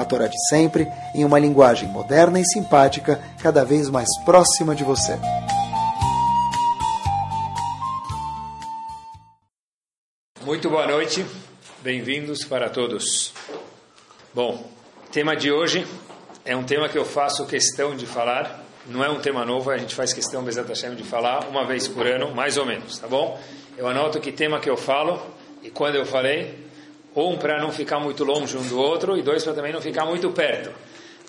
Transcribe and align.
a 0.00 0.04
Torá 0.04 0.26
de 0.26 0.36
sempre, 0.48 0.88
em 1.14 1.24
uma 1.24 1.38
linguagem 1.38 1.88
moderna 1.88 2.40
e 2.40 2.44
simpática, 2.44 3.20
cada 3.42 3.64
vez 3.64 3.88
mais 3.88 4.08
próxima 4.24 4.74
de 4.74 4.82
você. 4.82 5.18
Muito 10.42 10.70
boa 10.70 10.86
noite, 10.86 11.24
bem-vindos 11.82 12.44
para 12.44 12.70
todos. 12.70 13.32
Bom, 14.34 14.66
tema 15.12 15.36
de 15.36 15.52
hoje 15.52 15.86
é 16.44 16.56
um 16.56 16.64
tema 16.64 16.88
que 16.88 16.96
eu 16.96 17.04
faço 17.04 17.46
questão 17.46 17.94
de 17.94 18.06
falar, 18.06 18.64
não 18.86 19.04
é 19.04 19.10
um 19.10 19.20
tema 19.20 19.44
novo, 19.44 19.70
a 19.70 19.76
gente 19.76 19.94
faz 19.94 20.12
questão, 20.12 20.42
Bezat 20.42 20.66
Hashem, 20.66 20.94
de 20.94 21.04
falar 21.04 21.46
uma 21.48 21.66
vez 21.66 21.86
por 21.86 22.06
ano, 22.06 22.34
mais 22.34 22.56
ou 22.56 22.64
menos, 22.64 22.98
tá 22.98 23.06
bom? 23.06 23.38
Eu 23.76 23.86
anoto 23.86 24.18
que 24.18 24.32
tema 24.32 24.58
que 24.58 24.68
eu 24.68 24.76
falo 24.76 25.20
e 25.62 25.70
quando 25.70 25.96
eu 25.96 26.06
falei, 26.06 26.69
um, 27.20 27.36
para 27.36 27.60
não 27.60 27.70
ficar 27.70 28.00
muito 28.00 28.24
longe 28.24 28.56
um 28.56 28.66
do 28.66 28.78
outro, 28.78 29.16
e 29.16 29.22
dois, 29.22 29.44
para 29.44 29.52
também 29.52 29.72
não 29.72 29.80
ficar 29.80 30.04
muito 30.04 30.30
perto. 30.30 30.70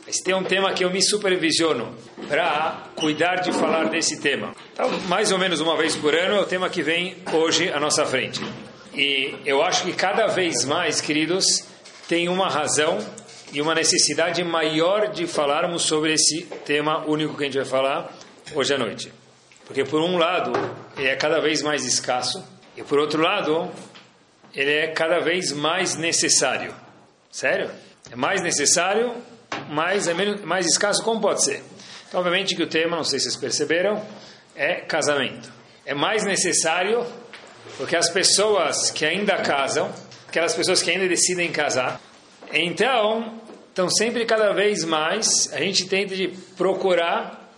Esse 0.08 0.23
tem 0.23 0.34
um 0.34 0.44
tema 0.44 0.73
que 0.73 0.84
eu 0.84 0.90
me 0.90 1.02
supervisiono 1.02 1.95
para 2.28 2.88
cuidar 2.95 3.36
de 3.36 3.52
falar 3.52 3.89
desse 3.89 4.19
tema. 4.19 4.53
Então, 4.73 4.89
mais 5.08 5.31
ou 5.31 5.38
menos 5.38 5.59
uma 5.62 5.78
vez 5.78 5.95
por 5.95 6.16
ano 6.16 6.36
é 6.36 6.39
o 6.39 6.45
tema 6.45 6.69
que 6.69 6.81
vem 6.81 7.17
hoje 7.31 7.69
à 7.69 7.80
nossa 7.80 8.06
frente. 8.06 8.42
E 8.94 9.36
eu 9.45 9.64
acho 9.64 9.84
que 9.84 9.94
cada 9.94 10.28
vez 10.28 10.66
mais, 10.66 11.00
queridos, 11.00 11.66
tem 12.08 12.28
uma 12.28 12.50
razão 12.50 12.97
e 13.53 13.62
uma 13.62 13.75
necessidade 13.75 14.44
maior 14.44 15.12
de 15.12 15.28
falarmos 15.28 15.84
sobre 15.84 16.14
esse 16.14 16.42
tema 16.66 17.06
único 17.06 17.38
que 17.38 17.44
a 17.44 17.45
gente 17.45 17.58
vai 17.58 17.66
falar 17.66 18.14
hoje 18.53 18.73
à 18.73 18.78
noite. 18.78 19.14
Porque, 19.66 19.86
por 19.86 20.02
um 20.02 20.17
lado, 20.17 20.52
ele 20.97 21.08
é 21.08 21.16
cada 21.16 21.39
vez 21.39 21.62
mais 21.62 21.86
escasso, 21.86 22.44
e 22.75 22.84
por 22.84 23.00
outro 23.00 23.22
lado, 23.22 23.69
ele 24.53 24.71
é 24.71 24.88
cada 24.88 25.19
vez 25.19 25.52
mais 25.52 25.95
necessário. 25.95 26.73
Sério? 27.31 27.71
É 28.11 28.16
mais 28.16 28.41
necessário, 28.41 29.13
mas 29.69 30.07
é 30.07 30.13
menos, 30.13 30.41
mais 30.41 30.66
escasso, 30.66 31.03
como 31.03 31.21
pode 31.21 31.44
ser? 31.44 31.63
Então, 32.07 32.19
obviamente 32.19 32.55
que 32.55 32.63
o 32.63 32.67
tema, 32.67 32.97
não 32.97 33.03
sei 33.03 33.19
se 33.19 33.25
vocês 33.25 33.38
perceberam, 33.38 34.05
é 34.55 34.75
casamento. 34.81 35.52
É 35.85 35.94
mais 35.94 36.25
necessário 36.25 37.05
porque 37.77 37.95
as 37.95 38.09
pessoas 38.09 38.91
que 38.91 39.05
ainda 39.05 39.38
casam, 39.38 39.94
aquelas 40.27 40.53
pessoas 40.53 40.81
que 40.81 40.91
ainda 40.91 41.07
decidem 41.07 41.52
casar, 41.52 42.02
então, 42.52 43.39
estão 43.69 43.89
sempre 43.89 44.25
cada 44.25 44.52
vez 44.52 44.83
mais, 44.83 45.52
a 45.53 45.59
gente 45.59 45.88
tenta 45.88 46.16
de 46.16 46.27
procurar 46.57 47.49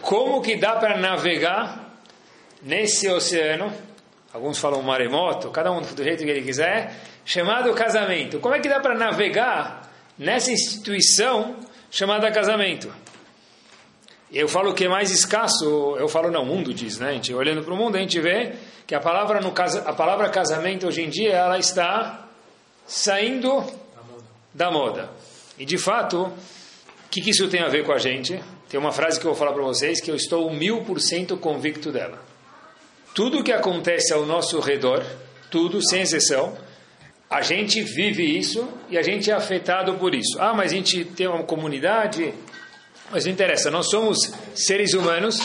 como 0.00 0.40
que 0.40 0.56
dá 0.56 0.76
para 0.76 0.98
navegar 0.98 1.98
nesse 2.62 3.08
oceano 3.08 3.72
alguns 4.32 4.58
falam 4.58 4.82
maremoto, 4.82 5.50
cada 5.50 5.70
um 5.70 5.80
do 5.80 6.02
jeito 6.02 6.24
que 6.24 6.30
ele 6.30 6.42
quiser, 6.42 6.94
chamado 7.24 7.72
casamento. 7.74 8.38
Como 8.38 8.54
é 8.54 8.60
que 8.60 8.68
dá 8.68 8.80
para 8.80 8.94
navegar 8.94 9.90
nessa 10.18 10.52
instituição 10.52 11.56
chamada 11.90 12.30
casamento? 12.30 12.92
Eu 14.32 14.48
falo 14.48 14.72
que 14.72 14.84
é 14.84 14.88
mais 14.88 15.10
escasso, 15.10 15.96
eu 15.98 16.08
falo 16.08 16.30
não, 16.30 16.42
o 16.42 16.46
mundo 16.46 16.72
diz, 16.72 16.98
né? 16.98 17.10
A 17.10 17.12
gente, 17.14 17.34
olhando 17.34 17.64
para 17.64 17.74
o 17.74 17.76
mundo, 17.76 17.96
a 17.96 18.00
gente 18.00 18.20
vê 18.20 18.54
que 18.86 18.94
a 18.94 19.00
palavra, 19.00 19.40
no, 19.40 19.48
a 19.48 19.92
palavra 19.92 20.28
casamento 20.28 20.86
hoje 20.86 21.02
em 21.02 21.08
dia 21.08 21.32
ela 21.32 21.58
está 21.58 22.28
saindo 22.86 23.64
da 24.54 24.70
moda. 24.70 25.10
E 25.58 25.64
de 25.64 25.76
fato, 25.76 26.22
o 26.26 26.32
que, 27.10 27.20
que 27.20 27.30
isso 27.30 27.48
tem 27.48 27.60
a 27.60 27.68
ver 27.68 27.84
com 27.84 27.92
a 27.92 27.98
gente? 27.98 28.40
Tem 28.68 28.78
uma 28.78 28.92
frase 28.92 29.18
que 29.18 29.26
eu 29.26 29.32
vou 29.32 29.38
falar 29.38 29.52
para 29.52 29.64
vocês 29.64 30.00
que 30.00 30.08
eu 30.10 30.14
estou 30.14 30.48
mil 30.52 30.84
por 30.84 31.00
cento 31.00 31.36
convicto 31.36 31.90
dela. 31.90 32.29
Tudo 33.14 33.42
que 33.42 33.52
acontece 33.52 34.12
ao 34.12 34.24
nosso 34.24 34.60
redor, 34.60 35.04
tudo, 35.50 35.82
sem 35.82 36.02
exceção, 36.02 36.56
a 37.28 37.42
gente 37.42 37.82
vive 37.82 38.24
isso 38.24 38.68
e 38.88 38.98
a 38.98 39.02
gente 39.02 39.30
é 39.30 39.34
afetado 39.34 39.94
por 39.94 40.14
isso. 40.14 40.36
Ah, 40.40 40.52
mas 40.52 40.72
a 40.72 40.74
gente 40.74 41.04
tem 41.04 41.26
uma 41.28 41.44
comunidade. 41.44 42.34
Mas 43.10 43.24
não 43.24 43.32
interessa, 43.32 43.70
nós 43.70 43.88
somos 43.88 44.18
seres 44.54 44.94
humanos 44.94 45.40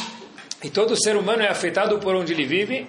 e 0.64 0.70
todo 0.70 0.96
ser 0.96 1.16
humano 1.16 1.42
é 1.42 1.48
afetado 1.48 2.00
por 2.00 2.16
onde 2.16 2.34
ele 2.34 2.46
vive. 2.46 2.88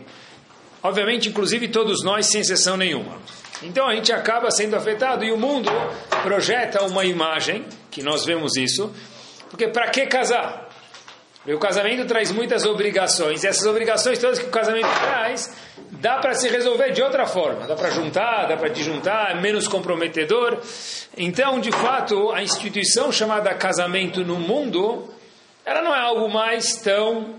Obviamente, 0.82 1.28
inclusive 1.28 1.68
todos 1.68 2.02
nós, 2.04 2.26
sem 2.26 2.40
exceção 2.40 2.76
nenhuma. 2.76 3.18
Então 3.62 3.88
a 3.88 3.94
gente 3.94 4.12
acaba 4.12 4.50
sendo 4.50 4.76
afetado 4.76 5.24
e 5.24 5.32
o 5.32 5.36
mundo 5.36 5.70
projeta 6.22 6.84
uma 6.84 7.04
imagem, 7.04 7.64
que 7.90 8.02
nós 8.02 8.24
vemos 8.24 8.56
isso, 8.56 8.92
porque 9.50 9.68
para 9.68 9.88
que 9.88 10.06
casar? 10.06 10.65
E 11.46 11.54
o 11.54 11.58
casamento 11.58 12.04
traz 12.06 12.32
muitas 12.32 12.64
obrigações, 12.66 13.44
e 13.44 13.46
essas 13.46 13.64
obrigações 13.66 14.18
todas 14.18 14.38
que 14.38 14.46
o 14.46 14.50
casamento 14.50 14.88
traz, 15.00 15.54
dá 15.92 16.18
para 16.18 16.34
se 16.34 16.48
resolver 16.48 16.90
de 16.90 17.02
outra 17.02 17.24
forma. 17.24 17.66
Dá 17.66 17.76
para 17.76 17.90
juntar, 17.90 18.46
dá 18.48 18.56
para 18.56 18.68
desjuntar, 18.68 19.30
é 19.30 19.40
menos 19.40 19.68
comprometedor. 19.68 20.58
Então, 21.16 21.60
de 21.60 21.70
fato, 21.70 22.32
a 22.32 22.42
instituição 22.42 23.12
chamada 23.12 23.54
casamento 23.54 24.24
no 24.24 24.36
mundo, 24.36 25.08
ela 25.64 25.82
não 25.82 25.94
é 25.94 26.00
algo 26.00 26.28
mais 26.28 26.76
tão 26.76 27.36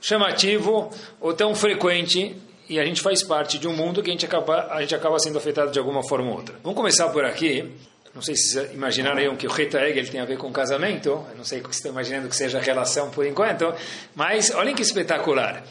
chamativo 0.00 0.90
ou 1.18 1.32
tão 1.32 1.54
frequente, 1.54 2.36
e 2.68 2.78
a 2.78 2.84
gente 2.84 3.00
faz 3.00 3.22
parte 3.22 3.58
de 3.58 3.66
um 3.66 3.72
mundo 3.74 4.02
que 4.02 4.10
a 4.10 4.12
gente 4.12 4.26
acaba, 4.26 4.68
a 4.70 4.82
gente 4.82 4.94
acaba 4.94 5.18
sendo 5.18 5.38
afetado 5.38 5.70
de 5.70 5.78
alguma 5.78 6.06
forma 6.06 6.28
ou 6.30 6.36
outra. 6.36 6.56
Vamos 6.62 6.76
começar 6.76 7.08
por 7.08 7.24
aqui. 7.24 7.72
Não 8.16 8.22
sei 8.22 8.34
se 8.34 8.54
vocês 8.54 9.36
que 9.36 9.46
o 9.46 9.52
Egel 9.78 10.10
tem 10.10 10.20
a 10.22 10.24
ver 10.24 10.38
com 10.38 10.50
casamento. 10.50 11.10
Eu 11.10 11.36
não 11.36 11.44
sei 11.44 11.60
o 11.60 11.62
que 11.62 11.68
você 11.68 11.80
está 11.80 11.90
imaginando 11.90 12.30
que 12.30 12.34
seja 12.34 12.58
relação 12.58 13.10
por 13.10 13.26
enquanto. 13.26 13.74
Mas 14.14 14.50
olhem 14.54 14.74
que 14.74 14.80
espetacular. 14.80 15.62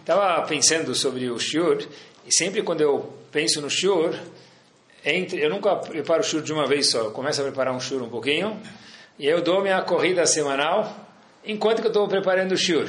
Estava 0.00 0.40
pensando 0.46 0.94
sobre 0.94 1.30
o 1.30 1.38
Shur. 1.38 1.86
E 2.24 2.34
sempre 2.34 2.62
quando 2.62 2.80
eu 2.80 3.12
penso 3.30 3.60
no 3.60 3.68
Shur, 3.68 4.18
entre, 5.04 5.44
eu 5.44 5.50
nunca 5.50 5.76
preparo 5.76 6.22
o 6.22 6.24
Shur 6.24 6.40
de 6.40 6.50
uma 6.50 6.66
vez 6.66 6.88
só. 6.88 7.00
Eu 7.00 7.10
começo 7.10 7.42
a 7.42 7.44
preparar 7.44 7.74
um 7.74 7.80
Shur 7.80 8.02
um 8.02 8.08
pouquinho. 8.08 8.58
E 9.18 9.26
eu 9.26 9.42
dou 9.42 9.60
minha 9.60 9.82
corrida 9.82 10.24
semanal 10.24 10.96
enquanto 11.44 11.82
que 11.82 11.88
eu 11.88 11.92
estou 11.92 12.08
preparando 12.08 12.52
o 12.52 12.56
Shur. 12.56 12.88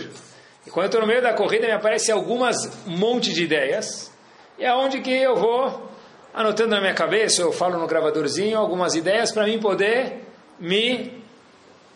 E 0.66 0.70
quando 0.70 0.86
eu 0.86 0.88
estou 0.88 1.02
no 1.02 1.08
meio 1.08 1.22
da 1.22 1.34
corrida, 1.34 1.68
me 1.68 1.74
aparecem 1.74 2.16
algumas 2.16 2.56
um 2.88 2.98
monte 2.98 3.34
de 3.34 3.44
ideias. 3.44 4.10
E 4.58 4.64
é 4.64 4.74
onde 4.74 5.02
que 5.02 5.12
eu 5.12 5.36
vou 5.36 5.93
anotando 6.34 6.72
na 6.72 6.82
minha 6.82 6.94
cabeça, 6.94 7.42
eu 7.42 7.52
falo 7.52 7.78
no 7.78 7.88
gravadorzinho 7.88 8.58
algumas 8.58 8.96
ideias 8.96 9.32
para 9.32 9.46
mim 9.46 9.60
poder 9.60 10.22
me 10.60 11.12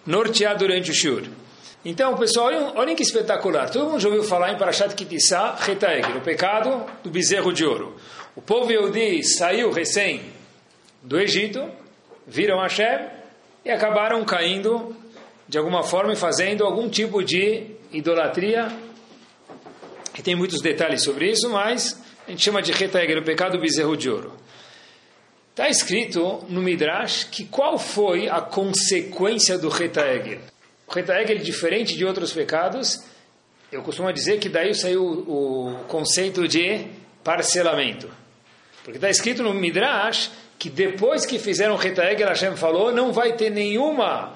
nortear 0.06 0.58
durante 0.58 0.92
o 0.92 0.94
shur. 0.94 1.24
Então, 1.84 2.16
pessoal, 2.18 2.74
olhem, 2.76 2.96
que 2.96 3.04
espetacular. 3.04 3.70
Todo 3.70 3.90
mundo 3.90 4.00
já 4.00 4.10
ouviu 4.10 4.24
falar 4.24 4.52
em 4.52 4.58
Parashat 4.58 4.94
Kitissá, 4.94 5.56
Retaeg, 5.56 6.18
o 6.18 6.22
pecado 6.22 6.86
do 7.04 7.10
bezerro 7.10 7.54
de 7.54 7.66
ouro. 7.66 7.96
O 8.36 8.42
povo 8.42 8.72
Yehudi 8.72 9.24
saiu 9.24 9.72
recém 9.72 10.22
do 11.02 11.20
Egito, 11.20 11.64
viram 12.26 12.60
Hashem 12.62 13.08
e 13.64 13.72
acabaram 13.72 14.24
caindo 14.26 14.96
de 15.48 15.58
alguma 15.58 15.84
forma 15.84 16.14
e 16.14 16.16
fazendo 16.16 16.66
algum 16.66 16.90
tipo 16.90 17.24
de 17.24 17.68
idolatria. 17.92 18.68
E 20.18 20.22
tem 20.22 20.36
muitos 20.36 20.62
detalhes 20.62 21.04
sobre 21.04 21.32
isso, 21.32 21.50
mas 21.50 22.02
a 22.28 22.32
gente 22.32 22.44
chama 22.44 22.62
de 22.62 22.74
Retaeger, 22.74 23.18
o 23.18 23.24
pecado 23.24 23.54
do 23.54 23.62
bezerro 23.62 23.96
de 23.96 24.10
ouro. 24.10 24.34
Está 25.52 25.70
escrito 25.70 26.44
no 26.50 26.62
Midrash 26.62 27.24
que 27.24 27.46
qual 27.46 27.80
foi 27.80 28.28
a 28.28 28.42
consequência 28.42 29.58
do 29.58 29.70
Retaeger. 29.70 30.40
O 30.86 30.92
Retaeger, 30.92 31.40
diferente 31.40 31.96
de 31.96 32.06
outros 32.06 32.34
pecados, 32.34 33.02
eu 33.72 33.82
costumo 33.82 34.12
dizer 34.12 34.40
que 34.40 34.50
daí 34.50 34.76
saiu 34.76 35.04
o 35.04 35.86
conceito 35.88 36.48
de 36.50 36.88
parcelamento. 37.24 38.10
Porque 38.84 38.98
está 38.98 39.10
escrito 39.10 39.42
no 39.42 39.54
Midrash 39.54 40.30
que 40.60 40.70
depois 40.70 41.26
que 41.26 41.40
fizeram 41.40 41.76
o 41.76 41.78
Retaeger, 41.78 42.28
Hashem 42.28 42.58
falou, 42.58 42.92
não 42.92 43.14
vai 43.14 43.38
ter 43.38 43.50
nenhuma 43.50 44.34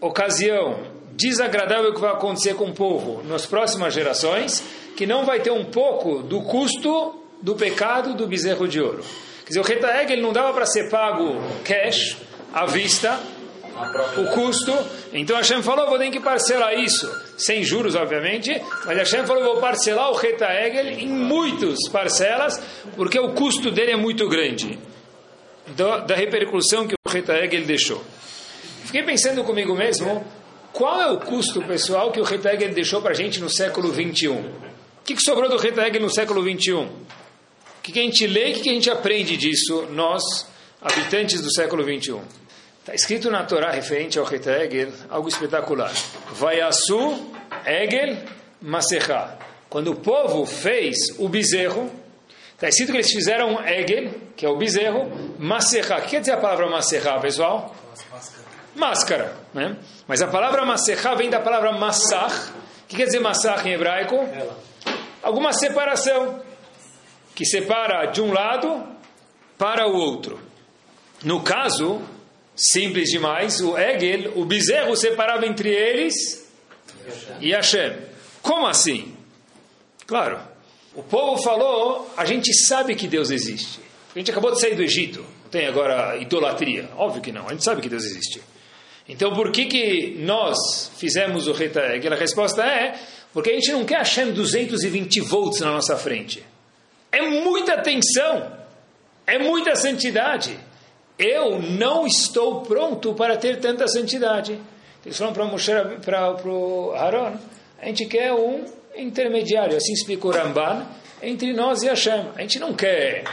ocasião 0.00 0.95
desagradável 1.16 1.92
que 1.94 2.00
vai 2.00 2.12
acontecer 2.12 2.54
com 2.54 2.66
o 2.66 2.74
povo 2.74 3.22
nas 3.24 3.46
próximas 3.46 3.94
gerações, 3.94 4.62
que 4.96 5.06
não 5.06 5.24
vai 5.24 5.40
ter 5.40 5.50
um 5.50 5.64
pouco 5.64 6.22
do 6.22 6.42
custo 6.42 7.22
do 7.42 7.54
pecado 7.54 8.14
do 8.14 8.26
bezerro 8.26 8.68
de 8.68 8.80
ouro. 8.80 9.02
Quer 9.44 9.48
dizer, 9.48 9.60
o 9.60 9.62
retaeg 9.62 10.20
não 10.20 10.32
dava 10.32 10.52
para 10.52 10.66
ser 10.66 10.90
pago 10.90 11.40
cash, 11.64 12.16
à 12.52 12.66
vista, 12.66 13.18
o 14.16 14.34
custo. 14.34 14.72
Então 15.12 15.36
Hashem 15.36 15.62
falou, 15.62 15.88
vou 15.88 15.98
ter 15.98 16.10
que 16.10 16.20
parcelar 16.20 16.78
isso, 16.78 17.10
sem 17.36 17.62
juros, 17.62 17.94
obviamente, 17.94 18.50
mas 18.84 18.96
Hashem 18.96 19.26
falou, 19.26 19.44
vou 19.44 19.60
parcelar 19.60 20.10
o 20.10 20.14
retaeg 20.14 21.02
em 21.02 21.08
muitas 21.08 21.88
parcelas, 21.90 22.60
porque 22.96 23.18
o 23.18 23.32
custo 23.34 23.70
dele 23.70 23.92
é 23.92 23.96
muito 23.96 24.28
grande, 24.28 24.78
da, 25.68 25.98
da 25.98 26.14
repercussão 26.14 26.86
que 26.86 26.94
o 26.94 27.10
retaeg 27.10 27.54
ele 27.54 27.66
deixou. 27.66 28.02
Fiquei 28.84 29.02
pensando 29.02 29.42
comigo 29.44 29.74
mesmo, 29.74 30.24
qual 30.76 31.00
é 31.00 31.10
o 31.10 31.18
custo 31.18 31.62
pessoal 31.62 32.12
que 32.12 32.20
o 32.20 32.22
Retagel 32.22 32.74
deixou 32.74 33.00
para 33.00 33.12
a 33.12 33.14
gente 33.14 33.40
no 33.40 33.48
século 33.48 33.90
21? 33.90 34.34
O 34.34 34.52
que, 35.06 35.14
que 35.14 35.22
sobrou 35.22 35.48
do 35.48 35.56
Retagel 35.56 36.02
no 36.02 36.10
século 36.10 36.42
21? 36.42 36.82
O 36.84 36.90
que, 37.82 37.92
que 37.92 37.98
a 37.98 38.02
gente 38.02 38.26
lê 38.26 38.48
e 38.48 38.52
o 38.52 38.54
que, 38.56 38.60
que 38.60 38.68
a 38.68 38.72
gente 38.74 38.90
aprende 38.90 39.38
disso, 39.38 39.86
nós, 39.92 40.22
habitantes 40.82 41.40
do 41.40 41.50
século 41.50 41.82
21? 41.82 42.20
Está 42.80 42.94
escrito 42.94 43.30
na 43.30 43.42
Torá, 43.44 43.70
referente 43.70 44.18
ao 44.18 44.26
Retagel, 44.26 44.92
algo 45.08 45.28
espetacular. 45.28 45.94
Vayasu 46.32 47.26
Egel 47.64 48.18
Maserha. 48.60 49.38
Quando 49.70 49.92
o 49.92 49.96
povo 49.96 50.44
fez 50.44 50.96
o 51.18 51.26
bezerro, 51.26 51.90
está 52.52 52.68
escrito 52.68 52.90
que 52.90 52.98
eles 52.98 53.10
fizeram 53.10 53.66
Egel, 53.66 54.10
que 54.36 54.44
é 54.44 54.48
o 54.50 54.58
bezerro, 54.58 55.10
Maserha. 55.38 55.96
O 55.96 56.02
que 56.02 56.10
quer 56.10 56.20
dizer 56.20 56.32
a 56.32 56.36
palavra 56.36 56.68
Maserha, 56.68 57.18
pessoal? 57.18 57.74
Máscara. 58.76 59.34
Né? 59.52 59.76
Mas 60.06 60.22
a 60.22 60.28
palavra 60.28 60.64
Maserha 60.64 61.14
vem 61.14 61.30
da 61.30 61.40
palavra 61.40 61.72
Massach. 61.72 62.50
O 62.84 62.86
que 62.88 62.96
quer 62.96 63.06
dizer 63.06 63.20
Massach 63.20 63.66
em 63.66 63.72
hebraico? 63.72 64.16
Alguma 65.22 65.52
separação. 65.52 66.40
Que 67.34 67.44
separa 67.44 68.06
de 68.06 68.22
um 68.22 68.32
lado 68.32 68.84
para 69.58 69.86
o 69.86 69.94
outro. 69.94 70.40
No 71.22 71.42
caso, 71.42 72.00
simples 72.54 73.10
demais, 73.10 73.60
o 73.60 73.76
Egel, 73.76 74.32
o 74.36 74.44
bezerro 74.44 74.96
separava 74.96 75.46
entre 75.46 75.70
eles 75.70 76.46
e 77.40 77.52
Hashem. 77.52 77.96
Como 78.42 78.66
assim? 78.66 79.14
Claro, 80.06 80.38
o 80.94 81.02
povo 81.02 81.42
falou, 81.42 82.10
a 82.16 82.24
gente 82.24 82.54
sabe 82.54 82.94
que 82.94 83.08
Deus 83.08 83.30
existe. 83.30 83.80
A 84.14 84.18
gente 84.18 84.30
acabou 84.30 84.52
de 84.52 84.60
sair 84.60 84.74
do 84.74 84.82
Egito, 84.82 85.20
não 85.20 85.50
tem 85.50 85.66
agora 85.66 86.16
idolatria. 86.16 86.88
Óbvio 86.96 87.20
que 87.20 87.32
não, 87.32 87.46
a 87.48 87.52
gente 87.52 87.64
sabe 87.64 87.82
que 87.82 87.88
Deus 87.88 88.04
existe. 88.04 88.40
Então 89.08 89.32
por 89.32 89.52
que, 89.52 89.66
que 89.66 90.16
nós 90.18 90.90
fizemos 90.96 91.46
o 91.46 91.52
Reta 91.52 91.94
Egel? 91.94 92.12
A 92.12 92.16
resposta 92.16 92.64
é, 92.64 92.98
porque 93.32 93.50
a 93.50 93.54
gente 93.54 93.72
não 93.72 93.84
quer 93.84 93.98
Hashem 93.98 94.32
220 94.32 95.20
volts 95.20 95.60
na 95.60 95.72
nossa 95.72 95.96
frente. 95.96 96.42
É 97.12 97.22
muita 97.22 97.78
tensão, 97.78 98.52
é 99.26 99.38
muita 99.38 99.76
santidade. 99.76 100.58
Eu 101.18 101.60
não 101.60 102.06
estou 102.06 102.62
pronto 102.62 103.14
para 103.14 103.36
ter 103.36 103.58
tanta 103.58 103.88
santidade. 103.88 104.60
Eles 105.04 105.16
falam 105.16 105.32
para 105.32 106.50
o 106.50 106.92
Haron, 106.92 107.36
a 107.80 107.86
gente 107.86 108.06
quer 108.06 108.32
um 108.32 108.64
intermediário, 108.96 109.76
assim 109.76 109.92
explica 109.92 110.26
o 110.26 110.30
Ramban, 110.30 110.84
entre 111.22 111.52
nós 111.52 111.82
e 111.82 111.88
Hashem. 111.88 112.30
A 112.34 112.40
gente 112.40 112.58
não 112.58 112.74
quer 112.74 113.24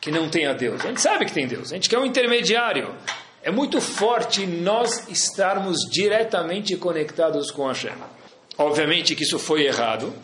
que 0.00 0.10
não 0.10 0.28
tenha 0.28 0.52
Deus, 0.52 0.84
a 0.84 0.88
gente 0.88 1.00
sabe 1.00 1.24
que 1.24 1.32
tem 1.32 1.46
Deus, 1.46 1.70
a 1.70 1.76
gente 1.76 1.88
quer 1.88 1.98
um 1.98 2.04
intermediário. 2.04 2.92
É 3.42 3.50
muito 3.50 3.80
forte 3.80 4.46
nós 4.46 5.08
estarmos 5.08 5.78
diretamente 5.90 6.76
conectados 6.76 7.50
com 7.50 7.66
Hashem. 7.66 7.92
Obviamente 8.56 9.16
que 9.16 9.24
isso 9.24 9.38
foi 9.38 9.64
errado, 9.64 10.14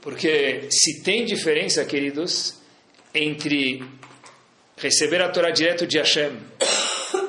porque 0.00 0.66
se 0.68 1.02
tem 1.04 1.24
diferença, 1.24 1.84
queridos, 1.84 2.56
entre 3.14 3.84
receber 4.76 5.22
a 5.22 5.28
Torá 5.28 5.50
direto 5.50 5.86
de 5.86 5.98
Hashem 5.98 6.32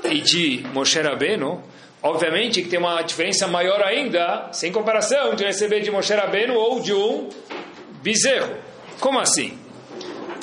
e 0.06 0.22
de 0.22 0.64
Moshe 0.74 1.00
Rabbeinu, 1.00 1.62
obviamente 2.02 2.64
que 2.64 2.70
tem 2.70 2.80
uma 2.80 3.02
diferença 3.04 3.48
maior 3.48 3.84
ainda, 3.84 4.52
sem 4.52 4.72
comparação, 4.72 5.36
de 5.36 5.44
receber 5.44 5.82
de 5.82 5.92
Moshe 5.92 6.14
Rabbeinu 6.14 6.56
ou 6.56 6.80
de 6.80 6.94
um 6.94 7.30
bezerro. 8.02 8.58
Como 9.00 9.20
assim? 9.20 9.56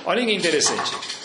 Olha 0.05 0.25
que 0.25 0.33
interessante. 0.33 1.18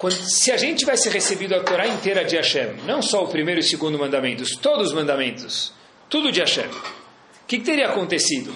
Quando, 0.00 0.14
se 0.14 0.50
a 0.50 0.56
gente 0.56 0.78
tivesse 0.78 1.10
recebido 1.10 1.54
a 1.54 1.60
Torá 1.60 1.86
inteira 1.86 2.24
de 2.24 2.34
Hashem, 2.34 2.72
não 2.86 3.02
só 3.02 3.22
o 3.22 3.28
primeiro 3.28 3.60
e 3.60 3.62
o 3.62 3.66
segundo 3.66 3.98
mandamentos, 3.98 4.56
todos 4.56 4.88
os 4.88 4.94
mandamentos, 4.94 5.74
tudo 6.08 6.32
de 6.32 6.40
Hashem, 6.40 6.64
o 6.64 7.46
que, 7.46 7.58
que 7.58 7.64
teria 7.64 7.90
acontecido? 7.90 8.50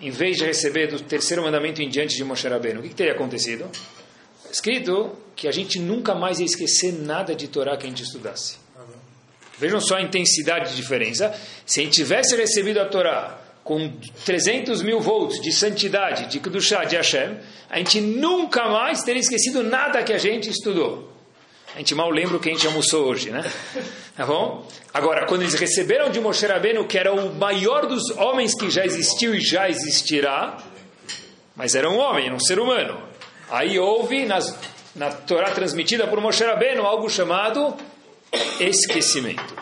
Em 0.00 0.10
vez 0.10 0.36
de 0.36 0.44
receber 0.44 0.88
do 0.88 0.98
terceiro 0.98 1.44
mandamento 1.44 1.80
em 1.80 1.88
diante 1.88 2.16
de 2.16 2.24
Moshe 2.24 2.48
Rabbeinu, 2.48 2.80
o 2.80 2.82
que, 2.82 2.88
que 2.88 2.94
teria 2.96 3.12
acontecido? 3.12 3.70
escrito 4.50 5.16
que 5.36 5.46
a 5.46 5.52
gente 5.52 5.78
nunca 5.78 6.12
mais 6.12 6.40
ia 6.40 6.46
esquecer 6.46 6.92
nada 6.92 7.36
de 7.36 7.46
Torá 7.46 7.76
que 7.76 7.86
a 7.86 7.88
gente 7.88 8.02
estudasse. 8.02 8.56
Vejam 9.58 9.80
só 9.80 9.94
a 9.94 10.02
intensidade 10.02 10.70
de 10.70 10.76
diferença. 10.76 11.32
Se 11.64 11.78
a 11.78 11.84
gente 11.84 11.94
tivesse 11.94 12.34
recebido 12.34 12.80
a 12.80 12.86
Torá 12.86 13.41
com 13.64 13.92
300 14.24 14.82
mil 14.82 15.00
volts 15.00 15.40
de 15.40 15.52
santidade, 15.52 16.26
de 16.26 16.40
Kedushá, 16.40 16.84
de 16.84 16.96
Hashem, 16.96 17.38
a 17.70 17.78
gente 17.78 18.00
nunca 18.00 18.68
mais 18.68 19.02
teria 19.02 19.20
esquecido 19.20 19.62
nada 19.62 20.02
que 20.02 20.12
a 20.12 20.18
gente 20.18 20.50
estudou. 20.50 21.12
A 21.74 21.78
gente 21.78 21.94
mal 21.94 22.10
lembra 22.10 22.36
o 22.36 22.40
que 22.40 22.50
a 22.50 22.52
gente 22.52 22.66
almoçou 22.66 23.06
hoje, 23.06 23.30
né? 23.30 23.42
Tá 24.14 24.26
bom? 24.26 24.68
Agora, 24.92 25.24
quando 25.24 25.40
eles 25.40 25.54
receberam 25.54 26.10
de 26.10 26.20
Moshe 26.20 26.44
Rabbeinu, 26.44 26.86
que 26.86 26.98
era 26.98 27.14
o 27.14 27.34
maior 27.34 27.86
dos 27.86 28.10
homens 28.10 28.54
que 28.54 28.70
já 28.70 28.84
existiu 28.84 29.34
e 29.34 29.40
já 29.40 29.70
existirá, 29.70 30.58
mas 31.56 31.74
era 31.74 31.88
um 31.88 31.98
homem, 31.98 32.30
um 32.30 32.38
ser 32.38 32.58
humano. 32.58 33.02
Aí 33.48 33.78
houve, 33.78 34.26
nas, 34.26 34.54
na 34.94 35.10
Torá 35.10 35.50
transmitida 35.52 36.06
por 36.06 36.20
Moshe 36.20 36.44
Rabbeinu, 36.44 36.82
algo 36.82 37.08
chamado 37.08 37.74
esquecimento. 38.60 39.54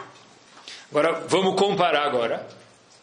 Agora, 0.90 1.24
vamos 1.28 1.54
comparar 1.54 2.04
agora, 2.06 2.44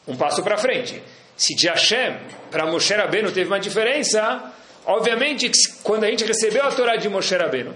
um 0.08 0.16
passo 0.16 0.42
para 0.42 0.58
frente. 0.58 1.02
Se 1.36 1.56
de 1.56 1.68
Hashem 1.68 2.18
para 2.50 2.66
Moshe 2.66 2.94
Rabbeinu 2.94 3.32
teve 3.32 3.48
uma 3.48 3.60
diferença, 3.60 4.54
obviamente, 4.86 5.52
quando 5.84 6.06
a 6.06 6.10
gente 6.10 6.24
recebeu 6.24 6.64
a 6.64 6.72
Torá 6.72 6.96
de 6.96 7.10
Moshe 7.10 7.36
Rabbeinu, 7.36 7.76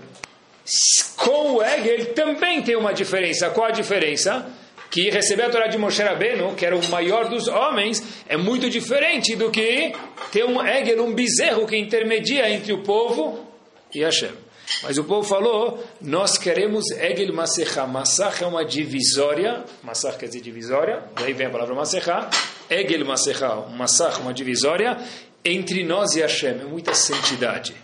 com 1.17 1.55
o 1.55 1.63
Egel 1.63 2.13
também 2.13 2.61
tem 2.61 2.75
uma 2.75 2.93
diferença. 2.93 3.49
Qual 3.49 3.67
a 3.67 3.71
diferença? 3.71 4.45
Que 4.89 5.09
receber 5.09 5.43
a 5.43 5.49
Torá 5.49 5.67
de 5.67 5.77
Moshe 5.77 6.01
Rabbeinu, 6.01 6.53
que 6.55 6.65
era 6.65 6.75
o 6.75 6.89
maior 6.89 7.29
dos 7.29 7.47
homens, 7.47 8.03
é 8.27 8.35
muito 8.35 8.69
diferente 8.69 9.35
do 9.35 9.49
que 9.49 9.93
ter 10.31 10.43
um 10.43 10.65
Egel, 10.65 11.03
um 11.03 11.13
bezerro 11.13 11.65
que 11.67 11.77
intermedia 11.77 12.49
entre 12.49 12.73
o 12.73 12.83
povo 12.83 13.45
e 13.93 14.03
Hashem. 14.03 14.40
Mas 14.83 14.97
o 14.97 15.03
povo 15.03 15.27
falou, 15.27 15.83
nós 16.01 16.38
queremos 16.38 16.89
Egel 16.91 17.33
Masecha. 17.33 17.85
Masach 17.85 18.44
é 18.44 18.47
uma 18.47 18.65
divisória, 18.65 19.63
Masach 19.83 20.18
quer 20.18 20.27
dizer 20.27 20.41
divisória, 20.41 21.03
daí 21.15 21.33
vem 21.33 21.47
a 21.47 21.50
palavra 21.50 21.75
Masecha. 21.75 22.29
Egel 22.69 23.06
Masecha, 23.06 23.53
um 23.56 23.75
Masach, 23.75 24.19
uma 24.19 24.33
divisória, 24.33 24.97
entre 25.44 25.83
nós 25.83 26.15
e 26.15 26.21
Hashem. 26.21 26.62
É 26.62 26.65
muita 26.65 26.94
santidade. 26.94 27.75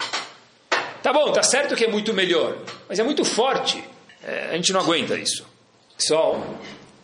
Tá 1.03 1.13
bom, 1.13 1.31
tá 1.31 1.43
certo 1.43 1.75
que 1.75 1.85
é 1.85 1.87
muito 1.87 2.13
melhor, 2.13 2.57
mas 2.89 2.99
é 2.99 3.03
muito 3.03 3.23
forte. 3.23 3.83
É, 4.23 4.49
a 4.51 4.53
gente 4.55 4.73
não 4.73 4.81
aguenta 4.81 5.17
isso. 5.17 5.45
Pessoal, 5.95 6.59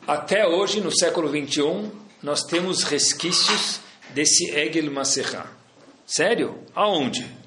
até 0.08 0.48
hoje, 0.48 0.82
no 0.82 0.92
século 0.92 1.30
21, 1.30 1.92
nós 2.22 2.44
temos 2.44 2.84
resquícios 2.84 3.80
desse 4.10 4.50
Egel 4.52 4.92
Masecha. 4.92 5.46
Sério? 6.06 6.60
Aonde? 6.76 7.43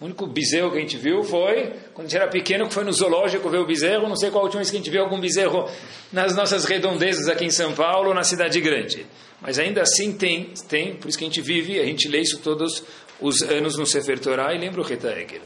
O 0.00 0.06
único 0.06 0.26
bezerro 0.26 0.70
que 0.70 0.78
a 0.78 0.80
gente 0.80 0.96
viu 0.96 1.22
foi, 1.22 1.74
quando 1.92 2.06
a 2.06 2.08
gente 2.08 2.16
era 2.16 2.26
pequeno, 2.26 2.66
que 2.66 2.72
foi 2.72 2.84
no 2.84 2.92
zoológico 2.92 3.50
ver 3.50 3.58
o 3.58 3.66
bezerro. 3.66 4.08
Não 4.08 4.16
sei 4.16 4.30
qual 4.30 4.40
a 4.40 4.44
última 4.44 4.60
vez 4.60 4.70
que 4.70 4.76
a 4.76 4.80
gente 4.80 4.90
viu 4.90 5.02
algum 5.02 5.20
bezerro 5.20 5.68
nas 6.10 6.34
nossas 6.34 6.64
redondezas 6.64 7.28
aqui 7.28 7.44
em 7.44 7.50
São 7.50 7.74
Paulo, 7.74 8.14
na 8.14 8.24
cidade 8.24 8.58
grande. 8.62 9.06
Mas 9.42 9.58
ainda 9.58 9.82
assim 9.82 10.12
tem, 10.12 10.54
tem, 10.68 10.96
por 10.96 11.08
isso 11.08 11.18
que 11.18 11.24
a 11.24 11.26
gente 11.26 11.42
vive, 11.42 11.78
a 11.78 11.84
gente 11.84 12.08
lê 12.08 12.20
isso 12.20 12.38
todos 12.38 12.82
os 13.20 13.42
anos 13.42 13.76
no 13.76 13.84
Sefer 13.84 14.18
Torah 14.18 14.54
e 14.54 14.58
lembra 14.58 14.80
o 14.80 14.84
Reta 14.84 15.12
Egel. 15.12 15.42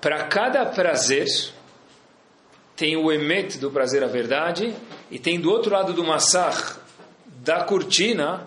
Para 0.00 0.24
cada 0.24 0.64
prazer, 0.64 1.26
tem 2.74 2.96
o 2.96 3.12
emet 3.12 3.58
do 3.58 3.70
prazer, 3.70 4.02
a 4.02 4.06
verdade, 4.06 4.74
e 5.10 5.18
tem 5.18 5.38
do 5.38 5.50
outro 5.50 5.70
lado 5.70 5.92
do 5.92 6.02
massar, 6.02 6.80
da 7.26 7.62
cortina, 7.64 8.46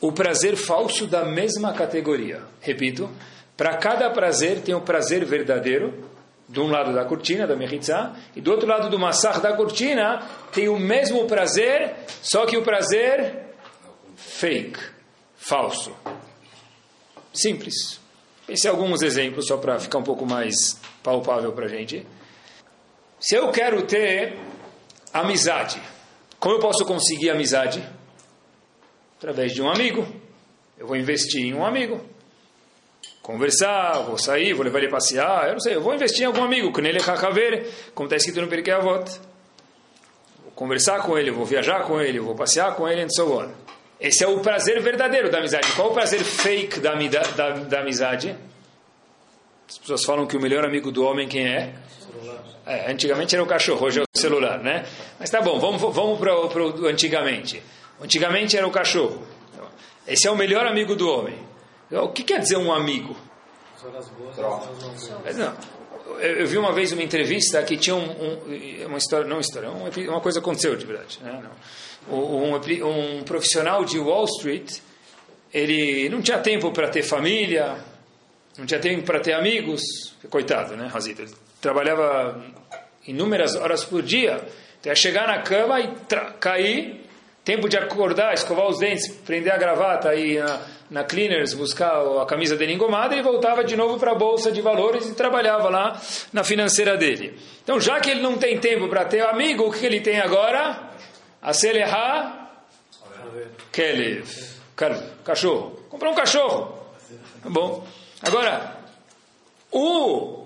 o 0.00 0.12
prazer 0.12 0.56
falso 0.56 1.06
da 1.06 1.24
mesma 1.24 1.72
categoria. 1.72 2.42
Repito, 2.60 3.10
para 3.58 3.76
cada 3.76 4.08
prazer 4.08 4.62
tem 4.62 4.72
o 4.72 4.80
prazer 4.80 5.24
verdadeiro, 5.24 6.08
de 6.48 6.60
um 6.60 6.68
lado 6.68 6.94
da 6.94 7.04
cortina, 7.04 7.44
da 7.44 7.56
Mechitzah, 7.56 8.14
e 8.36 8.40
do 8.40 8.52
outro 8.52 8.68
lado 8.68 8.88
do 8.88 8.96
massar 9.00 9.40
da 9.40 9.52
cortina 9.56 10.24
tem 10.52 10.68
o 10.68 10.78
mesmo 10.78 11.26
prazer, 11.26 11.96
só 12.22 12.46
que 12.46 12.56
o 12.56 12.62
prazer 12.62 13.48
fake, 14.14 14.78
falso. 15.36 15.92
Simples. 17.34 18.00
Esse 18.48 18.68
é 18.68 18.70
alguns 18.70 19.02
exemplos, 19.02 19.48
só 19.48 19.56
para 19.56 19.76
ficar 19.80 19.98
um 19.98 20.04
pouco 20.04 20.24
mais 20.24 20.80
palpável 21.02 21.52
para 21.52 21.66
a 21.66 21.68
gente. 21.68 22.06
Se 23.18 23.34
eu 23.34 23.50
quero 23.50 23.82
ter 23.82 24.38
amizade, 25.12 25.82
como 26.38 26.54
eu 26.54 26.60
posso 26.60 26.84
conseguir 26.86 27.30
amizade? 27.30 27.84
Através 29.16 29.52
de 29.52 29.60
um 29.60 29.68
amigo. 29.68 30.06
Eu 30.78 30.86
vou 30.86 30.96
investir 30.96 31.42
em 31.44 31.54
um 31.54 31.66
amigo. 31.66 32.00
Conversar, 33.28 34.04
vou 34.04 34.16
sair, 34.16 34.54
vou 34.54 34.64
levar 34.64 34.78
ele 34.78 34.86
a 34.86 34.90
passear, 34.90 35.48
eu 35.48 35.52
não 35.52 35.60
sei, 35.60 35.74
eu 35.74 35.82
vou 35.82 35.94
investir 35.94 36.22
em 36.22 36.24
algum 36.24 36.42
amigo, 36.42 36.72
que 36.72 36.80
nele 36.80 36.98
como 37.94 38.06
está 38.06 38.16
escrito 38.16 38.40
no 38.40 38.48
Pirkei 38.48 38.72
Avot. 38.72 39.04
Vou 40.42 40.52
conversar 40.54 41.02
com 41.02 41.18
ele, 41.18 41.30
vou 41.30 41.44
viajar 41.44 41.82
com 41.82 42.00
ele, 42.00 42.20
vou 42.20 42.34
passear 42.34 42.74
com 42.74 42.88
ele, 42.88 43.02
e 43.02 43.14
so 43.14 43.30
on. 43.30 43.50
Esse 44.00 44.24
é 44.24 44.26
o 44.26 44.40
prazer 44.40 44.80
verdadeiro 44.80 45.30
da 45.30 45.40
amizade. 45.40 45.70
Qual 45.72 45.88
é 45.88 45.90
o 45.90 45.92
prazer 45.92 46.20
fake 46.20 46.80
da, 46.80 46.94
da, 46.94 47.50
da 47.50 47.80
amizade? 47.80 48.34
As 49.68 49.76
pessoas 49.76 50.02
falam 50.06 50.26
que 50.26 50.34
o 50.34 50.40
melhor 50.40 50.64
amigo 50.64 50.90
do 50.90 51.04
homem 51.04 51.28
quem 51.28 51.46
é? 51.46 51.74
é? 52.64 52.90
Antigamente 52.90 53.34
era 53.34 53.44
o 53.44 53.46
cachorro, 53.46 53.84
hoje 53.84 54.00
é 54.00 54.04
o 54.04 54.18
celular, 54.18 54.58
né? 54.60 54.86
Mas 55.20 55.28
tá 55.28 55.42
bom, 55.42 55.58
vamos, 55.58 55.82
vamos 55.94 56.18
para 56.18 56.34
o 56.34 56.86
antigamente. 56.86 57.62
Antigamente 58.00 58.56
era 58.56 58.66
o 58.66 58.70
cachorro. 58.70 59.22
Esse 60.06 60.26
é 60.26 60.30
o 60.30 60.34
melhor 60.34 60.66
amigo 60.66 60.96
do 60.96 61.06
homem. 61.10 61.47
O 61.90 62.08
que 62.08 62.22
quer 62.22 62.40
dizer 62.40 62.56
um 62.56 62.72
amigo? 62.72 63.16
Não, 65.34 65.54
eu, 66.20 66.46
vi 66.46 66.58
uma 66.58 66.72
vez 66.72 66.92
uma 66.92 67.02
entrevista 67.02 67.62
que 67.62 67.76
tinha 67.76 67.94
um, 67.94 68.10
um 68.10 68.86
uma 68.86 68.98
história, 68.98 69.26
não 69.26 69.40
história, 69.40 69.70
uma, 69.70 70.20
coisa 70.20 70.40
aconteceu 70.40 70.76
de 70.76 70.84
verdade. 70.84 71.18
Né? 71.22 71.42
Um, 72.10 72.54
um, 72.54 73.22
profissional 73.22 73.84
de 73.84 73.98
Wall 73.98 74.24
Street, 74.24 74.78
ele 75.52 76.08
não 76.08 76.20
tinha 76.20 76.38
tempo 76.38 76.72
para 76.72 76.88
ter 76.88 77.02
família, 77.02 77.76
não 78.56 78.66
tinha 78.66 78.80
tempo 78.80 79.04
para 79.04 79.20
ter 79.20 79.34
amigos, 79.34 79.82
coitado, 80.30 80.76
né, 80.76 80.88
Razito? 80.88 81.22
Ele 81.22 81.32
trabalhava 81.60 82.42
inúmeras 83.06 83.54
horas 83.54 83.84
por 83.84 84.02
dia, 84.02 84.44
então 84.80 84.90
ia 84.90 84.96
chegar 84.96 85.26
na 85.28 85.42
cama 85.42 85.80
e 85.80 85.94
cair, 86.40 87.07
tempo 87.48 87.66
de 87.66 87.78
acordar, 87.78 88.34
escovar 88.34 88.66
os 88.66 88.78
dentes, 88.78 89.08
prender 89.08 89.50
a 89.50 89.56
gravata 89.56 90.10
aí 90.10 90.38
na, 90.38 90.60
na 90.90 91.02
Cleaners, 91.02 91.54
buscar 91.54 91.94
a 92.20 92.26
camisa 92.26 92.54
dele 92.54 92.74
engomada 92.74 93.16
e 93.16 93.22
voltava 93.22 93.64
de 93.64 93.74
novo 93.74 93.98
para 93.98 94.12
a 94.12 94.14
Bolsa 94.14 94.52
de 94.52 94.60
Valores 94.60 95.08
e 95.08 95.14
trabalhava 95.14 95.70
lá 95.70 95.98
na 96.30 96.44
financeira 96.44 96.94
dele. 96.98 97.38
Então, 97.64 97.80
já 97.80 98.00
que 98.00 98.10
ele 98.10 98.20
não 98.20 98.36
tem 98.36 98.58
tempo 98.58 98.86
para 98.86 99.06
ter 99.06 99.22
amigo, 99.22 99.64
o 99.64 99.72
que 99.72 99.86
ele 99.86 100.02
tem 100.02 100.20
agora? 100.20 100.90
A 101.40 101.54
Seleha 101.54 102.50
Kelev. 103.72 104.28
Cachorro. 105.24 105.70
Comprar 105.88 106.10
um 106.10 106.14
cachorro. 106.14 106.78
Tá 107.42 107.48
bom. 107.48 107.82
Agora, 108.20 108.76
o, 109.72 110.44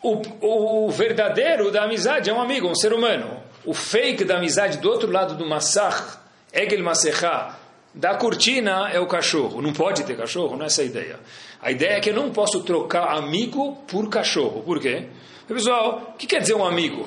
o, 0.00 0.84
o 0.86 0.90
verdadeiro 0.92 1.72
da 1.72 1.82
amizade 1.82 2.30
é 2.30 2.32
um 2.32 2.40
amigo, 2.40 2.68
um 2.68 2.76
ser 2.76 2.92
humano. 2.92 3.42
O 3.64 3.74
fake 3.74 4.24
da 4.24 4.36
amizade 4.36 4.78
do 4.78 4.88
outro 4.88 5.10
lado 5.10 5.34
do 5.34 5.44
Massach, 5.44 6.24
Egel 6.56 6.82
Maserha, 6.82 7.54
da 7.92 8.14
cortina 8.14 8.90
é 8.90 8.98
o 8.98 9.06
cachorro. 9.06 9.60
Não 9.60 9.74
pode 9.74 10.04
ter 10.04 10.16
cachorro, 10.16 10.56
não 10.56 10.64
é 10.64 10.66
essa 10.66 10.80
a 10.80 10.84
ideia. 10.86 11.20
A 11.60 11.70
ideia 11.70 11.98
é 11.98 12.00
que 12.00 12.08
eu 12.08 12.14
não 12.14 12.30
posso 12.30 12.62
trocar 12.62 13.14
amigo 13.14 13.76
por 13.86 14.08
cachorro. 14.08 14.62
Por 14.62 14.80
quê? 14.80 15.04
Pessoal, 15.46 16.12
o 16.14 16.16
que 16.16 16.26
quer 16.26 16.40
dizer 16.40 16.54
um 16.54 16.64
amigo? 16.64 17.06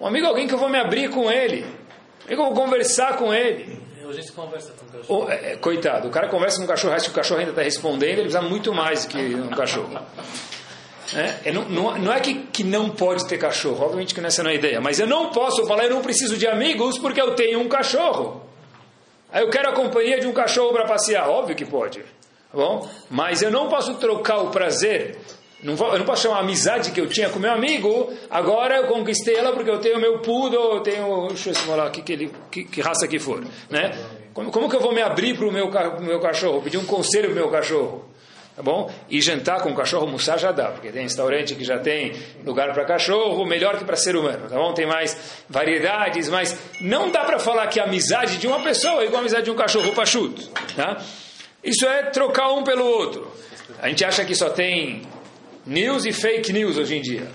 Um 0.00 0.06
amigo 0.06 0.26
é 0.26 0.28
alguém 0.28 0.46
que 0.46 0.54
eu 0.54 0.58
vou 0.58 0.68
me 0.68 0.78
abrir 0.78 1.10
com 1.10 1.30
ele. 1.30 1.66
Eu 2.28 2.36
vou 2.36 2.52
conversar 2.52 3.16
com 3.16 3.34
ele. 3.34 3.80
Hoje 4.04 4.18
a 4.18 4.22
gente 4.22 4.32
conversa 4.32 4.72
com 4.72 4.86
o 4.86 5.00
cachorro. 5.00 5.30
é, 5.30 5.56
coitado, 5.56 6.08
o 6.08 6.10
cara 6.10 6.28
conversa 6.28 6.58
com 6.58 6.64
o 6.64 6.68
cachorro, 6.68 6.94
acha 6.94 7.06
que 7.06 7.10
o 7.10 7.14
cachorro 7.14 7.40
ainda 7.40 7.52
está 7.52 7.62
respondendo, 7.62 8.18
ele 8.18 8.22
precisa 8.22 8.42
muito 8.42 8.72
mais 8.72 9.06
que 9.06 9.18
um 9.18 9.48
cachorro. 9.48 9.90
É, 11.14 11.50
é, 11.50 11.52
não, 11.52 11.68
não, 11.68 11.98
não, 11.98 12.12
é 12.12 12.20
que, 12.20 12.32
que 12.34 12.64
não 12.64 12.88
pode 12.88 13.28
ter 13.28 13.36
cachorro, 13.36 13.84
obviamente 13.84 14.14
que 14.14 14.20
essa 14.24 14.42
não 14.42 14.48
é 14.48 14.54
a 14.54 14.56
ideia, 14.56 14.80
mas 14.80 14.98
eu 14.98 15.06
não 15.06 15.30
posso 15.30 15.66
falar, 15.66 15.84
eu 15.84 15.90
não 15.90 16.00
preciso 16.00 16.38
de 16.38 16.46
amigos 16.46 16.98
porque 16.98 17.20
eu 17.20 17.34
tenho 17.34 17.60
um 17.60 17.68
cachorro. 17.68 18.40
Aí 19.32 19.42
eu 19.42 19.48
quero 19.48 19.70
a 19.70 19.72
companhia 19.72 20.20
de 20.20 20.26
um 20.26 20.32
cachorro 20.32 20.72
para 20.72 20.84
passear, 20.84 21.28
óbvio 21.28 21.56
que 21.56 21.64
pode, 21.64 22.00
tá 22.00 22.04
bom? 22.52 22.86
Mas 23.10 23.40
eu 23.40 23.50
não 23.50 23.68
posso 23.68 23.94
trocar 23.94 24.38
o 24.38 24.50
prazer, 24.50 25.18
não 25.62 25.74
vou, 25.74 25.90
eu 25.92 25.98
não 25.98 26.04
posso 26.04 26.24
chamar 26.24 26.36
a 26.36 26.40
amizade 26.40 26.90
que 26.90 27.00
eu 27.00 27.08
tinha 27.08 27.30
com 27.30 27.38
meu 27.38 27.50
amigo, 27.50 28.12
agora 28.28 28.76
eu 28.76 28.88
conquistei 28.88 29.36
ela 29.36 29.52
porque 29.52 29.70
eu 29.70 29.78
tenho 29.78 29.98
meu 29.98 30.18
poodle, 30.18 30.74
eu 30.74 30.80
tenho, 30.80 31.28
deixa 31.28 31.50
eu 31.50 31.54
falar 31.54 31.90
que, 31.90 32.02
que, 32.02 32.30
que, 32.50 32.64
que 32.64 32.80
raça 32.82 33.08
que 33.08 33.18
for, 33.18 33.42
né? 33.70 33.92
Como, 34.34 34.50
como 34.50 34.68
que 34.68 34.76
eu 34.76 34.80
vou 34.80 34.92
me 34.92 35.00
abrir 35.00 35.36
para 35.36 35.46
o 35.46 35.52
meu, 35.52 35.70
meu 36.00 36.20
cachorro, 36.20 36.60
pedir 36.60 36.78
um 36.78 36.84
conselho 36.84 37.30
para 37.30 37.32
o 37.32 37.36
meu 37.36 37.48
cachorro? 37.48 38.11
Tá 38.62 38.70
bom? 38.70 38.90
E 39.10 39.20
jantar 39.20 39.60
com 39.60 39.74
cachorro 39.74 40.04
almoçar 40.04 40.38
já 40.38 40.52
dá, 40.52 40.68
porque 40.68 40.92
tem 40.92 41.02
restaurante 41.02 41.56
que 41.56 41.64
já 41.64 41.80
tem 41.80 42.12
lugar 42.46 42.72
para 42.72 42.84
cachorro, 42.84 43.44
melhor 43.44 43.76
que 43.76 43.84
para 43.84 43.96
ser 43.96 44.14
humano, 44.14 44.48
tá 44.48 44.54
bom? 44.54 44.72
Tem 44.72 44.86
mais 44.86 45.42
variedades, 45.48 46.28
mas 46.28 46.56
não 46.80 47.10
dá 47.10 47.24
para 47.24 47.40
falar 47.40 47.66
que 47.66 47.80
a 47.80 47.84
amizade 47.84 48.36
de 48.36 48.46
uma 48.46 48.60
pessoa 48.60 49.02
é 49.02 49.06
igual 49.06 49.16
a 49.16 49.20
amizade 49.20 49.46
de 49.46 49.50
um 49.50 49.56
cachorro 49.56 49.92
pachuto, 49.92 50.48
tá? 50.76 51.02
Isso 51.64 51.84
é 51.86 52.04
trocar 52.04 52.52
um 52.52 52.62
pelo 52.62 52.84
outro. 52.84 53.26
A 53.80 53.88
gente 53.88 54.04
acha 54.04 54.24
que 54.24 54.34
só 54.34 54.48
tem 54.48 55.02
news 55.66 56.04
e 56.04 56.12
fake 56.12 56.52
news 56.52 56.76
hoje 56.76 56.96
em 56.96 57.02
dia. 57.02 57.26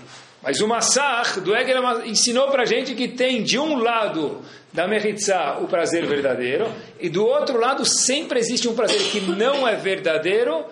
Mas 0.42 0.60
o 0.60 0.68
Massar 0.68 1.40
do 1.40 1.54
Eger 1.54 1.76
ensinou 2.06 2.48
para 2.48 2.64
gente 2.64 2.94
que 2.94 3.08
tem 3.08 3.42
de 3.42 3.58
um 3.58 3.76
lado 3.76 4.40
da 4.72 4.86
Mechitzah 4.86 5.58
o 5.60 5.66
prazer 5.66 6.06
verdadeiro 6.06 6.72
e 6.98 7.08
do 7.08 7.26
outro 7.26 7.58
lado 7.58 7.84
sempre 7.84 8.38
existe 8.38 8.68
um 8.68 8.74
prazer 8.74 9.00
que 9.10 9.20
não 9.20 9.68
é 9.68 9.76
verdadeiro 9.76 10.64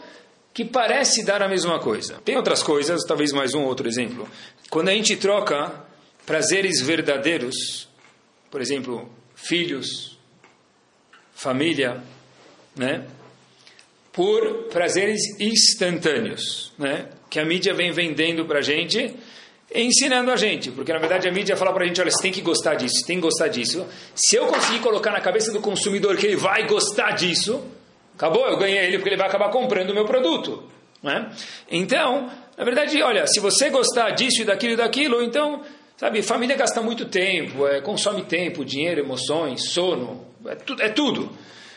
que 0.56 0.64
parece 0.64 1.22
dar 1.22 1.42
a 1.42 1.48
mesma 1.48 1.78
coisa. 1.78 2.14
Tem 2.24 2.34
outras 2.34 2.62
coisas, 2.62 3.02
talvez 3.04 3.30
mais 3.30 3.52
um 3.52 3.64
outro 3.64 3.86
exemplo. 3.86 4.26
Quando 4.70 4.88
a 4.88 4.92
gente 4.92 5.14
troca 5.14 5.84
prazeres 6.24 6.80
verdadeiros, 6.80 7.86
por 8.50 8.62
exemplo, 8.62 9.06
filhos, 9.34 10.18
família, 11.34 12.02
né? 12.74 13.04
por 14.10 14.70
prazeres 14.70 15.38
instantâneos, 15.38 16.72
né? 16.78 17.10
que 17.28 17.38
a 17.38 17.44
mídia 17.44 17.74
vem 17.74 17.92
vendendo 17.92 18.46
para 18.46 18.60
a 18.60 18.62
gente, 18.62 19.14
ensinando 19.74 20.30
a 20.30 20.36
gente, 20.36 20.70
porque 20.70 20.90
na 20.90 20.98
verdade 20.98 21.28
a 21.28 21.32
mídia 21.32 21.54
fala 21.54 21.70
para 21.74 21.84
a 21.84 21.86
gente, 21.86 22.00
olha, 22.00 22.10
você 22.10 22.22
tem 22.22 22.32
que 22.32 22.40
gostar 22.40 22.76
disso, 22.76 23.06
tem 23.06 23.16
que 23.18 23.22
gostar 23.22 23.48
disso. 23.48 23.86
Se 24.14 24.36
eu 24.36 24.46
conseguir 24.46 24.78
colocar 24.78 25.10
na 25.10 25.20
cabeça 25.20 25.52
do 25.52 25.60
consumidor 25.60 26.16
que 26.16 26.24
ele 26.24 26.36
vai 26.36 26.66
gostar 26.66 27.10
disso, 27.10 27.62
Acabou, 28.16 28.48
eu 28.48 28.56
ganhei 28.56 28.78
ele 28.78 28.96
porque 28.96 29.10
ele 29.10 29.16
vai 29.16 29.28
acabar 29.28 29.50
comprando 29.50 29.90
o 29.90 29.94
meu 29.94 30.06
produto. 30.06 30.64
Né? 31.02 31.30
Então, 31.70 32.30
na 32.56 32.64
verdade, 32.64 33.00
olha, 33.02 33.26
se 33.26 33.38
você 33.40 33.68
gostar 33.68 34.10
disso 34.10 34.40
e 34.40 34.44
daquilo 34.44 34.72
e 34.72 34.76
daquilo, 34.76 35.22
então, 35.22 35.62
sabe, 35.98 36.22
família 36.22 36.56
gasta 36.56 36.80
muito 36.80 37.04
tempo, 37.04 37.66
é, 37.66 37.82
consome 37.82 38.24
tempo, 38.24 38.64
dinheiro, 38.64 39.02
emoções, 39.02 39.70
sono, 39.70 40.26
é, 40.46 40.54
tu, 40.54 40.74
é 40.80 40.88
tudo. 40.88 41.30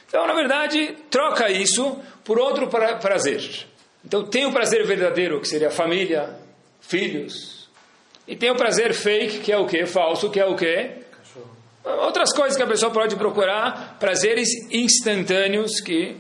Então, 0.08 0.25
na 0.25 0.34
verdade, 0.34 0.96
troca 1.10 1.51
isso 1.51 2.00
por 2.24 2.39
outro 2.39 2.67
pra, 2.67 2.96
prazer. 2.96 3.67
Então, 4.03 4.24
tem 4.24 4.46
o 4.46 4.53
prazer 4.53 4.86
verdadeiro, 4.88 5.41
que 5.41 5.48
seria 5.48 5.67
a 5.67 5.72
família, 5.72 6.38
filhos. 6.79 7.69
E 8.25 8.36
tem 8.36 8.50
o 8.50 8.55
prazer 8.55 8.93
fake, 8.93 9.39
que 9.39 9.51
é 9.51 9.58
o 9.58 9.65
quê? 9.67 9.86
Falso, 9.86 10.29
que 10.29 10.39
é 10.39 10.46
o 10.46 10.55
quê? 10.55 10.91
Outras 11.84 12.34
coisas 12.34 12.55
que 12.55 12.63
a 12.63 12.67
pessoa 12.67 12.91
pode 12.91 13.15
procurar, 13.15 13.98
prazeres 14.00 14.50
instantâneos 14.72 15.81
que 15.81 16.15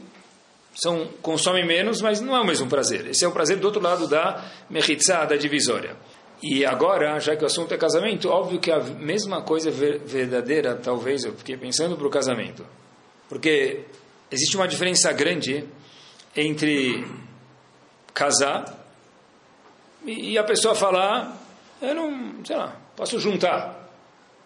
são, 0.73 1.07
consomem 1.21 1.65
menos, 1.65 2.01
mas 2.01 2.21
não 2.21 2.35
é 2.35 2.39
o 2.39 2.45
mesmo 2.45 2.67
prazer. 2.67 3.07
Esse 3.07 3.25
é 3.25 3.27
o 3.27 3.31
prazer 3.31 3.57
do 3.57 3.65
outro 3.65 3.81
lado 3.81 4.07
da 4.07 4.45
mechitzá, 4.69 5.25
da 5.25 5.35
divisória. 5.35 5.95
E 6.41 6.65
agora, 6.65 7.19
já 7.19 7.35
que 7.35 7.43
o 7.43 7.47
assunto 7.47 7.73
é 7.73 7.77
casamento, 7.77 8.29
óbvio 8.29 8.59
que 8.59 8.71
a 8.71 8.79
mesma 8.79 9.41
coisa 9.41 9.69
verdadeira, 9.69 10.75
talvez, 10.75 11.25
eu 11.25 11.33
fiquei 11.33 11.57
pensando 11.57 11.97
para 11.97 12.07
o 12.07 12.09
casamento. 12.09 12.65
Porque 13.27 13.85
existe 14.31 14.55
uma 14.55 14.67
diferença 14.67 15.11
grande 15.11 15.65
entre 16.35 17.05
casar 18.13 18.77
e 20.05 20.37
a 20.37 20.43
pessoa 20.43 20.73
falar, 20.73 21.37
eu 21.81 21.93
não, 21.93 22.45
sei 22.45 22.55
lá, 22.55 22.75
posso 22.95 23.19
juntar. 23.19 23.89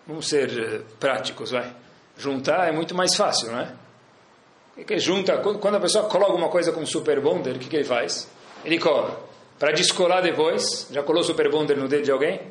Vamos 0.07 0.27
ser 0.27 0.49
eh, 0.49 0.81
práticos, 0.99 1.51
vai. 1.51 1.73
Juntar 2.17 2.67
é 2.67 2.71
muito 2.71 2.95
mais 2.95 3.15
fácil, 3.15 3.51
não 3.51 3.59
é? 3.59 3.73
Que 4.87 4.97
junta? 4.97 5.37
Quando 5.37 5.75
a 5.75 5.79
pessoa 5.79 6.05
cola 6.05 6.25
alguma 6.25 6.49
coisa 6.49 6.71
com 6.71 6.83
super 6.85 7.21
bonder, 7.21 7.55
o 7.55 7.59
que, 7.59 7.69
que 7.69 7.75
ele 7.75 7.83
faz? 7.83 8.27
Ele 8.65 8.79
cola. 8.79 9.23
Para 9.59 9.71
descolar 9.71 10.21
depois, 10.21 10.87
já 10.91 11.03
colou 11.03 11.23
super 11.23 11.49
bonder 11.49 11.77
no 11.77 11.87
dedo 11.87 12.03
de 12.03 12.11
alguém? 12.11 12.41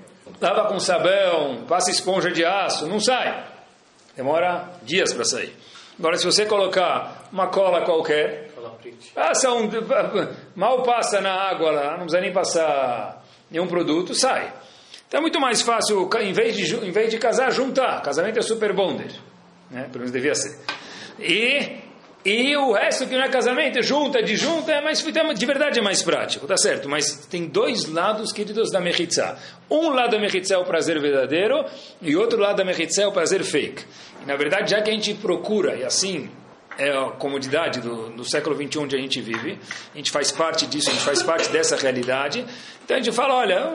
Lava 0.40 0.68
com 0.68 0.78
sabão, 0.78 1.64
passa 1.68 1.90
esponja 1.90 2.30
de 2.30 2.44
aço, 2.44 2.86
não 2.86 3.00
sai. 3.00 3.44
Demora 4.16 4.70
dias 4.82 5.12
para 5.12 5.24
sair. 5.24 5.52
Agora, 5.98 6.16
se 6.16 6.24
você 6.24 6.46
colocar 6.46 7.28
uma 7.32 7.48
cola 7.48 7.84
qualquer, 7.84 8.50
passa 9.14 9.52
um, 9.52 9.68
mal 10.54 10.82
passa 10.82 11.20
na 11.20 11.32
água 11.32 11.70
lá, 11.70 11.90
não 11.92 12.04
precisa 12.04 12.20
nem 12.20 12.32
passar 12.32 13.24
nenhum 13.50 13.66
produto, 13.66 14.14
sai. 14.14 14.52
Então 15.08 15.18
é 15.18 15.20
muito 15.20 15.40
mais 15.40 15.60
fácil, 15.60 16.08
em 16.20 16.32
vez 16.32 16.56
de, 16.56 16.74
em 16.76 16.90
vez 16.90 17.10
de 17.10 17.18
casar, 17.18 17.50
juntar. 17.50 18.00
Casamento 18.00 18.38
é 18.38 18.42
super 18.42 18.72
bonder. 18.72 19.12
Né? 19.70 19.82
Pelo 19.84 19.98
menos 19.98 20.12
devia 20.12 20.34
ser. 20.34 20.58
E 21.18 21.81
e 22.24 22.56
o 22.56 22.72
resto 22.72 23.06
que 23.06 23.16
não 23.16 23.24
é 23.24 23.28
casamento, 23.28 23.82
junta, 23.82 24.22
de 24.22 24.36
junta, 24.36 24.70
é 24.70 24.80
mais, 24.80 25.02
de 25.02 25.46
verdade 25.46 25.80
é 25.80 25.82
mais 25.82 26.02
prático, 26.02 26.46
tá 26.46 26.56
certo? 26.56 26.88
Mas 26.88 27.26
tem 27.26 27.46
dois 27.46 27.86
lados, 27.86 28.32
queridos, 28.32 28.70
da 28.70 28.80
Mechitzá. 28.80 29.36
Um 29.68 29.90
lado 29.90 30.12
da 30.12 30.20
Mechitzá 30.20 30.54
é 30.54 30.58
o 30.58 30.64
prazer 30.64 31.00
verdadeiro, 31.00 31.64
e 32.00 32.14
outro 32.14 32.38
lado 32.38 32.56
da 32.56 32.64
Mechitzá 32.64 33.02
é 33.02 33.06
o 33.08 33.12
prazer 33.12 33.42
fake. 33.42 33.84
E, 34.22 34.26
na 34.26 34.36
verdade, 34.36 34.70
já 34.70 34.80
que 34.80 34.90
a 34.90 34.92
gente 34.92 35.14
procura, 35.14 35.74
e 35.74 35.84
assim 35.84 36.30
é 36.78 36.90
a 36.90 37.10
comodidade 37.10 37.80
do, 37.80 38.10
do 38.10 38.24
século 38.24 38.56
XXI 38.56 38.78
onde 38.78 38.96
a 38.96 38.98
gente 38.98 39.20
vive, 39.20 39.58
a 39.92 39.96
gente 39.96 40.10
faz 40.10 40.30
parte 40.30 40.64
disso, 40.66 40.90
a 40.90 40.92
gente 40.92 41.04
faz 41.04 41.22
parte 41.22 41.48
dessa 41.50 41.76
realidade, 41.76 42.46
então 42.84 42.96
a 42.96 43.00
gente 43.00 43.14
fala, 43.14 43.34
olha, 43.34 43.74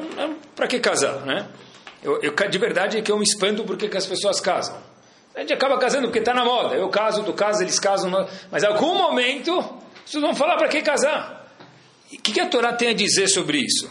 para 0.55 0.67
que 0.67 0.79
casar, 0.79 1.25
né? 1.25 1.47
Eu, 2.01 2.21
eu, 2.21 2.31
de 2.31 2.57
verdade 2.57 2.97
é 2.97 3.01
que 3.01 3.11
eu 3.11 3.17
me 3.17 3.23
espanto 3.23 3.63
porque 3.65 3.89
que 3.89 3.97
as 3.97 4.05
pessoas 4.05 4.39
casam. 4.39 4.86
A 5.37 5.41
gente 5.41 5.53
acaba 5.53 5.77
casando 5.77 6.07
porque 6.07 6.17
está 6.17 6.33
na 6.33 6.43
moda. 6.43 6.75
Eu 6.75 6.89
caso, 6.89 7.23
tu 7.23 7.31
casa, 7.31 7.63
eles 7.63 7.79
casam. 7.79 8.09
Mas 8.49 8.63
em 8.63 8.65
algum 8.65 8.95
momento, 8.95 9.53
vocês 10.03 10.19
vão 10.19 10.33
falar 10.33 10.57
para 10.57 10.67
que 10.67 10.81
casar. 10.81 11.47
O 12.11 12.17
que, 12.19 12.31
que 12.31 12.39
a 12.39 12.47
Torá 12.47 12.73
tem 12.73 12.89
a 12.89 12.93
dizer 12.93 13.27
sobre 13.27 13.59
isso? 13.59 13.87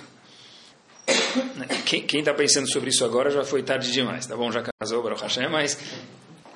quem 1.84 2.18
está 2.18 2.34
pensando 2.34 2.68
sobre 2.68 2.90
isso 2.90 3.04
agora 3.04 3.30
já 3.30 3.44
foi 3.44 3.62
tarde 3.62 3.92
demais, 3.92 4.26
tá 4.26 4.36
bom? 4.36 4.50
Já 4.50 4.60
casou, 4.80 5.00
Baruch 5.04 5.22
Hashem, 5.22 5.48
mas 5.48 5.78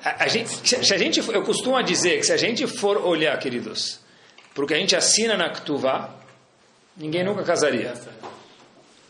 a, 0.03 0.25
a 0.25 0.27
gente, 0.27 0.49
se 0.67 0.93
a 0.93 0.97
gente, 0.97 1.19
eu 1.19 1.43
costumo 1.43 1.81
dizer 1.81 2.17
que 2.17 2.25
se 2.25 2.33
a 2.33 2.37
gente 2.37 2.67
for 2.67 2.97
olhar, 2.97 3.39
queridos, 3.39 4.01
porque 4.53 4.73
a 4.73 4.77
gente 4.77 4.93
assina 4.93 5.37
na 5.37 5.51
Ktuvá, 5.51 6.13
ninguém 6.97 7.23
nunca 7.23 7.43
casaria. 7.43 7.93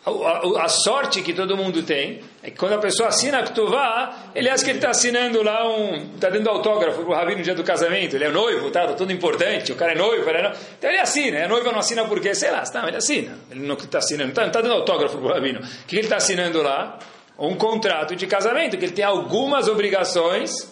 A, 0.03 0.09
a, 0.09 0.65
a, 0.65 0.67
sorte 0.67 1.21
que 1.21 1.31
todo 1.31 1.55
mundo 1.55 1.83
tem 1.83 2.21
é 2.41 2.49
que 2.49 2.57
quando 2.57 2.73
a 2.73 2.79
pessoa 2.79 3.09
assina 3.09 3.39
a 3.39 3.43
Ktuvá, 3.43 4.31
ele 4.33 4.49
acha 4.49 4.63
que 4.63 4.71
ele 4.71 4.79
está 4.79 4.89
assinando 4.89 5.43
lá 5.43 5.67
um. 5.67 6.15
está 6.15 6.27
dando 6.29 6.49
autógrafo 6.49 7.03
para 7.03 7.09
o 7.09 7.13
Rabi 7.13 7.35
no 7.35 7.43
dia 7.43 7.53
do 7.53 7.63
casamento. 7.63 8.15
Ele 8.15 8.23
é 8.23 8.31
noivo, 8.31 8.71
tá, 8.71 8.87
tá 8.87 8.93
tudo 8.93 9.11
importante, 9.11 9.71
o 9.71 9.75
cara 9.75 9.91
é 9.91 9.95
noivo, 9.95 10.27
ele 10.27 10.39
é 10.39 10.53
então 10.79 10.89
ele 10.89 10.99
assina. 10.99 11.45
A 11.45 11.47
noiva 11.47 11.71
não 11.71 11.79
assina 11.79 12.03
por 12.05 12.19
quê? 12.19 12.33
Sei 12.33 12.49
lá, 12.49 12.63
tá, 12.63 12.87
ele 12.87 12.97
assina. 12.97 13.37
Ele 13.51 13.59
não 13.61 13.75
está 13.75 13.99
assinando, 13.99 14.33
não 14.33 14.43
está 14.43 14.49
tá 14.49 14.61
dando 14.61 14.73
autógrafo 14.73 15.19
para 15.19 15.27
o 15.27 15.33
Rabino. 15.33 15.59
O 15.59 15.85
que 15.85 15.95
ele 15.95 16.05
está 16.07 16.15
assinando 16.15 16.63
lá? 16.63 16.97
Um 17.37 17.55
contrato 17.55 18.15
de 18.15 18.25
casamento, 18.25 18.77
que 18.77 18.85
ele 18.85 18.93
tem 18.93 19.05
algumas 19.05 19.67
obrigações 19.67 20.71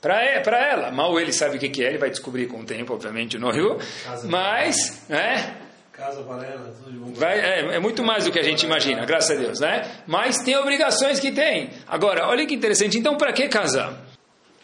para 0.00 0.58
ela. 0.58 0.90
Mal 0.90 1.18
ele 1.18 1.32
sabe 1.32 1.56
o 1.56 1.60
que, 1.60 1.68
que 1.68 1.82
é, 1.84 1.88
ele 1.88 1.98
vai 1.98 2.10
descobrir 2.10 2.46
com 2.46 2.60
o 2.60 2.64
tempo, 2.64 2.92
obviamente, 2.92 3.36
o 3.36 3.40
noivo. 3.40 3.78
Mas, 4.24 5.04
né? 5.08 5.63
Casa 5.96 6.24
para 6.24 6.44
ela, 6.44 6.74
tudo 6.76 6.90
de 6.90 6.98
bom. 6.98 7.12
Vai, 7.12 7.38
é, 7.38 7.76
é, 7.76 7.78
muito 7.78 8.02
mais 8.02 8.24
do 8.24 8.32
que 8.32 8.38
a 8.40 8.42
gente 8.42 8.66
imagina, 8.66 9.06
graças 9.06 9.30
a 9.30 9.40
Deus, 9.40 9.60
né? 9.60 10.02
Mas 10.08 10.38
tem 10.42 10.56
obrigações 10.56 11.20
que 11.20 11.30
tem. 11.30 11.70
Agora, 11.86 12.26
olha 12.26 12.44
que 12.44 12.52
interessante. 12.52 12.98
Então, 12.98 13.16
para 13.16 13.32
que 13.32 13.46
casar? 13.46 14.04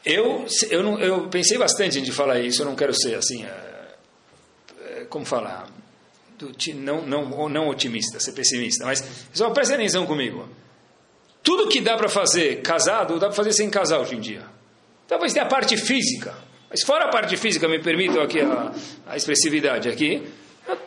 Eu, 0.05 0.45
eu, 0.71 0.83
não, 0.83 0.99
eu 0.99 1.29
pensei 1.29 1.57
bastante 1.57 2.01
em 2.01 2.11
falar 2.11 2.41
isso. 2.41 2.63
Eu 2.63 2.67
não 2.67 2.75
quero 2.75 2.93
ser 2.93 3.15
assim, 3.15 3.45
é, 3.45 5.05
como 5.09 5.25
falar, 5.25 5.69
do, 6.37 6.53
não, 6.75 7.07
não, 7.07 7.49
não 7.49 7.69
otimista, 7.69 8.19
ser 8.19 8.33
pessimista. 8.33 8.85
Mas 8.85 9.05
só 9.33 9.51
presta 9.51 9.75
atenção 9.75 10.07
comigo. 10.07 10.49
Tudo 11.45 11.69
que 11.69 11.81
dá 11.81 11.97
para 11.97 12.09
fazer 12.09 12.61
casado, 12.61 13.21
dá 13.21 13.29
para 13.29 13.37
fazer 13.37 13.53
sem 13.53 13.71
casar 13.71 14.01
hoje 14.01 14.17
em 14.17 14.21
dia. 14.21 14.43
Talvez 15.07 15.33
tenha 15.33 15.45
a 15.45 15.49
parte 15.49 15.77
física. 15.77 16.35
Mas 16.69 16.83
fora 16.83 17.05
a 17.05 17.09
parte 17.09 17.37
física, 17.37 17.69
me 17.69 17.79
permitam 17.79 18.21
aqui 18.21 18.41
a, 18.41 18.73
a 19.07 19.17
expressividade 19.17 19.89
aqui. 19.89 20.23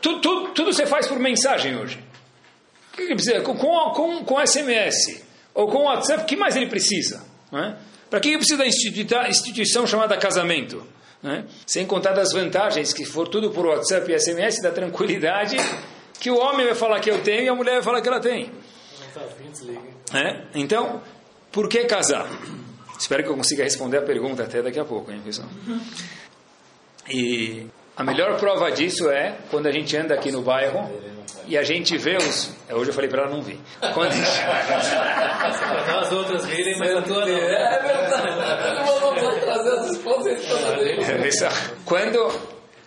Tudo, 0.02 0.22
tudo, 0.22 0.50
tudo 0.50 0.74
você 0.74 0.86
faz 0.86 1.08
por 1.08 1.20
mensagem 1.20 1.78
hoje. 1.78 2.00
O 2.94 2.98
que, 2.98 3.08
que 3.08 3.16
precisa? 3.16 3.42
Com, 3.42 3.56
com, 3.56 4.24
com 4.24 4.46
SMS 4.46 5.24
ou 5.54 5.68
com 5.68 5.84
WhatsApp, 5.84 6.24
o 6.24 6.26
que 6.26 6.36
mais 6.36 6.56
ele 6.56 6.68
precisa? 6.68 7.24
É? 7.52 7.76
Para 8.10 8.20
que 8.20 8.38
precisa 8.38 8.58
da 8.58 8.68
instituição 9.28 9.88
chamada 9.88 10.18
casamento? 10.18 10.86
É? 11.24 11.44
Sem 11.66 11.86
contar 11.86 12.12
das 12.12 12.34
vantagens, 12.34 12.94
que 12.94 13.06
for 13.06 13.28
tudo 13.28 13.50
por 13.52 13.66
WhatsApp 13.66 14.12
e 14.12 14.20
SMS, 14.20 14.62
da 14.62 14.72
tranquilidade 14.72 15.58
que 16.20 16.30
o 16.30 16.38
homem 16.38 16.66
vai 16.66 16.76
falar 16.76 17.00
que 17.00 17.10
eu 17.10 17.22
tenho 17.22 17.44
e 17.44 17.50
a 17.50 17.56
mulher 17.56 17.74
vai 17.76 17.84
falar 17.84 18.02
que 18.02 18.08
ela 18.08 18.20
tem. 18.20 18.52
É? 20.14 20.44
Então, 20.54 21.02
por 21.52 21.68
que 21.68 21.86
casar? 21.86 22.28
Espero 22.98 23.24
que 23.24 23.30
eu 23.30 23.36
consiga 23.36 23.64
responder 23.64 23.98
a 23.98 24.02
pergunta 24.02 24.44
até 24.44 24.62
daqui 24.62 24.80
a 24.80 24.86
pouco, 24.86 25.12
hein, 25.12 25.22
pessoal? 25.24 25.50
E 27.10 27.68
a 27.96 28.04
melhor 28.04 28.40
prova 28.40 28.72
disso 28.72 29.10
é 29.10 29.36
quando 29.52 29.68
a 29.68 29.72
gente 29.72 29.96
anda 29.96 30.14
aqui 30.16 30.32
no 30.32 30.42
bairro 30.42 30.92
e 31.48 31.58
a 31.58 31.64
gente 31.64 31.98
vê 31.98 32.18
os. 32.18 32.52
É, 32.68 32.76
hoje 32.76 32.90
eu 32.90 32.94
falei 32.94 33.10
para 33.10 33.24
ela 33.24 33.32
não 33.32 33.42
vir. 33.42 33.60
Quando 33.94 34.12
gente... 34.14 34.28
as 36.00 36.12
outras 36.12 36.46
virem, 36.46 36.78
mas 36.80 36.96
a 36.96 37.02
tua 37.02 37.26
não. 37.26 37.36
É 37.36 37.80
verdade. 37.80 38.84
Quando 41.86 42.32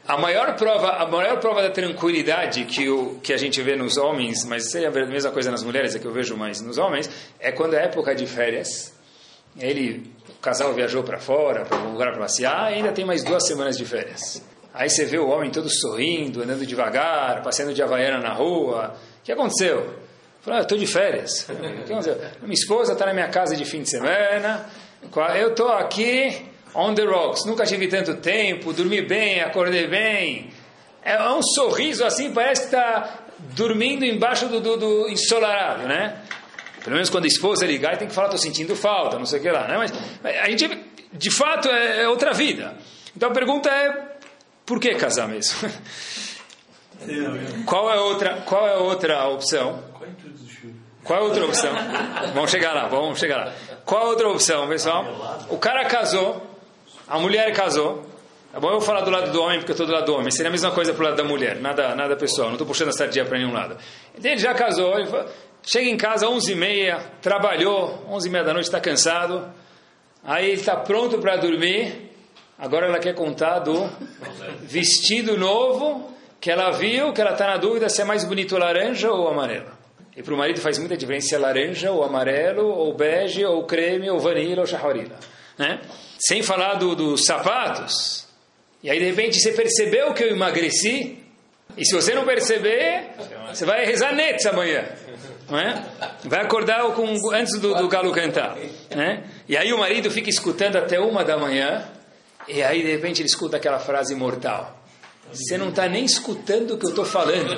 a 0.08 0.16
maior 0.16 0.56
prova, 0.56 0.90
a 0.90 1.06
maior 1.06 1.38
prova 1.38 1.62
da 1.62 1.70
tranquilidade 1.70 2.64
que, 2.64 2.88
o, 2.88 3.18
que 3.22 3.32
a 3.32 3.36
gente 3.36 3.60
vê 3.62 3.76
nos 3.76 3.96
homens, 3.96 4.44
mas 4.44 4.70
seria 4.70 4.88
a 4.88 5.06
mesma 5.06 5.30
coisa 5.30 5.50
nas 5.50 5.62
mulheres, 5.62 5.94
é 5.94 5.98
que 5.98 6.06
eu 6.06 6.12
vejo 6.12 6.36
mais 6.36 6.60
nos 6.60 6.78
homens, 6.78 7.10
é 7.38 7.52
quando 7.52 7.75
é 7.75 7.84
época 7.84 8.14
de 8.14 8.26
férias. 8.26 8.94
Ele, 9.58 10.10
o 10.28 10.34
casal 10.40 10.72
viajou 10.75 11.02
para 11.02 11.18
fora, 11.18 11.64
para 11.64 11.78
um 11.78 11.92
lugar 11.92 12.12
para 12.12 12.20
passear, 12.20 12.72
e 12.72 12.76
ainda 12.76 12.92
tem 12.92 13.04
mais 13.04 13.24
duas 13.24 13.46
semanas 13.46 13.76
de 13.76 13.85
férias. 13.85 14.42
Aí 14.76 14.90
você 14.90 15.06
vê 15.06 15.18
o 15.18 15.28
homem 15.28 15.50
todo 15.50 15.70
sorrindo, 15.70 16.42
andando 16.42 16.66
devagar, 16.66 17.42
passeando 17.42 17.72
de 17.72 17.82
havaiana 17.82 18.18
na 18.18 18.34
rua. 18.34 18.94
O 19.20 19.24
que 19.24 19.32
aconteceu? 19.32 19.96
Falei, 20.42 20.60
ah, 20.60 20.62
estou 20.62 20.76
de 20.76 20.86
férias. 20.86 21.48
O 21.50 21.84
que 21.84 21.92
aconteceu? 21.92 22.20
Minha 22.42 22.52
esposa 22.52 22.92
está 22.92 23.06
na 23.06 23.14
minha 23.14 23.28
casa 23.28 23.56
de 23.56 23.64
fim 23.64 23.80
de 23.80 23.88
semana. 23.88 24.66
Eu 25.34 25.48
estou 25.48 25.68
aqui 25.68 26.46
on 26.74 26.94
the 26.94 27.04
rocks. 27.04 27.46
Nunca 27.46 27.64
tive 27.64 27.88
tanto 27.88 28.16
tempo, 28.16 28.74
dormi 28.74 29.00
bem, 29.00 29.40
acordei 29.40 29.86
bem. 29.86 30.50
É 31.02 31.22
um 31.30 31.42
sorriso 31.42 32.04
assim, 32.04 32.32
parece 32.32 32.62
que 32.62 32.66
está 32.66 33.20
dormindo 33.54 34.04
embaixo 34.04 34.46
do, 34.46 34.60
do, 34.60 34.76
do, 34.76 35.08
ensolarado, 35.08 35.88
né? 35.88 36.20
Pelo 36.84 36.96
menos 36.96 37.08
quando 37.08 37.24
a 37.24 37.28
esposa 37.28 37.64
ligar, 37.64 37.96
tem 37.96 38.08
que 38.08 38.14
falar, 38.14 38.26
estou 38.26 38.40
sentindo 38.40 38.76
falta, 38.76 39.18
não 39.18 39.24
sei 39.24 39.38
o 39.38 39.42
que 39.42 39.50
lá, 39.50 39.66
né? 39.66 39.78
Mas 39.78 39.92
a 40.38 40.50
gente, 40.50 40.68
de 41.12 41.30
fato, 41.30 41.68
é, 41.70 42.02
é 42.02 42.08
outra 42.08 42.34
vida. 42.34 42.74
Então 43.16 43.30
a 43.30 43.32
pergunta 43.32 43.70
é, 43.70 44.15
por 44.66 44.81
que 44.81 44.94
casar 44.96 45.29
mesmo? 45.29 45.70
qual 47.64 47.90
é 47.90 47.98
outra, 48.00 48.42
qual 48.44 48.66
é 48.66 48.76
outra 48.76 49.29
opção? 49.29 49.83
Qual 51.05 51.20
é 51.20 51.22
outra 51.22 51.44
opção? 51.46 51.72
Vamos 52.35 52.50
chegar 52.50 52.74
lá, 52.74 52.88
vamos 52.88 53.18
chegar 53.18 53.37
lá. 53.37 53.52
Qual 53.85 54.02
é 54.02 54.09
outra 54.09 54.29
opção, 54.29 54.68
pessoal? 54.68 55.46
O 55.48 55.57
cara 55.57 55.85
casou, 55.85 56.44
a 57.07 57.18
mulher 57.18 57.52
casou. 57.55 58.05
Tá 58.52 58.61
bom? 58.61 58.70
Eu 58.70 58.81
falar 58.81 59.02
do 59.02 59.11
lado 59.11 59.31
do 59.31 59.42
homem 59.42 59.59
porque 59.59 59.72
eu 59.72 59.74
estou 59.74 59.87
do 59.87 59.92
lado 59.92 60.07
do 60.07 60.14
homem. 60.14 60.31
Seria 60.31 60.48
a 60.48 60.50
mesma 60.50 60.70
coisa 60.70 60.94
para 60.94 61.02
o 61.02 61.05
lado 61.05 61.16
da 61.16 61.24
mulher, 61.24 61.61
nada, 61.61 61.94
nada 61.94 62.16
pessoal. 62.16 62.48
Não 62.48 62.55
estou 62.55 62.66
puxando 62.66 62.88
a 62.88 62.92
sardinha 62.92 63.24
para 63.24 63.38
nenhum 63.38 63.52
lado. 63.52 63.76
Ele 64.14 64.38
já 64.38 64.55
casou, 64.55 64.98
ele 64.98 65.09
chega 65.62 65.88
em 65.88 65.96
casa 65.96 66.26
às 66.26 66.33
11h30, 66.33 66.98
trabalhou, 67.20 68.02
11h30 68.11 68.44
da 68.44 68.52
noite, 68.55 68.64
está 68.64 68.81
cansado. 68.81 69.52
Aí 70.24 70.46
ele 70.46 70.55
está 70.55 70.74
pronto 70.74 71.18
para 71.18 71.37
dormir. 71.37 72.06
Agora 72.59 72.87
ela 72.87 72.99
quer 72.99 73.14
contar 73.14 73.59
do 73.59 73.88
vestido 74.62 75.37
novo 75.37 76.11
que 76.40 76.51
ela 76.51 76.71
viu, 76.71 77.12
que 77.12 77.21
ela 77.21 77.33
está 77.33 77.47
na 77.47 77.57
dúvida 77.59 77.88
se 77.88 78.01
é 78.01 78.05
mais 78.05 78.25
bonito 78.25 78.57
laranja 78.57 79.11
ou 79.11 79.29
amarelo. 79.29 79.71
E 80.16 80.23
para 80.23 80.33
o 80.33 80.37
marido 80.37 80.61
faz 80.61 80.79
muita 80.79 80.97
diferença 80.97 81.29
se 81.29 81.35
é 81.35 81.38
laranja 81.38 81.90
ou 81.90 82.03
amarelo, 82.03 82.66
ou 82.66 82.95
bege, 82.95 83.45
ou 83.45 83.64
creme, 83.64 84.09
ou 84.09 84.19
vanilla, 84.19 84.62
ou 84.62 84.66
chaharila. 84.66 85.19
Né? 85.59 85.81
Sem 86.19 86.42
falar 86.42 86.75
dos 86.75 86.97
do 86.97 87.19
sapatos. 87.19 88.27
E 88.83 88.88
aí 88.88 88.99
de 88.99 89.05
repente 89.05 89.38
você 89.38 89.53
percebeu 89.53 90.14
que 90.14 90.25
eu 90.25 90.31
emagreci. 90.31 91.19
E 91.77 91.85
se 91.85 91.95
você 91.95 92.14
não 92.14 92.25
perceber, 92.25 93.11
você 93.49 93.66
vai 93.66 93.85
rezar 93.85 94.14
nets 94.14 94.47
amanhã. 94.47 94.87
É? 95.49 96.29
Vai 96.29 96.40
acordar 96.40 96.83
com, 96.92 97.14
antes 97.35 97.61
do, 97.61 97.75
do 97.75 97.88
galo 97.88 98.12
cantar. 98.12 98.57
Né? 98.95 99.25
E 99.47 99.57
aí 99.57 99.73
o 99.75 99.79
marido 99.79 100.11
fica 100.11 100.31
escutando 100.31 100.77
até 100.77 100.99
uma 100.99 101.23
da 101.23 101.37
manhã 101.37 101.85
e 102.48 102.62
aí, 102.62 102.82
de 102.82 102.90
repente, 102.90 103.20
ele 103.20 103.28
escuta 103.28 103.56
aquela 103.56 103.78
frase 103.78 104.14
mortal. 104.14 104.76
Você 105.32 105.59
não 105.59 105.70
está 105.70 105.88
nem 105.88 106.04
escutando 106.04 106.74
o 106.74 106.78
que 106.78 106.87
eu 106.87 106.90
estou 106.90 107.04
falando. 107.04 107.56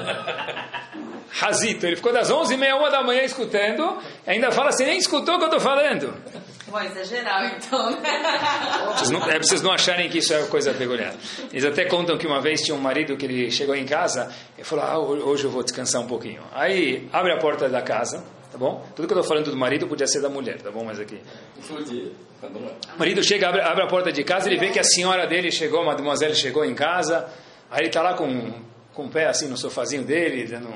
Razito, 1.31 1.87
ele 1.87 1.97
ficou 1.97 2.13
das 2.13 2.31
11h30, 2.31 2.75
uma 2.75 2.91
da 2.91 3.03
manhã 3.03 3.23
escutando, 3.23 3.99
ainda 4.27 4.51
fala, 4.51 4.73
você 4.73 4.87
nem 4.87 4.99
escutou 4.99 5.35
o 5.35 5.39
que 5.39 5.45
eu 5.45 5.49
estou 5.49 5.61
falando. 5.61 6.15
Bom, 6.69 6.81
isso 6.81 6.99
é 6.99 7.05
geral, 7.05 7.45
então, 7.45 7.91
né? 8.01 8.23
Vocês 8.95 9.11
não, 9.11 9.23
é 9.23 9.31
para 9.31 9.43
vocês 9.43 9.63
não 9.63 9.73
acharem 9.73 10.09
que 10.11 10.19
isso 10.19 10.35
é 10.35 10.43
coisa 10.47 10.75
peculiar. 10.75 11.15
Eles 11.51 11.65
até 11.65 11.85
contam 11.85 12.19
que 12.19 12.27
uma 12.27 12.41
vez 12.41 12.63
tinha 12.63 12.75
um 12.75 12.81
marido 12.81 13.17
que 13.17 13.25
ele 13.25 13.51
chegou 13.51 13.75
em 13.75 13.87
casa 13.87 14.31
e 14.59 14.65
falou, 14.65 14.85
ah, 14.85 14.99
hoje 14.99 15.45
eu 15.45 15.51
vou 15.51 15.63
descansar 15.63 16.01
um 16.01 16.07
pouquinho. 16.07 16.43
Aí, 16.53 17.09
abre 17.13 17.33
a 17.33 17.39
porta 17.39 17.69
da 17.69 17.81
casa, 17.81 18.25
tá 18.51 18.59
bom? 18.59 18.85
Tudo 18.95 19.07
que 19.07 19.15
eu 19.15 19.19
estou 19.19 19.25
falando 19.25 19.51
do 19.51 19.57
marido 19.57 19.87
podia 19.87 20.07
ser 20.07 20.21
da 20.21 20.29
mulher, 20.29 20.61
tá 20.61 20.71
bom? 20.71 20.85
Mas 20.85 20.99
aqui... 20.99 21.21
O 22.95 22.99
marido 22.99 23.23
chega, 23.23 23.49
abre, 23.49 23.61
abre, 23.61 23.85
a 23.85 23.87
porta 23.87 24.13
de 24.13 24.23
casa, 24.25 24.49
ele 24.49 24.59
vê 24.59 24.71
que 24.71 24.79
a 24.79 24.85
senhora 24.85 25.27
dele 25.27 25.51
chegou, 25.51 25.81
a 25.83 25.87
mademoiselle 25.87 26.35
chegou 26.35 26.65
em 26.65 26.75
casa, 26.75 27.29
aí 27.71 27.81
ele 27.81 27.89
está 27.89 28.03
lá 28.03 28.15
com, 28.15 28.53
com 28.95 29.07
o 29.07 29.09
pé 29.09 29.27
assim 29.27 29.49
no 29.49 29.57
sofazinho 29.57 30.05
dele, 30.05 30.47
dando 30.47 30.73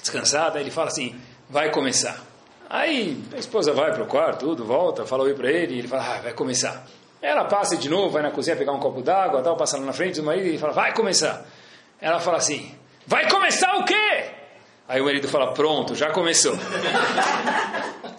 descansada, 0.00 0.60
ele 0.60 0.70
fala 0.70 0.88
assim, 0.88 1.14
vai 1.48 1.70
começar. 1.70 2.20
Aí 2.68 3.22
a 3.32 3.36
esposa 3.36 3.72
vai 3.72 3.92
para 3.92 4.02
o 4.02 4.06
quarto, 4.06 4.46
tudo, 4.46 4.64
volta, 4.64 5.06
fala 5.06 5.24
oi 5.24 5.34
para 5.34 5.50
ele, 5.50 5.78
ele 5.78 5.88
fala, 5.88 6.16
ah, 6.16 6.20
vai 6.20 6.32
começar. 6.32 6.84
Ela 7.20 7.44
passa 7.44 7.76
de 7.76 7.88
novo, 7.88 8.10
vai 8.10 8.22
na 8.22 8.32
cozinha 8.32 8.56
pegar 8.56 8.72
um 8.72 8.80
copo 8.80 9.00
d'água, 9.00 9.42
tal, 9.42 9.56
passa 9.56 9.78
lá 9.78 9.84
na 9.84 9.92
frente 9.92 10.16
do 10.16 10.24
marido 10.24 10.48
e 10.48 10.58
fala, 10.58 10.72
vai 10.72 10.92
começar. 10.92 11.46
Ela 12.00 12.18
fala 12.18 12.38
assim, 12.38 12.74
vai 13.06 13.30
começar 13.30 13.76
o 13.76 13.84
quê? 13.84 14.41
Aí 14.88 15.00
o 15.00 15.04
marido 15.04 15.28
fala, 15.28 15.52
pronto, 15.52 15.94
já 15.94 16.10
começou. 16.10 16.56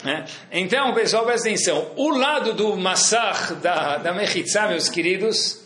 É? 0.06 0.26
Então, 0.52 0.94
pessoal, 0.94 1.24
presta 1.24 1.48
atenção. 1.48 1.92
O 1.96 2.10
lado 2.10 2.52
do 2.52 2.76
massar 2.76 3.56
da, 3.56 3.98
da 3.98 4.12
Mechitzá, 4.12 4.68
meus 4.68 4.90
queridos, 4.90 5.64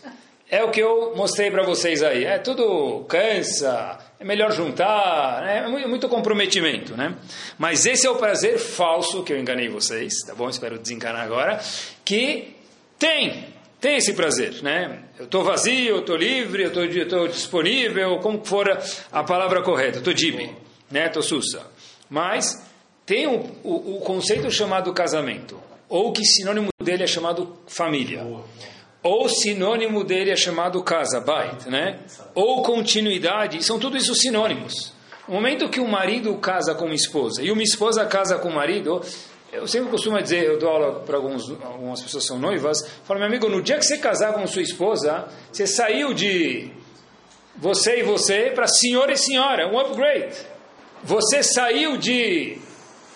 é 0.48 0.62
o 0.62 0.70
que 0.70 0.80
eu 0.80 1.12
mostrei 1.16 1.50
para 1.50 1.64
vocês 1.64 2.04
aí. 2.04 2.24
É 2.24 2.38
tudo 2.38 3.04
cansa, 3.08 3.98
é 4.20 4.24
melhor 4.24 4.52
juntar, 4.52 5.42
né? 5.42 5.64
é 5.66 5.86
muito 5.88 6.08
comprometimento. 6.08 6.96
Né? 6.96 7.14
Mas 7.58 7.84
esse 7.84 8.06
é 8.06 8.10
o 8.10 8.14
prazer 8.16 8.58
falso 8.58 9.24
que 9.24 9.32
eu 9.32 9.38
enganei 9.38 9.68
vocês, 9.68 10.14
tá 10.24 10.34
bom? 10.34 10.48
Espero 10.48 10.78
desencanar 10.78 11.22
agora. 11.22 11.60
Que 12.04 12.54
tem, 12.98 13.44
tem 13.80 13.96
esse 13.96 14.12
prazer. 14.14 14.62
Né? 14.62 15.00
Eu 15.18 15.24
estou 15.24 15.42
vazio, 15.42 15.96
eu 15.96 16.00
estou 16.00 16.16
livre, 16.16 16.62
eu 16.62 16.84
estou 16.84 17.28
disponível, 17.28 18.18
como 18.20 18.44
for 18.44 18.68
a 19.10 19.24
palavra 19.24 19.62
correta, 19.62 19.98
estou 19.98 20.14
dibi, 20.14 20.48
né? 20.90 21.06
estou 21.06 21.22
sussa. 21.22 21.66
Mas 22.08 22.62
tem 23.04 23.26
o, 23.26 23.40
o, 23.62 23.96
o 23.96 24.00
conceito 24.00 24.50
chamado 24.50 24.92
casamento, 24.92 25.60
ou 25.88 26.12
que 26.12 26.24
sinônimo 26.24 26.68
dele 26.82 27.04
é 27.04 27.06
chamado 27.06 27.56
família, 27.66 28.26
ou 29.02 29.28
sinônimo 29.28 30.04
dele 30.04 30.30
é 30.30 30.36
chamado 30.36 30.82
casa, 30.82 31.20
bait, 31.20 31.68
né? 31.68 32.00
ou 32.34 32.62
continuidade, 32.62 33.64
são 33.64 33.78
tudo 33.78 33.96
isso 33.96 34.14
sinônimos. 34.14 34.92
No 35.26 35.34
momento 35.34 35.68
que 35.68 35.80
o 35.80 35.86
marido 35.86 36.36
casa 36.38 36.74
com 36.74 36.86
uma 36.86 36.94
esposa 36.94 37.42
e 37.42 37.50
uma 37.52 37.62
esposa 37.62 38.04
casa 38.06 38.38
com 38.38 38.48
o 38.48 38.54
marido, 38.54 39.02
eu 39.52 39.66
sempre 39.66 39.90
costumo 39.90 40.20
dizer, 40.20 40.44
eu 40.44 40.58
dou 40.58 40.68
aula 40.68 41.00
para 41.00 41.16
algumas 41.16 42.02
pessoas 42.02 42.24
que 42.24 42.28
são 42.28 42.38
noivas, 42.38 42.86
falo, 43.04 43.20
meu 43.20 43.28
amigo, 43.28 43.48
no 43.48 43.62
dia 43.62 43.78
que 43.78 43.84
você 43.84 43.98
casar 43.98 44.32
com 44.34 44.46
sua 44.46 44.62
esposa, 44.62 45.28
você 45.50 45.66
saiu 45.66 46.12
de 46.12 46.70
você 47.56 48.00
e 48.00 48.02
você 48.02 48.52
para 48.54 48.66
senhor 48.66 49.10
e 49.10 49.16
senhora, 49.16 49.66
um 49.68 49.78
upgrade. 49.78 50.36
Você 51.02 51.42
saiu 51.42 51.96
de 51.96 52.58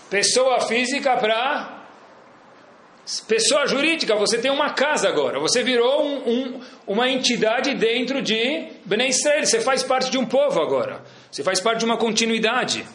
pessoa 0.08 0.60
física 0.60 1.16
para 1.16 1.82
pessoa 3.26 3.66
jurídica, 3.66 4.14
você 4.14 4.38
tem 4.38 4.50
uma 4.50 4.70
casa 4.70 5.08
agora, 5.08 5.40
você 5.40 5.62
virou 5.62 6.04
um, 6.04 6.30
um, 6.30 6.60
uma 6.86 7.08
entidade 7.08 7.74
dentro 7.74 8.22
de 8.22 8.68
Bnei 8.84 9.08
Israel, 9.08 9.44
você 9.44 9.60
faz 9.60 9.82
parte 9.82 10.10
de 10.10 10.18
um 10.18 10.24
povo 10.24 10.60
agora, 10.60 11.02
você 11.30 11.42
faz 11.42 11.60
parte 11.60 11.80
de 11.80 11.84
uma 11.84 11.96
continuidade. 11.96 12.86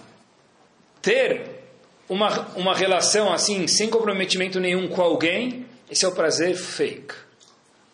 Ter 1.02 1.58
uma, 2.08 2.48
uma 2.56 2.74
relação 2.74 3.32
assim, 3.32 3.68
sem 3.68 3.90
comprometimento 3.90 4.60
nenhum 4.60 4.88
com 4.88 5.02
alguém, 5.02 5.66
esse 5.92 6.06
é 6.06 6.08
o 6.08 6.14
prazer 6.14 6.56
fake. 6.56 7.14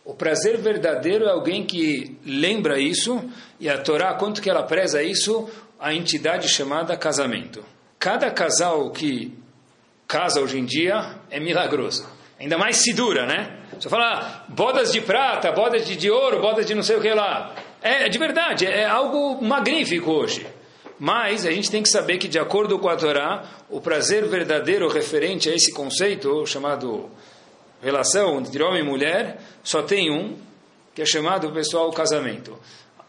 O 0.05 0.13
prazer 0.13 0.57
verdadeiro 0.57 1.25
é 1.25 1.31
alguém 1.31 1.65
que 1.65 2.17
lembra 2.25 2.79
isso, 2.79 3.23
e 3.59 3.69
a 3.69 3.77
Torá, 3.77 4.13
quanto 4.15 4.41
que 4.41 4.49
ela 4.49 4.63
preza 4.63 5.01
isso, 5.01 5.49
a 5.83 5.93
entidade 5.93 6.47
chamada 6.47 6.95
casamento. 6.95 7.61
Cada 7.99 8.31
casal 8.31 8.89
que 8.91 9.37
casa 10.07 10.39
hoje 10.39 10.57
em 10.57 10.63
dia 10.63 11.17
é 11.29 11.41
milagroso. 11.41 12.07
Ainda 12.39 12.57
mais 12.57 12.77
se 12.77 12.93
dura, 12.93 13.25
né? 13.25 13.59
Você 13.77 13.89
fala, 13.89 14.13
ah, 14.13 14.45
bodas 14.47 14.93
de 14.93 15.01
prata, 15.01 15.51
bodas 15.51 15.85
de, 15.85 15.97
de 15.97 16.09
ouro, 16.09 16.39
bodas 16.39 16.65
de 16.65 16.73
não 16.73 16.83
sei 16.83 16.95
o 16.95 17.01
que 17.01 17.13
lá. 17.13 17.53
É, 17.81 18.07
de 18.07 18.17
verdade, 18.17 18.65
é 18.65 18.85
algo 18.85 19.43
magnífico 19.43 20.09
hoje. 20.09 20.47
Mas 20.97 21.45
a 21.45 21.51
gente 21.51 21.69
tem 21.69 21.83
que 21.83 21.89
saber 21.89 22.17
que, 22.17 22.29
de 22.29 22.39
acordo 22.39 22.79
com 22.79 22.87
a 22.87 22.95
Torá, 22.95 23.43
o 23.69 23.81
prazer 23.81 24.25
verdadeiro 24.29 24.87
referente 24.87 25.49
a 25.49 25.53
esse 25.53 25.73
conceito, 25.73 26.45
chamado 26.45 27.11
relação 27.81 28.39
entre 28.39 28.63
homem 28.63 28.79
e 28.79 28.85
mulher, 28.85 29.37
só 29.61 29.81
tem 29.81 30.09
um, 30.09 30.37
que 30.95 31.01
é 31.01 31.05
chamado, 31.05 31.51
pessoal, 31.51 31.91
casamento. 31.91 32.57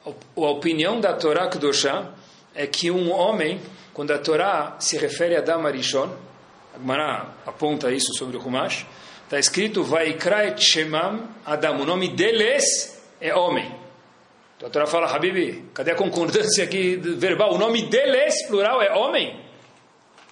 A 0.04 0.40
opinião 0.40 0.98
da 0.98 1.12
Torá 1.12 1.48
Kedoshá 1.48 2.12
é 2.54 2.66
que 2.66 2.90
um 2.90 3.10
homem, 3.10 3.60
quando 3.92 4.12
a 4.12 4.18
Torá 4.18 4.76
se 4.78 4.96
refere 4.96 5.34
a 5.36 5.40
Adam 5.40 5.66
Arishon, 5.66 6.08
a 6.74 6.78
Gemara 6.78 7.34
aponta 7.46 7.90
isso 7.90 8.14
sobre 8.14 8.36
o 8.36 8.40
Humash, 8.40 8.86
está 9.24 9.38
escrito 9.38 9.82
Vaikra 9.82 10.46
et 10.46 10.60
Shemam 10.60 11.28
Adam, 11.44 11.80
o 11.80 11.84
nome 11.84 12.08
deles 12.08 13.02
é 13.20 13.34
homem. 13.34 13.74
Então 14.56 14.68
a 14.68 14.70
Torá 14.70 14.86
fala, 14.86 15.06
Habibi, 15.14 15.64
cadê 15.74 15.90
a 15.90 15.96
concordância 15.96 16.62
aqui 16.64 16.96
verbal? 16.96 17.54
O 17.54 17.58
nome 17.58 17.82
deles, 17.82 18.46
plural, 18.46 18.80
é 18.80 18.92
homem. 18.94 19.40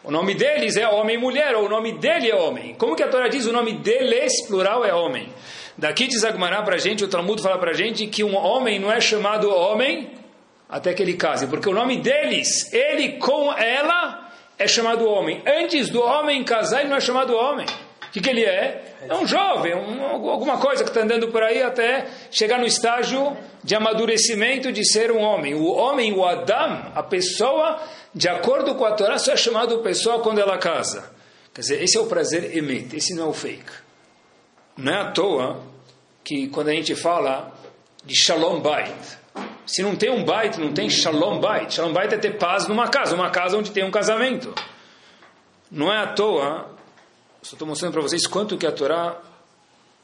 O 0.05 0.11
nome 0.11 0.35
deles 0.35 0.77
é 0.77 0.89
homem 0.89 1.17
e 1.17 1.19
mulher, 1.19 1.55
ou 1.55 1.67
o 1.67 1.69
nome 1.69 1.93
dele 1.93 2.31
é 2.31 2.35
homem. 2.35 2.75
Como 2.75 2.97
que 2.97 3.03
a 3.03 3.09
Torá 3.09 3.29
diz 3.29 3.47
o 3.47 3.53
nome 3.53 3.75
deles, 3.75 4.47
plural, 4.47 4.85
é 4.85 4.95
homem? 4.95 5.29
Daqui 5.77 6.07
diz 6.07 6.23
Agmará 6.25 6.63
para 6.63 6.77
a 6.77 6.79
gente, 6.79 7.05
o 7.05 7.09
Talmud 7.09 7.43
fala 7.43 7.59
para 7.59 7.71
a 7.71 7.75
gente 7.75 8.07
que 8.07 8.23
um 8.23 8.37
homem 8.37 8.79
não 8.79 8.93
é 8.93 9.01
chamado 9.01 9.51
homem 9.51 10.22
até 10.73 10.95
que 10.95 11.03
ele 11.03 11.13
case, 11.19 11.47
porque 11.47 11.69
o 11.69 11.75
nome 11.75 11.99
deles, 11.99 12.73
ele 12.73 13.19
com 13.19 13.53
ela, 13.53 14.33
é 14.59 14.67
chamado 14.67 15.07
homem. 15.07 15.43
Antes 15.47 15.91
do 15.91 16.01
homem 16.01 16.43
casar, 16.43 16.81
ele 16.81 16.89
não 16.89 16.97
é 16.97 17.01
chamado 17.01 17.37
homem. 17.37 17.67
O 18.09 18.11
que, 18.11 18.23
que 18.23 18.31
ele 18.31 18.43
é? 18.43 18.95
É 19.07 19.15
um 19.15 19.27
jovem, 19.27 19.75
um, 19.75 20.03
alguma 20.31 20.57
coisa 20.57 20.83
que 20.83 20.89
está 20.89 21.03
andando 21.03 21.29
por 21.29 21.43
aí 21.43 21.63
até 21.63 22.07
chegar 22.31 22.59
no 22.59 22.65
estágio 22.65 23.37
de 23.63 23.75
amadurecimento 23.75 24.73
de 24.73 24.83
ser 24.83 25.13
um 25.13 25.21
homem. 25.21 25.55
O 25.55 25.67
homem, 25.67 26.11
o 26.15 26.25
Adam, 26.25 26.91
a 26.95 27.03
pessoa, 27.03 27.79
de 28.15 28.29
acordo 28.29 28.75
com 28.75 28.87
a 28.87 28.93
Torá, 28.93 29.19
só 29.19 29.33
é 29.33 29.37
chamado 29.37 29.81
pessoa 29.81 30.21
quando 30.21 30.39
ela 30.39 30.57
casa. 30.57 31.13
Quer 31.53 31.61
dizer, 31.61 31.83
esse 31.83 31.99
é 31.99 32.01
o 32.01 32.07
prazer 32.07 32.57
emet, 32.57 32.97
esse 32.97 33.15
não 33.15 33.27
é 33.27 33.29
o 33.29 33.35
fake. 33.35 33.73
Não 34.79 34.91
é 34.91 35.01
à 35.03 35.11
toa 35.11 35.61
que 36.25 36.49
quando 36.49 36.69
a 36.69 36.73
gente 36.73 36.95
fala 36.95 37.53
de 38.05 38.17
shalom 38.17 38.61
bait, 38.61 39.22
se 39.67 39.83
não 39.83 39.97
tem 39.97 40.11
um 40.11 40.25
bait, 40.25 40.59
não 40.59 40.73
tem 40.73 40.91
shalom 40.91 41.41
bait. 41.41 41.75
Shalom 41.75 41.93
bait 41.93 42.13
é 42.13 42.19
ter 42.19 42.39
paz 42.39 42.67
numa 42.67 42.89
casa, 42.89 43.15
uma 43.15 43.31
casa 43.31 43.57
onde 43.57 43.71
tem 43.71 43.85
um 43.85 43.91
casamento. 43.91 44.55
Não 45.71 45.93
é 45.93 46.03
à 46.03 46.13
toa 46.13 46.73
só 47.43 47.57
estou 47.57 47.67
mostrando 47.67 47.93
para 47.93 48.03
vocês 48.03 48.25
quanto 48.25 48.57
que 48.57 48.65
a 48.65 48.71
Torá 48.71 49.21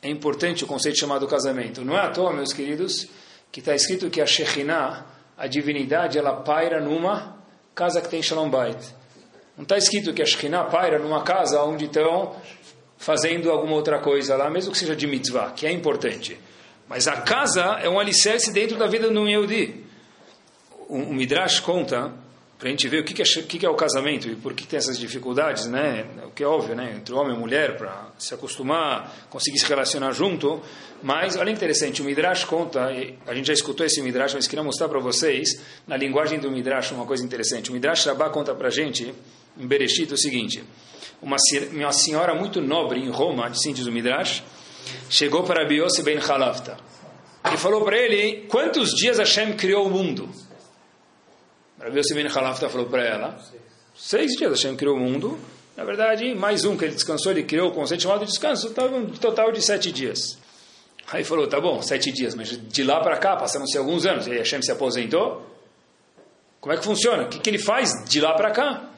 é 0.03 0.11
importante 0.11 0.64
o 0.64 0.66
conceito 0.66 0.99
chamado 0.99 1.25
casamento. 1.29 1.85
Não 1.85 1.97
é 1.97 2.01
à 2.01 2.11
toa, 2.11 2.33
meus 2.33 2.53
queridos, 2.53 3.09
que 3.53 3.61
está 3.61 3.77
escrito 3.77 4.11
que 4.11 4.21
a 4.21 4.27
Shekhinah, 4.27 5.07
a 5.37 5.47
divindade, 5.47 6.18
ela 6.18 6.35
paira 6.35 6.81
numa 6.81 7.37
casa 7.77 8.01
que 8.01 8.09
tem 8.09 8.21
Shalom 8.21 8.51
Bait. 8.51 8.77
Não 9.57 9.62
está 9.62 9.79
escrito 9.79 10.12
que 10.12 10.21
a 10.21 10.27
Shekhinah 10.27 10.64
paira 10.64 10.99
numa 10.99 11.23
casa 11.23 11.62
onde 11.62 11.85
estão 11.85 12.35
fazendo 12.97 13.53
alguma 13.53 13.75
outra 13.75 14.01
coisa 14.01 14.37
lá, 14.37 14.51
mesmo 14.51 14.73
que 14.73 14.79
seja 14.79 14.97
de 14.97 15.07
mitzvah, 15.07 15.53
que 15.53 15.64
é 15.64 15.71
importante. 15.71 16.37
Mas 16.88 17.07
a 17.07 17.20
casa 17.20 17.62
é 17.83 17.88
um 17.88 17.98
alicerce 17.98 18.53
dentro 18.53 18.77
da 18.77 18.87
vida 18.87 19.11
do 19.11 19.29
Yehudi. 19.29 19.85
O, 20.88 20.96
o 20.96 21.14
Midrash 21.14 21.61
conta 21.61 22.12
para 22.59 22.66
a 22.66 22.70
gente 22.72 22.88
ver 22.88 23.03
o 23.03 23.05
que, 23.05 23.22
é, 23.22 23.24
que, 23.24 23.59
que, 23.59 23.64
é, 23.64 23.70
o 23.70 23.74
casamento 23.77 24.29
e 24.29 24.35
por 24.35 24.53
que 24.53 24.66
tem 24.66 24.79
essas 24.79 24.98
dificuldades, 24.98 25.66
né? 25.66 26.07
O 26.24 26.31
que 26.31 26.42
é 26.42 26.46
óbvio, 26.46 26.74
né? 26.74 26.94
Entre 26.96 27.14
homem 27.14 27.37
e 27.37 27.38
mulher, 27.38 27.77
para 27.77 28.09
se 28.18 28.35
acostumar, 28.35 29.14
conseguir 29.31 29.59
se 29.59 29.66
relacionar 29.66 30.11
junto. 30.11 30.61
Mas, 31.01 31.37
olha 31.37 31.51
interessante, 31.51 32.03
o 32.03 32.05
Midrash 32.05 32.44
conta, 32.44 32.87
a 33.27 33.35
gente 33.35 33.46
já 33.46 33.53
escutou 33.53 33.87
esse 33.87 34.03
Midrash, 34.03 34.35
mas 34.35 34.48
queria 34.48 34.64
mostrar 34.64 34.88
para 34.88 34.98
vocês, 34.98 35.62
na 35.87 35.96
linguagem 35.96 36.40
do 36.40 36.51
Midrash, 36.51 36.90
uma 36.90 37.07
coisa 37.07 37.24
interessante. 37.24 37.70
O 37.70 37.72
Midrash 37.72 38.07
Rabbah 38.07 38.31
conta 38.31 38.53
para 38.57 38.66
a 38.66 38.72
gente, 38.72 39.14
em 39.57 39.66
Bereshit, 39.66 40.12
o 40.12 40.18
seguinte. 40.18 40.64
Uma, 41.22 41.37
uma 41.72 41.92
senhora 41.92 42.35
muito 42.35 42.61
nobre 42.61 42.98
em 42.98 43.09
Roma, 43.09 43.46
assim 43.46 43.72
diz 43.72 43.87
o 43.87 43.92
Midrash, 43.92 44.42
chegou 45.08 45.44
para 45.44 45.66
Biose 45.66 46.02
Ben 46.02 46.18
Halavta 46.18 46.76
e 47.52 47.56
falou 47.56 47.84
para 47.84 47.96
ele 47.96 48.46
quantos 48.48 48.90
dias 48.90 49.18
Hashem 49.18 49.54
criou 49.54 49.86
o 49.86 49.90
mundo. 49.90 50.28
Yossi 51.94 52.14
Ben 52.14 52.26
Halafta 52.26 52.68
falou 52.68 52.86
para 52.86 53.04
ela, 53.04 53.38
seis 53.96 54.32
dias 54.32 54.50
Hashem 54.50 54.76
criou 54.76 54.96
o 54.96 55.00
mundo, 55.00 55.38
na 55.76 55.84
verdade, 55.84 56.34
mais 56.34 56.64
um 56.64 56.76
que 56.76 56.84
ele 56.84 56.94
descansou, 56.94 57.30
ele 57.30 57.44
criou 57.44 57.68
o 57.68 57.72
conceito 57.72 58.02
chamado 58.02 58.20
de 58.20 58.26
descanso, 58.26 58.74
um 58.92 59.10
total 59.10 59.52
de 59.52 59.62
sete 59.62 59.92
dias. 59.92 60.36
Aí 61.10 61.22
falou, 61.22 61.46
tá 61.46 61.60
bom, 61.60 61.80
sete 61.80 62.10
dias, 62.12 62.34
mas 62.34 62.50
de 62.50 62.82
lá 62.82 63.00
para 63.00 63.16
cá 63.16 63.36
passaram-se 63.36 63.78
alguns 63.78 64.04
anos, 64.04 64.26
e 64.26 64.36
Hashem 64.36 64.60
se 64.60 64.72
aposentou. 64.72 65.46
Como 66.60 66.74
é 66.74 66.76
que 66.76 66.84
funciona? 66.84 67.22
O 67.22 67.28
que, 67.28 67.38
que 67.38 67.48
ele 67.48 67.60
faz 67.60 67.92
de 68.08 68.20
lá 68.20 68.34
para 68.34 68.50
cá? 68.50 68.90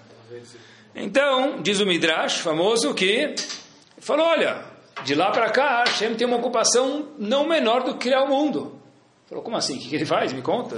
Então, 0.94 1.60
diz 1.60 1.80
o 1.80 1.86
Midrash, 1.86 2.38
famoso, 2.38 2.94
que 2.94 3.34
falou, 3.98 4.26
olha, 4.26 4.64
de 5.04 5.14
lá 5.14 5.30
para 5.30 5.50
cá, 5.50 5.84
Hashem 5.84 6.14
tem 6.14 6.26
uma 6.26 6.36
ocupação 6.36 7.08
não 7.18 7.46
menor 7.46 7.82
do 7.82 7.94
que 7.94 8.00
criar 8.00 8.22
o 8.22 8.28
mundo. 8.28 8.80
Falou, 9.28 9.44
como 9.44 9.56
assim? 9.56 9.76
O 9.76 9.80
que, 9.80 9.94
ele 9.94 10.06
faz? 10.06 10.32
Me 10.32 10.42
conta. 10.42 10.76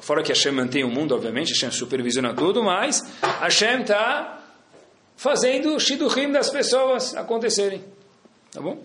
Fora 0.00 0.22
que 0.22 0.32
Hashem 0.32 0.52
mantém 0.52 0.84
o 0.84 0.88
mundo, 0.88 1.14
obviamente, 1.14 1.52
Hashem 1.52 1.70
supervisiona 1.70 2.34
tudo, 2.34 2.62
mas 2.62 3.02
Hashem 3.40 3.82
está 3.82 4.40
fazendo 5.16 5.74
o 5.74 5.80
shidurim 5.80 6.32
das 6.32 6.50
pessoas 6.50 7.14
acontecerem. 7.14 7.84
Tá 8.50 8.60
bom? 8.60 8.82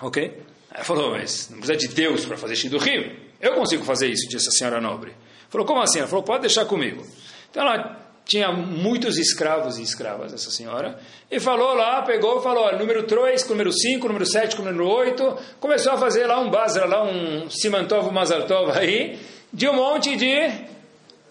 Ok? 0.00 0.42
Aí 0.70 0.84
falou, 0.84 1.12
mas 1.12 1.48
não 1.50 1.58
precisa 1.58 1.78
de 1.78 1.88
Deus 1.88 2.24
para 2.24 2.36
fazer 2.36 2.56
shidurim. 2.56 3.16
Eu 3.40 3.54
consigo 3.54 3.84
fazer 3.84 4.08
isso, 4.08 4.28
disse 4.28 4.48
a 4.48 4.52
senhora 4.52 4.80
nobre. 4.80 5.14
Falou, 5.48 5.66
como 5.66 5.80
assim? 5.80 5.98
Ela 5.98 6.08
falou, 6.08 6.22
pode 6.22 6.42
deixar 6.42 6.66
comigo. 6.66 7.02
Então 7.50 7.62
ela 7.62 8.07
tinha 8.28 8.52
muitos 8.52 9.16
escravos 9.16 9.78
e 9.78 9.82
escravas, 9.82 10.34
essa 10.34 10.50
senhora, 10.50 10.98
e 11.30 11.40
falou 11.40 11.72
lá, 11.72 12.02
pegou, 12.02 12.42
falou, 12.42 12.70
número 12.78 13.04
3, 13.04 13.48
número 13.48 13.72
5, 13.72 14.06
número 14.06 14.26
7, 14.26 14.58
número 14.58 14.86
8, 14.86 15.38
começou 15.58 15.94
a 15.94 15.96
fazer 15.96 16.26
lá 16.26 16.38
um 16.38 16.50
bazar, 16.50 16.86
lá 16.86 17.02
um 17.02 17.48
Simantov 17.48 18.12
Mazartov 18.12 18.76
aí, 18.76 19.18
de 19.50 19.66
um 19.66 19.72
monte 19.72 20.14
de 20.14 20.30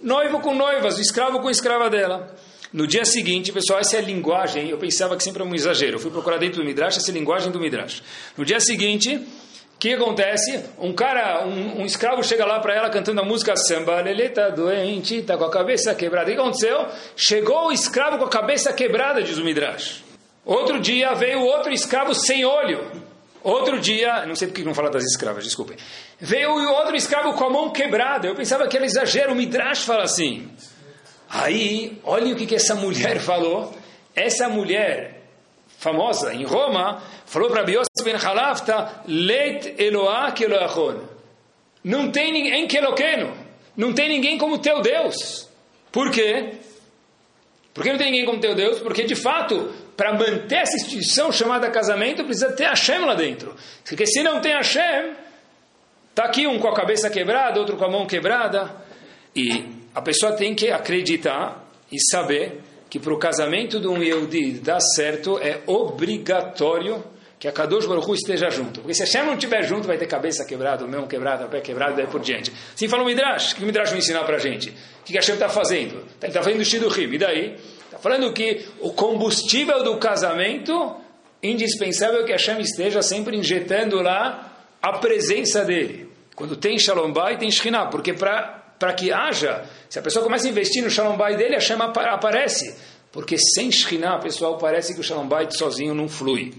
noivo 0.01 0.39
com 0.39 0.55
noivas, 0.55 0.97
escravo 0.97 1.39
com 1.39 1.51
escrava 1.51 1.87
dela. 1.87 2.35
No 2.73 2.87
dia 2.87 3.05
seguinte, 3.05 3.51
pessoal, 3.51 3.79
essa 3.79 3.97
é 3.97 3.99
a 3.99 4.01
linguagem, 4.01 4.67
eu 4.67 4.77
pensava 4.79 5.15
que 5.15 5.23
sempre 5.23 5.43
era 5.43 5.49
um 5.49 5.53
exagero, 5.53 5.97
eu 5.97 5.99
fui 5.99 6.09
procurar 6.09 6.39
dentro 6.39 6.61
do 6.61 6.65
Midrash, 6.65 6.97
essa 6.97 7.11
é 7.11 7.13
a 7.13 7.13
linguagem 7.13 7.51
do 7.51 7.59
Midrash. 7.59 8.01
No 8.35 8.43
dia 8.43 8.59
seguinte, 8.59 9.23
o 9.77 9.79
que 9.79 9.93
acontece? 9.93 10.63
Um 10.79 10.91
cara, 10.91 11.45
um, 11.45 11.81
um 11.81 11.85
escravo 11.85 12.23
chega 12.23 12.43
lá 12.43 12.59
para 12.59 12.73
ela 12.73 12.89
cantando 12.89 13.21
a 13.21 13.23
música 13.23 13.55
samba, 13.55 14.01
ele 14.09 14.27
tá 14.27 14.49
doente, 14.49 15.21
tá 15.21 15.37
com 15.37 15.43
a 15.43 15.51
cabeça 15.51 15.93
quebrada. 15.93 16.31
O 16.31 16.33
que 16.33 16.41
aconteceu? 16.41 16.87
Chegou 17.15 17.67
o 17.67 17.71
escravo 17.71 18.17
com 18.17 18.23
a 18.23 18.29
cabeça 18.29 18.73
quebrada, 18.73 19.21
diz 19.21 19.37
o 19.37 19.43
Midrash. 19.43 20.03
Outro 20.43 20.79
dia 20.79 21.13
veio 21.13 21.41
outro 21.41 21.71
escravo 21.71 22.15
sem 22.15 22.43
olho. 22.43 22.89
Outro 23.43 23.79
dia, 23.79 24.25
não 24.25 24.33
sei 24.33 24.47
por 24.47 24.55
que 24.55 24.63
não 24.63 24.73
falar 24.73 24.89
das 24.89 25.03
escravas, 25.03 25.43
desculpem. 25.43 25.77
Veio 26.19 26.49
outro 26.71 26.95
escravo 26.95 27.33
com 27.33 27.45
a 27.45 27.49
mão 27.51 27.69
quebrada. 27.69 28.27
Eu 28.27 28.33
pensava 28.33 28.67
que 28.67 28.75
era 28.75 28.85
exagero, 28.85 29.31
o 29.31 29.35
Midrash 29.35 29.83
fala 29.83 30.01
assim. 30.05 30.49
Aí, 31.29 32.01
olha 32.03 32.33
o 32.33 32.35
que, 32.35 32.47
que 32.47 32.55
essa 32.55 32.73
mulher 32.73 33.19
falou. 33.21 33.77
essa 34.15 34.49
mulher 34.49 35.16
famosa 35.77 36.33
em 36.33 36.43
Roma 36.43 37.01
falou 37.25 37.49
para 37.49 37.63
Bios 37.63 37.87
ben 38.03 38.15
Halafta, 38.15 39.01
Leit 39.07 39.75
Eloah 39.77 40.31
que 40.31 40.43
Elohachon. 40.43 41.01
Não 41.83 42.11
tem 42.11 42.33
ninguém 42.33 42.67
que 42.67 42.77
Eloqueno. 42.77 43.33
Não 43.75 43.93
tem 43.93 44.09
ninguém 44.09 44.37
como 44.37 44.57
teu 44.57 44.81
Deus. 44.81 45.47
Por 45.91 46.11
quê? 46.11 46.55
Por 47.73 47.83
que 47.83 47.91
não 47.91 47.97
tem 47.97 48.11
ninguém 48.11 48.25
como 48.25 48.39
teu 48.39 48.55
Deus? 48.55 48.79
Porque, 48.79 49.03
de 49.03 49.15
fato, 49.15 49.71
para 49.95 50.11
manter 50.13 50.55
essa 50.55 50.75
instituição 50.75 51.31
chamada 51.31 51.69
casamento, 51.69 52.23
precisa 52.23 52.51
ter 52.51 52.65
Hashem 52.65 53.05
lá 53.05 53.13
dentro. 53.13 53.55
Porque 53.87 54.07
se 54.07 54.23
não 54.23 54.41
tem 54.41 54.53
Hashem, 54.53 55.13
está 56.09 56.23
aqui 56.23 56.47
um 56.47 56.57
com 56.57 56.67
a 56.67 56.75
cabeça 56.75 57.07
quebrada, 57.09 57.59
outro 57.59 57.77
com 57.77 57.85
a 57.85 57.89
mão 57.89 58.07
quebrada. 58.07 58.75
E 59.35 59.63
a 59.93 60.01
pessoa 60.01 60.33
tem 60.33 60.55
que 60.55 60.71
acreditar 60.71 61.63
e 61.91 61.97
saber 62.11 62.61
que 62.89 62.99
para 62.99 63.13
o 63.13 63.17
casamento 63.17 63.79
de 63.79 63.87
um 63.87 64.01
Yehudi 64.01 64.59
dar 64.59 64.79
certo, 64.79 65.37
é 65.39 65.61
obrigatório 65.65 67.03
que 67.39 67.47
a 67.47 67.51
Kadosh 67.51 67.85
Baruch 67.85 68.09
Hu 68.09 68.15
esteja 68.15 68.49
junto. 68.49 68.81
Porque 68.81 68.93
se 68.93 69.01
Hashem 69.01 69.25
não 69.25 69.33
estiver 69.33 69.63
junto, 69.63 69.85
vai 69.85 69.97
ter 69.97 70.07
cabeça 70.07 70.43
quebrada, 70.45 70.87
mão 70.87 71.05
quebrado, 71.07 71.47
pé 71.49 71.61
quebrado, 71.61 71.95
daí 71.95 72.07
por 72.07 72.19
diante. 72.19 72.51
Assim 72.73 72.87
fala 72.87 73.03
o 73.03 73.05
Midrash. 73.05 73.51
O 73.51 73.55
que 73.57 73.63
o 73.63 73.65
Midrash 73.65 73.89
vai 73.89 73.99
ensinar 73.99 74.23
para 74.23 74.37
a 74.37 74.39
gente? 74.39 74.69
O 74.69 75.03
que 75.03 75.13
Hashem 75.13 75.35
está 75.35 75.47
fazendo? 75.47 75.97
Ele 76.21 76.27
está 76.27 76.41
fazendo 76.41 76.61
o 76.61 76.65
Shidurim. 76.65 77.13
E 77.13 77.17
daí? 77.17 77.55
Está 77.85 77.99
falando 77.99 78.33
que 78.33 78.65
o 78.79 78.91
combustível 78.91 79.83
do 79.83 79.97
casamento, 79.97 80.95
indispensável 81.43 82.25
que 82.25 82.31
Hashem 82.31 82.59
esteja 82.59 83.01
sempre 83.01 83.37
injetando 83.37 84.01
lá 84.01 84.57
a 84.81 84.93
presença 84.93 85.63
dele. 85.63 86.09
Quando 86.35 86.55
tem 86.55 86.77
Shalom 86.79 87.11
Bay, 87.11 87.37
tem 87.37 87.51
Shekhinah. 87.51 87.87
Porque 87.87 88.13
para 88.13 88.56
que 88.95 89.11
haja, 89.11 89.65
se 89.89 89.97
a 89.99 90.01
pessoa 90.01 90.23
começa 90.23 90.47
a 90.47 90.49
investir 90.49 90.83
no 90.83 90.89
Shalom 90.89 91.17
Bay 91.17 91.35
dele, 91.35 91.55
Hashem 91.55 91.77
aparece. 91.81 92.75
Porque 93.11 93.37
sem 93.37 93.71
Shekhinah, 93.71 94.19
pessoal, 94.19 94.57
parece 94.57 94.93
que 94.93 94.99
o 94.99 95.03
Shalom 95.03 95.27
Bay 95.27 95.47
sozinho 95.51 95.93
não 95.95 96.07
flui. 96.07 96.53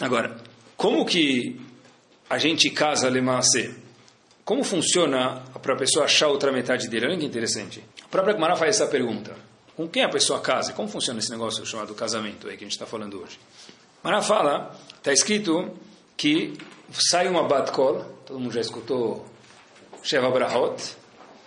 Agora, 0.00 0.36
como 0.76 1.04
que 1.06 1.60
a 2.28 2.38
gente 2.38 2.70
casa 2.70 3.08
Lemaase? 3.08 3.74
Como 4.44 4.62
funciona 4.62 5.42
para 5.62 5.74
a 5.74 5.76
pessoa 5.76 6.04
achar 6.04 6.28
outra 6.28 6.52
metade 6.52 6.88
dele? 6.88 7.06
Olha 7.06 7.18
que 7.18 7.24
interessante. 7.24 7.82
A 8.04 8.08
própria 8.08 8.34
Gemara 8.34 8.56
faz 8.56 8.76
essa 8.76 8.86
pergunta. 8.86 9.34
Com 9.76 9.88
quem 9.88 10.02
a 10.02 10.08
pessoa 10.08 10.40
casa? 10.40 10.72
Como 10.72 10.88
funciona 10.88 11.18
esse 11.18 11.30
negócio 11.30 11.64
chamado 11.66 11.94
casamento 11.94 12.48
aí 12.48 12.56
que 12.56 12.64
a 12.64 12.66
gente 12.66 12.72
está 12.72 12.86
falando 12.86 13.22
hoje? 13.22 13.38
Mara 14.02 14.22
fala, 14.22 14.74
está 14.96 15.12
escrito 15.12 15.70
que 16.16 16.56
sai 16.92 17.28
uma 17.28 17.42
batkol, 17.42 18.04
todo 18.24 18.38
mundo 18.38 18.52
já 18.52 18.60
escutou 18.60 19.26
Sheva 20.02 20.30
Brahot, 20.30 20.96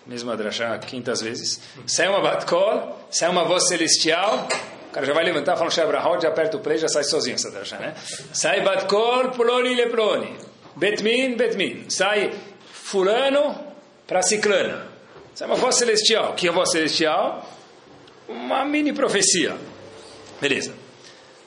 mesmo 0.09 0.31
Adrashá, 0.31 0.75
quintas 0.79 1.21
vezes. 1.21 1.61
Sai 1.85 2.07
uma 2.07 2.19
batkol, 2.19 2.99
sai 3.11 3.29
uma 3.29 3.43
voz 3.43 3.67
celestial, 3.67 4.47
o 4.89 4.91
cara 4.91 5.05
já 5.05 5.13
vai 5.13 5.23
levantar, 5.23 5.55
fala 5.55 5.67
um 5.67 5.71
Shebrahot, 5.71 6.23
já 6.23 6.29
aperta 6.29 6.57
o 6.57 6.59
play, 6.59 6.79
já 6.79 6.87
sai 6.87 7.03
sozinho 7.03 7.35
essa 7.35 7.51
drasha, 7.51 7.77
né? 7.77 7.93
Sai 8.33 8.61
Batkol, 8.61 9.29
Ploni, 9.29 9.75
Leploni. 9.75 10.35
Betmin, 10.75 11.35
Betmin. 11.35 11.85
Sai 11.89 12.33
fulano 12.73 13.55
para 14.07 14.23
ciclana. 14.23 14.87
Sai 15.35 15.47
uma 15.47 15.55
voz 15.55 15.75
celestial. 15.75 16.33
Que 16.33 16.47
é 16.47 16.49
a 16.49 16.53
voz 16.53 16.71
celestial? 16.71 17.47
Uma 18.27 18.65
mini 18.65 18.91
profecia. 18.91 19.55
Beleza. 20.41 20.73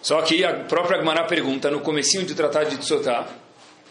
Só 0.01 0.22
que 0.22 0.44
a 0.44 0.64
própria 0.64 0.98
Gemara 0.98 1.25
pergunta 1.25 1.68
no 1.68 1.81
comecinho 1.81 2.25
do 2.25 2.35
tratado 2.37 2.70
de 2.70 2.77
Tzotá, 2.79 3.27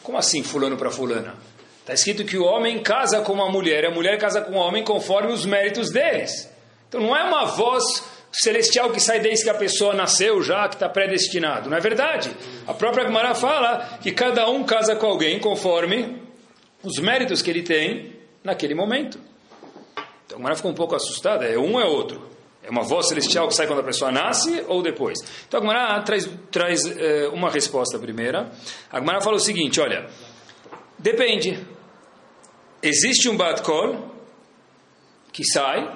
como 0.02 0.18
assim 0.18 0.44
fulano 0.44 0.78
para 0.78 0.92
fulana? 0.92 1.36
Está 1.82 1.94
escrito 1.94 2.24
que 2.24 2.38
o 2.38 2.46
homem 2.46 2.82
casa 2.82 3.22
com 3.22 3.34
uma 3.34 3.50
mulher, 3.50 3.86
a 3.86 3.92
mulher 3.92 4.18
casa 4.18 4.40
com 4.42 4.54
o 4.54 4.56
homem 4.56 4.84
conforme 4.84 5.34
os 5.34 5.46
méritos 5.46 5.92
deles. 5.92 6.50
Então 6.88 7.02
não 7.02 7.16
é 7.16 7.24
uma 7.24 7.46
voz 7.46 7.84
celestial 8.32 8.92
que 8.92 9.00
sai 9.00 9.20
desde 9.20 9.44
que 9.44 9.50
a 9.50 9.56
pessoa 9.56 9.94
nasceu 9.94 10.42
já, 10.42 10.68
que 10.70 10.76
está 10.76 10.88
predestinado. 10.88 11.70
Não 11.70 11.78
é 11.78 11.82
verdade? 11.82 12.32
A 12.68 12.74
própria 12.74 13.06
Gemara 13.06 13.34
fala 13.34 13.98
que 14.02 14.12
cada 14.12 14.48
um 14.50 14.64
casa 14.64 14.96
com 14.96 15.08
alguém 15.08 15.40
conforme 15.40 16.22
os 16.84 17.00
méritos 17.00 17.42
que 17.42 17.50
ele 17.50 17.64
tem 17.64 18.16
naquele 18.44 18.76
momento. 18.76 19.20
Então 20.26 20.38
a 20.38 20.40
Gemara 20.40 20.56
ficou 20.56 20.72
um 20.72 20.76
pouco 20.76 20.96
assustada. 20.96 21.46
É 21.46 21.58
um 21.58 21.80
é 21.80 21.86
outro? 21.86 22.30
É 22.64 22.70
uma 22.70 22.84
voz 22.84 23.08
celestial 23.08 23.48
que 23.48 23.56
sai 23.56 23.66
quando 23.66 23.80
a 23.80 23.84
pessoa 23.84 24.12
nasce 24.12 24.64
ou 24.68 24.84
depois? 24.84 25.18
Então 25.48 25.60
a 25.60 25.64
Gemara 25.64 26.02
traz, 26.04 26.30
traz 26.52 26.86
é, 26.86 27.28
uma 27.30 27.50
resposta 27.50 27.98
primeira. 27.98 28.52
A 28.92 29.00
Gemara 29.00 29.20
fala 29.20 29.38
o 29.38 29.40
seguinte, 29.40 29.82
olha, 29.82 30.08
depende. 31.02 31.60
Existe 32.82 33.30
um 33.30 33.38
bat 33.38 33.62
kol 33.62 34.12
que 35.32 35.44
sai, 35.44 35.90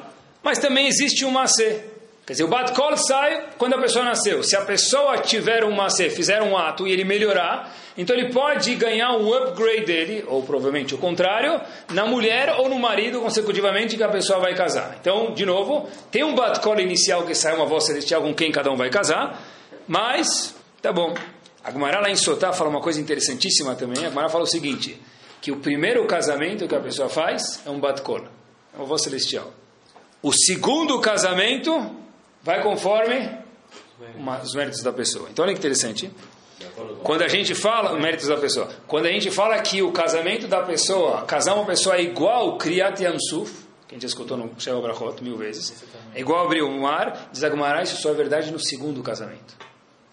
mas 0.43 0.59
também 0.59 0.87
existe 0.87 1.25
um 1.25 1.31
macê. 1.31 1.83
Quer 2.25 2.33
dizer, 2.33 2.43
o 2.43 2.47
bat 2.47 2.73
kol 2.73 2.97
sai 2.97 3.49
quando 3.57 3.75
a 3.75 3.81
pessoa 3.81 4.03
nasceu. 4.03 4.41
Se 4.41 4.55
a 4.55 4.61
pessoa 4.61 5.19
tiver 5.19 5.63
um 5.63 5.71
macê, 5.71 6.09
fizer 6.09 6.41
um 6.41 6.57
ato 6.57 6.87
e 6.87 6.91
ele 6.91 7.03
melhorar, 7.03 7.71
então 7.95 8.15
ele 8.15 8.31
pode 8.31 8.73
ganhar 8.75 9.11
um 9.11 9.31
upgrade 9.31 9.85
dele, 9.85 10.25
ou 10.27 10.41
provavelmente 10.41 10.95
o 10.95 10.97
contrário, 10.97 11.61
na 11.91 12.05
mulher 12.07 12.55
ou 12.57 12.67
no 12.67 12.79
marido 12.79 13.21
consecutivamente 13.21 13.95
que 13.95 14.03
a 14.03 14.09
pessoa 14.09 14.39
vai 14.39 14.55
casar. 14.55 14.97
Então, 14.99 15.33
de 15.33 15.45
novo, 15.45 15.87
tem 16.09 16.23
um 16.23 16.33
bat 16.33 16.59
kol 16.61 16.79
inicial 16.79 17.25
que 17.25 17.35
sai 17.35 17.55
uma 17.55 17.65
voz 17.65 17.85
celestial 17.85 18.23
com 18.23 18.33
quem 18.33 18.51
cada 18.51 18.71
um 18.71 18.75
vai 18.75 18.89
casar, 18.89 19.39
mas, 19.87 20.55
tá 20.81 20.91
bom. 20.91 21.13
A 21.65 21.71
Gemara 21.71 21.99
lá 21.99 22.11
em 22.11 22.15
Sotá 22.15 22.53
fala 22.53 22.69
uma 22.69 22.79
coisa 22.79 23.01
interessantíssima 23.01 23.73
também. 23.73 24.05
A 24.05 24.09
Gemara 24.09 24.29
fala 24.29 24.43
o 24.43 24.47
seguinte, 24.47 25.01
que 25.41 25.51
o 25.51 25.57
primeiro 25.57 26.05
casamento 26.05 26.67
que 26.67 26.75
a 26.75 26.79
pessoa 26.79 27.09
faz 27.09 27.59
é 27.65 27.71
um 27.71 27.79
bat 27.79 28.03
kol, 28.03 28.19
é 28.19 28.77
uma 28.77 28.85
voz 28.85 29.01
celestial. 29.01 29.51
O 30.21 30.31
segundo 30.31 31.01
casamento 31.01 31.89
vai 32.43 32.61
conforme 32.61 33.35
uma, 34.15 34.39
os 34.43 34.53
méritos 34.53 34.83
da 34.83 34.93
pessoa. 34.93 35.27
Então 35.31 35.43
olha 35.43 35.55
que 35.55 35.59
interessante. 35.59 36.11
Quando 37.01 37.23
a 37.23 37.27
gente 37.27 37.55
fala, 37.55 37.99
méritos 37.99 38.27
da 38.27 38.37
pessoa, 38.37 38.69
quando 38.85 39.07
a 39.07 39.11
gente 39.11 39.31
fala 39.31 39.59
que 39.59 39.81
o 39.81 39.91
casamento 39.91 40.47
da 40.47 40.61
pessoa, 40.61 41.23
casar 41.23 41.55
uma 41.55 41.65
pessoa 41.65 41.95
é 41.95 42.03
igual 42.03 42.59
Kriyat 42.59 43.01
Yamsuf, 43.01 43.51
que 43.87 43.95
a 43.95 43.97
gente 43.97 44.05
escutou 44.05 44.37
no 44.37 44.51
Sheva 44.59 44.79
Brachot 44.81 45.19
mil 45.23 45.35
vezes, 45.35 45.83
é 46.13 46.19
igual 46.19 46.45
abrir 46.45 46.61
o 46.61 46.71
mar, 46.79 47.29
diz 47.31 47.43
Agmará, 47.43 47.81
isso 47.81 47.99
só 47.99 48.11
é 48.11 48.13
verdade 48.13 48.51
no 48.51 48.59
segundo 48.59 49.01
casamento. 49.01 49.64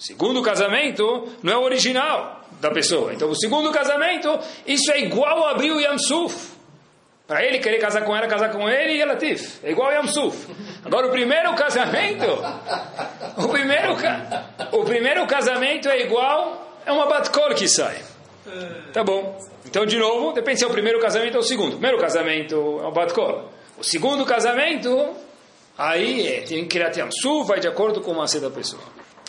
O 0.03 0.05
segundo 0.05 0.43
casamento 0.43 1.29
não 1.45 1.53
é 1.53 1.57
o 1.57 1.63
original 1.63 2.41
da 2.61 2.73
pessoa. 2.73 3.15
Então, 3.15 3.31
o 3.31 3.37
segundo 3.37 3.71
casamento, 3.71 4.37
isso 4.67 4.91
é 4.91 4.99
igual 4.99 5.47
abrir 5.47 5.71
o 5.71 5.79
Yamsuf. 5.79 6.51
Para 7.25 7.45
ele 7.45 7.61
querer 7.61 7.79
casar 7.79 8.03
com 8.03 8.15
ela, 8.15 8.27
casar 8.27 8.51
com 8.51 8.69
ele 8.69 8.95
e 8.95 9.01
ela 9.01 9.15
tif. 9.15 9.61
É 9.63 9.71
igual 9.71 9.93
Yam 9.93 10.09
Suf. 10.09 10.37
Agora 10.85 11.07
o 11.07 11.11
primeiro 11.11 11.55
casamento, 11.55 12.27
o 13.37 13.49
primeiro, 13.49 13.97
o 14.73 14.85
primeiro 14.85 15.25
casamento 15.29 15.89
é 15.89 16.01
igual, 16.01 16.81
é 16.85 16.91
uma 16.91 17.07
batkol 17.07 17.55
que 17.55 17.69
sai. 17.69 18.03
Tá 18.93 19.05
bom. 19.05 19.39
Então, 19.65 19.87
de 19.87 19.97
novo, 19.97 20.33
depende 20.33 20.59
se 20.59 20.65
é 20.65 20.67
o 20.67 20.71
primeiro 20.71 20.99
casamento 20.99 21.37
ou 21.37 21.41
o 21.43 21.45
segundo. 21.45 21.75
O 21.75 21.79
primeiro 21.79 21.99
casamento 21.99 22.57
é 22.57 22.83
uma 22.83 22.91
batkol. 22.91 23.49
O 23.79 23.85
segundo 23.85 24.27
casamento, 24.27 25.11
aí 25.79 26.27
é, 26.27 26.41
tem 26.41 26.63
que 26.65 26.77
criar 26.77 26.91
Yam 26.91 27.09
Suf, 27.13 27.47
vai 27.47 27.61
de 27.61 27.69
acordo 27.69 28.01
com 28.01 28.11
o 28.11 28.17
macê 28.17 28.41
da 28.41 28.51
pessoa. 28.51 28.83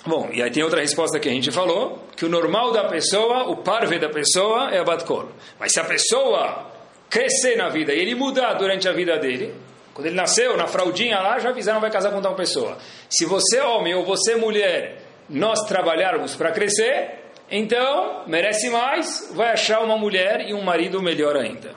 Bom, 0.05 0.29
e 0.33 0.43
aí 0.43 0.51
tem 0.51 0.63
outra 0.63 0.81
resposta 0.81 1.17
que 1.17 1.29
a 1.29 1.31
gente 1.31 1.49
falou, 1.51 2.07
que 2.15 2.25
o 2.25 2.29
normal 2.29 2.73
da 2.73 2.89
pessoa, 2.89 3.49
o 3.49 3.57
parve 3.57 3.97
da 3.97 4.09
pessoa 4.09 4.69
é 4.71 4.79
a 4.79 4.83
batkol. 4.83 5.29
Mas 5.57 5.71
se 5.71 5.79
a 5.79 5.85
pessoa 5.85 6.71
crescer 7.09 7.55
na 7.55 7.69
vida 7.69 7.93
e 7.93 7.99
ele 7.99 8.13
mudar 8.13 8.55
durante 8.55 8.87
a 8.89 8.91
vida 8.91 9.17
dele, 9.17 9.53
quando 9.93 10.07
ele 10.07 10.15
nasceu, 10.15 10.57
na 10.57 10.67
fraldinha 10.67 11.19
lá, 11.19 11.39
já 11.39 11.49
avisaram 11.49 11.79
vai 11.79 11.89
casar 11.89 12.11
com 12.11 12.21
tal 12.21 12.35
pessoa. 12.35 12.77
Se 13.09 13.25
você 13.25 13.61
homem 13.61 13.93
ou 13.93 14.03
você 14.03 14.35
mulher, 14.35 15.01
nós 15.29 15.61
trabalharmos 15.67 16.35
para 16.35 16.51
crescer, 16.51 17.19
então 17.49 18.23
merece 18.27 18.69
mais, 18.69 19.31
vai 19.33 19.51
achar 19.51 19.81
uma 19.81 19.97
mulher 19.97 20.41
e 20.49 20.53
um 20.53 20.63
marido 20.63 21.01
melhor 21.01 21.37
ainda. 21.37 21.75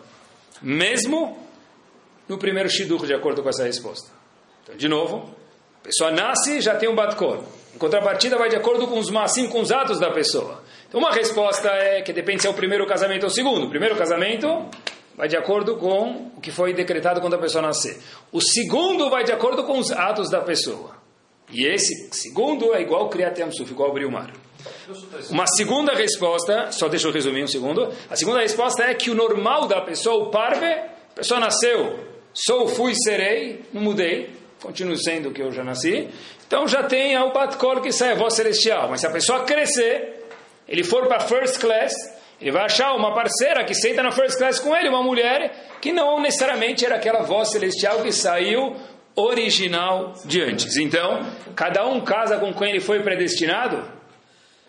Mesmo 0.60 1.46
no 2.28 2.38
primeiro 2.38 2.68
shidur, 2.68 3.06
de 3.06 3.14
acordo 3.14 3.42
com 3.42 3.48
essa 3.48 3.64
resposta. 3.64 4.10
Então, 4.64 4.76
de 4.76 4.88
novo, 4.88 5.32
pessoa 5.86 6.10
nasce 6.10 6.60
já 6.60 6.74
tem 6.74 6.88
um 6.88 6.94
batkor. 6.94 7.42
Em 7.74 7.78
contrapartida, 7.78 8.36
vai 8.38 8.48
de 8.48 8.56
acordo 8.56 8.86
com 8.86 8.98
os 8.98 9.10
massim, 9.10 9.48
com 9.48 9.60
os 9.60 9.70
atos 9.70 10.00
da 10.00 10.10
pessoa. 10.10 10.62
Então, 10.88 11.00
uma 11.00 11.12
resposta 11.12 11.68
é 11.68 12.00
que 12.02 12.12
depende 12.12 12.42
se 12.42 12.46
é 12.46 12.50
o 12.50 12.54
primeiro 12.54 12.86
casamento 12.86 13.24
ou 13.24 13.28
o 13.28 13.32
segundo. 13.32 13.66
O 13.66 13.70
primeiro 13.70 13.96
casamento 13.96 14.66
vai 15.16 15.28
de 15.28 15.36
acordo 15.36 15.76
com 15.76 16.30
o 16.36 16.40
que 16.40 16.50
foi 16.50 16.72
decretado 16.72 17.20
quando 17.20 17.34
a 17.34 17.38
pessoa 17.38 17.62
nascer. 17.62 17.98
O 18.32 18.40
segundo 18.40 19.10
vai 19.10 19.24
de 19.24 19.32
acordo 19.32 19.64
com 19.64 19.78
os 19.78 19.90
atos 19.90 20.30
da 20.30 20.40
pessoa. 20.40 20.96
E 21.52 21.66
esse 21.66 22.08
segundo 22.12 22.74
é 22.74 22.82
igual 22.82 23.08
Kriyat 23.08 23.40
Yamsuf, 23.40 23.70
igual 23.70 23.90
abrir 23.90 24.04
o 24.04 24.10
mar. 24.10 24.32
Uma 25.30 25.46
segunda 25.46 25.94
resposta, 25.94 26.70
só 26.72 26.88
deixa 26.88 27.08
eu 27.08 27.12
resumir 27.12 27.44
um 27.44 27.46
segundo. 27.46 27.92
A 28.10 28.16
segunda 28.16 28.40
resposta 28.40 28.82
é 28.82 28.94
que 28.94 29.10
o 29.10 29.14
normal 29.14 29.66
da 29.66 29.80
pessoa, 29.80 30.24
o 30.24 30.30
parve, 30.30 30.66
a 30.66 31.14
pessoa 31.14 31.40
nasceu, 31.40 31.98
sou, 32.32 32.68
fui, 32.68 32.94
serei, 32.94 33.64
não 33.72 33.82
mudei, 33.82 34.30
continuo 34.60 34.96
sendo 34.96 35.28
o 35.28 35.32
que 35.32 35.42
eu 35.42 35.52
já 35.52 35.62
nasci. 35.62 36.08
Então 36.46 36.66
já 36.66 36.82
tem 36.82 37.18
o 37.18 37.32
Batkol 37.32 37.80
que 37.80 37.92
sai 37.92 38.12
a 38.12 38.14
voz 38.14 38.34
celestial. 38.34 38.88
Mas 38.88 39.00
se 39.00 39.06
a 39.06 39.10
pessoa 39.10 39.44
crescer, 39.44 40.24
ele 40.68 40.84
for 40.84 41.06
para 41.06 41.20
first 41.20 41.58
class, 41.58 41.94
ele 42.40 42.50
vai 42.50 42.64
achar 42.64 42.94
uma 42.94 43.14
parceira 43.14 43.64
que 43.64 43.74
senta 43.74 44.02
na 44.02 44.10
first 44.10 44.36
class 44.36 44.60
com 44.60 44.74
ele, 44.74 44.88
uma 44.88 45.02
mulher 45.02 45.78
que 45.80 45.92
não 45.92 46.20
necessariamente 46.20 46.84
era 46.84 46.96
aquela 46.96 47.22
voz 47.22 47.50
celestial 47.50 48.02
que 48.02 48.12
saiu 48.12 48.76
original 49.14 50.12
de 50.24 50.42
antes. 50.42 50.76
Então, 50.76 51.26
cada 51.54 51.86
um 51.86 52.00
casa 52.02 52.38
com 52.38 52.52
quem 52.52 52.70
ele 52.70 52.80
foi 52.80 53.02
predestinado? 53.02 53.82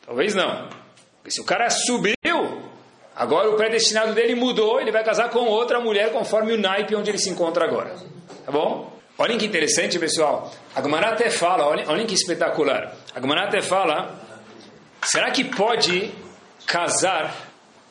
Talvez 0.06 0.34
não. 0.34 0.70
Porque 1.18 1.32
se 1.32 1.42
o 1.42 1.44
cara 1.44 1.70
subiu, 1.70 2.16
agora 3.14 3.50
o 3.50 3.58
predestinado 3.58 4.14
dele 4.14 4.36
mudou, 4.36 4.80
ele 4.80 4.92
vai 4.92 5.04
casar 5.04 5.30
com 5.30 5.40
outra 5.40 5.82
mulher 5.82 6.14
conforme 6.14 6.54
o 6.54 6.58
naipe 6.58 6.96
onde 6.96 7.12
ele 7.12 7.18
se 7.18 7.30
encontra 7.30 7.66
agora. 7.66 7.94
Tá 8.46 8.52
bom? 8.52 8.97
Olhem 9.18 9.38
que 9.38 9.46
interessante, 9.48 9.98
pessoal. 9.98 10.52
A 10.76 10.82
Gemara 10.82 11.10
até 11.10 11.32
fala, 11.32 11.66
olhem, 11.66 11.88
olhem 11.88 12.06
que 12.06 12.14
espetacular. 12.14 12.94
A 13.16 13.20
Gemara 13.20 13.46
até 13.46 13.62
fala, 13.62 14.16
será 15.02 15.32
que 15.32 15.44
pode 15.44 16.12
casar 16.68 17.34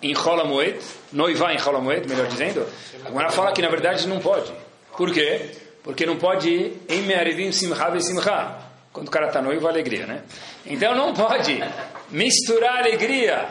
em 0.00 0.14
Moed, 0.14 0.78
noivar 1.12 1.52
em 1.52 1.80
Moed, 1.80 2.08
melhor 2.08 2.28
dizendo? 2.28 2.64
A 3.04 3.08
Gemara 3.08 3.30
fala 3.30 3.52
que 3.52 3.60
na 3.60 3.68
verdade 3.68 4.06
não 4.06 4.20
pode. 4.20 4.52
Por 4.96 5.12
quê? 5.12 5.50
Porque 5.82 6.06
não 6.06 6.16
pode 6.16 6.74
em 6.88 7.02
Me'arivim 7.02 7.50
Simcha 7.50 8.00
Simcha. 8.00 8.58
Quando 8.92 9.08
o 9.08 9.10
cara 9.10 9.26
está 9.26 9.42
noivo, 9.42 9.66
alegria, 9.66 10.06
né? 10.06 10.22
Então 10.64 10.94
não 10.94 11.12
pode 11.12 11.60
misturar 12.08 12.76
a 12.76 12.78
alegria 12.78 13.48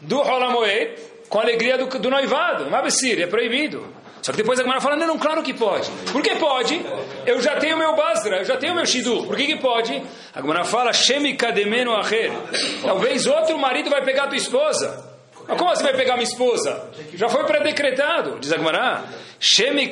do 0.00 0.22
Moed 0.50 0.94
com 1.28 1.38
a 1.38 1.42
alegria 1.42 1.78
do, 1.78 1.86
do 1.86 2.10
noivado. 2.10 2.70
Mabessir, 2.70 3.20
é 3.20 3.26
proibido. 3.26 3.86
Só 4.26 4.32
que 4.32 4.38
depois 4.38 4.58
a 4.58 4.64
Gemara 4.64 4.80
fala, 4.80 4.96
não, 4.96 5.06
não, 5.06 5.18
claro 5.20 5.40
que 5.40 5.54
pode. 5.54 5.88
Por 6.10 6.20
que 6.20 6.34
pode? 6.34 6.84
Eu 7.24 7.40
já 7.40 7.54
tenho 7.60 7.78
meu 7.78 7.94
Basra, 7.94 8.38
eu 8.38 8.44
já 8.44 8.56
tenho 8.56 8.74
meu 8.74 8.84
Shidur. 8.84 9.24
Por 9.24 9.36
que 9.36 9.46
que 9.46 9.56
pode? 9.58 10.02
A 10.34 10.40
Gemara 10.40 10.64
fala, 10.64 10.92
Shemi 10.92 11.38
acher. 11.96 12.32
Talvez 12.82 13.24
outro 13.24 13.56
marido 13.56 13.88
vai 13.88 14.04
pegar 14.04 14.24
a 14.24 14.26
tua 14.26 14.36
esposa. 14.36 15.16
Mas 15.46 15.56
como 15.56 15.70
você 15.70 15.84
vai 15.84 15.94
pegar 15.94 16.14
minha 16.14 16.24
esposa? 16.24 16.90
Já 17.14 17.28
foi 17.28 17.44
pré-decretado, 17.44 18.40
diz 18.40 18.52
a 18.52 18.56
Gemara. 18.56 19.04
Shemi 19.38 19.88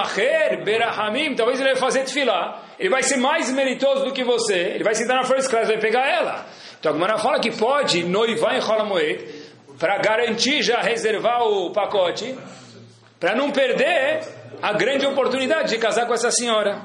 acher 0.00 0.62
berahamim. 0.62 1.34
Talvez 1.34 1.58
ele 1.58 1.70
vai 1.70 1.80
fazer 1.80 2.04
tefilá. 2.04 2.62
Ele 2.78 2.88
vai 2.88 3.02
ser 3.02 3.16
mais 3.16 3.50
meritoso 3.50 4.04
do 4.04 4.12
que 4.12 4.22
você. 4.22 4.58
Ele 4.76 4.84
vai 4.84 4.94
sentar 4.94 5.16
na 5.16 5.24
first 5.24 5.50
class, 5.50 5.66
vai 5.66 5.80
pegar 5.80 6.08
ela. 6.08 6.46
Então 6.78 6.92
a 6.92 6.94
Gemara 6.94 7.18
fala 7.18 7.40
que 7.40 7.50
pode 7.50 8.04
noivar 8.04 8.54
em 8.54 8.62
Holamoed 8.62 9.26
para 9.76 9.98
garantir 9.98 10.62
já 10.62 10.80
reservar 10.80 11.42
o 11.42 11.72
pacote 11.72 12.38
para 13.22 13.36
não 13.36 13.52
perder 13.52 14.20
a 14.60 14.72
grande 14.72 15.06
oportunidade 15.06 15.70
de 15.70 15.78
casar 15.78 16.08
com 16.08 16.12
essa 16.12 16.32
senhora. 16.32 16.82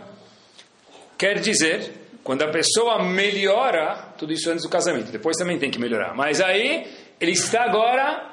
Quer 1.17 1.39
dizer, 1.39 1.91
quando 2.23 2.43
a 2.43 2.51
pessoa 2.51 3.03
melhora, 3.03 4.13
tudo 4.19 4.33
isso 4.33 4.47
antes 4.51 4.61
do 4.61 4.69
casamento, 4.69 5.11
depois 5.11 5.35
também 5.35 5.57
tem 5.57 5.71
que 5.71 5.79
melhorar. 5.79 6.13
Mas 6.13 6.39
aí 6.39 6.85
ele 7.19 7.31
está 7.31 7.63
agora 7.63 8.29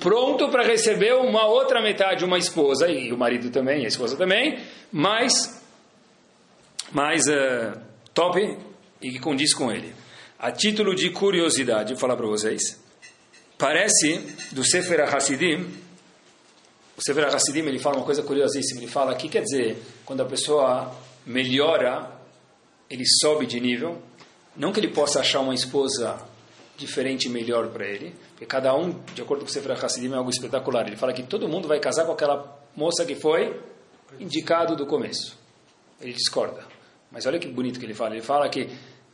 pronto 0.00 0.48
para 0.48 0.64
receber 0.64 1.14
uma 1.14 1.46
outra 1.46 1.80
metade, 1.80 2.24
uma 2.24 2.36
esposa 2.36 2.88
e 2.88 3.12
o 3.12 3.16
marido 3.16 3.48
também, 3.48 3.84
a 3.84 3.88
esposa 3.88 4.16
também, 4.16 4.58
mais 4.90 5.62
mais 6.90 7.28
uh, 7.28 7.78
top 8.12 8.58
e 9.00 9.08
que 9.12 9.20
condiz 9.20 9.54
com 9.54 9.70
ele. 9.70 9.94
A 10.36 10.50
título 10.50 10.96
de 10.96 11.10
curiosidade, 11.10 11.92
vou 11.92 12.00
falar 12.00 12.16
para 12.16 12.26
vocês. 12.26 12.82
Parece 13.56 14.18
do 14.50 14.64
Sefer 14.64 15.02
HaSidim 15.14 15.89
o 17.00 17.02
Sefer 17.02 17.34
Hassidim 17.34 17.60
ele 17.60 17.78
fala 17.78 17.96
uma 17.96 18.04
coisa 18.04 18.22
curiosíssima. 18.22 18.80
Ele 18.80 18.90
fala 18.90 19.14
que 19.14 19.26
quer 19.26 19.42
dizer 19.42 19.82
quando 20.04 20.20
a 20.20 20.26
pessoa 20.26 20.94
melhora, 21.24 22.10
ele 22.90 23.04
sobe 23.06 23.46
de 23.46 23.58
nível. 23.58 24.00
Não 24.54 24.70
que 24.70 24.80
ele 24.80 24.88
possa 24.88 25.20
achar 25.20 25.40
uma 25.40 25.54
esposa 25.54 26.18
diferente 26.76 27.26
e 27.26 27.30
melhor 27.30 27.68
para 27.68 27.86
ele, 27.86 28.14
porque 28.30 28.46
cada 28.46 28.74
um, 28.74 28.90
de 29.14 29.22
acordo 29.22 29.44
com 29.44 29.50
o 29.50 29.52
Sefer 29.52 29.72
Hassidim, 29.82 30.12
é 30.12 30.16
algo 30.16 30.28
espetacular. 30.28 30.86
Ele 30.86 30.96
fala 30.96 31.12
que 31.14 31.22
todo 31.22 31.48
mundo 31.48 31.66
vai 31.66 31.80
casar 31.80 32.04
com 32.04 32.12
aquela 32.12 32.58
moça 32.76 33.04
que 33.04 33.14
foi 33.14 33.58
indicado 34.18 34.76
do 34.76 34.86
começo. 34.86 35.38
Ele 36.00 36.12
discorda. 36.12 36.64
Mas 37.10 37.24
olha 37.24 37.38
que 37.38 37.48
bonito 37.48 37.78
que 37.78 37.86
ele 37.86 37.94
fala. 37.94 38.14
Ele 38.14 38.22
fala 38.22 38.48
que 38.50 38.68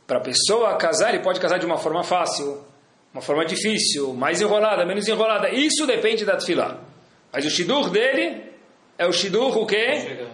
para 0.05 0.17
a 0.17 0.21
pessoa 0.21 0.75
casar, 0.75 1.13
ele 1.13 1.23
pode 1.23 1.39
casar 1.39 1.57
de 1.57 1.65
uma 1.65 1.77
forma 1.77 2.03
fácil, 2.03 2.65
uma 3.13 3.21
forma 3.21 3.45
difícil, 3.45 4.13
mais 4.13 4.41
enrolada, 4.41 4.85
menos 4.85 5.07
enrolada. 5.07 5.49
Isso 5.49 5.85
depende 5.85 6.25
da 6.25 6.35
tefilá. 6.35 6.81
Mas 7.31 7.45
o 7.45 7.49
shidur 7.49 7.89
dele 7.89 8.43
é 8.97 9.05
o 9.05 9.11
shidur 9.11 9.57
o 9.57 9.65
quê? 9.65 10.27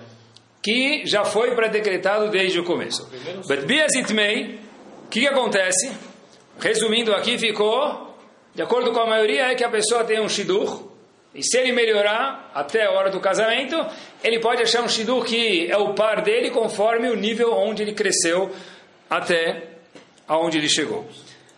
Que 0.62 1.06
já 1.06 1.25
foi 1.25 1.56
pré-decretado 1.56 2.29
desde 2.29 2.60
o 2.60 2.63
começo. 2.63 3.10
But 3.47 3.65
Biazitmei, 3.65 4.60
o 5.06 5.10
que, 5.10 5.21
que 5.21 5.27
acontece? 5.27 5.91
Resumindo 6.60 7.13
aqui, 7.13 7.38
ficou, 7.38 8.15
de 8.56 8.62
acordo 8.62 8.91
com 8.91 8.99
a 8.99 9.08
maioria, 9.08 9.47
é 9.47 9.56
que 9.56 9.63
a 9.63 9.69
pessoa 9.69 10.03
tem 10.03 10.21
um 10.21 10.29
shidur, 10.29 10.93
e 11.36 11.41
se 11.43 11.58
ele 11.58 11.71
melhorar 11.71 12.51
até 12.53 12.86
a 12.86 12.91
hora 12.91 13.10
do 13.10 13.19
casamento, 13.19 13.75
ele 14.23 14.39
pode 14.39 14.62
achar 14.62 14.84
um 14.84 14.88
shidur 14.88 15.25
que 15.25 15.69
é 15.69 15.77
o 15.77 15.93
par 15.93 16.21
dele 16.21 16.51
conforme 16.51 17.10
o 17.10 17.15
nível 17.15 17.51
onde 17.53 17.82
ele 17.82 17.93
cresceu 17.93 18.51
até 19.10 19.69
aonde 20.27 20.60
ele 20.60 20.69
chegou. 20.69 21.08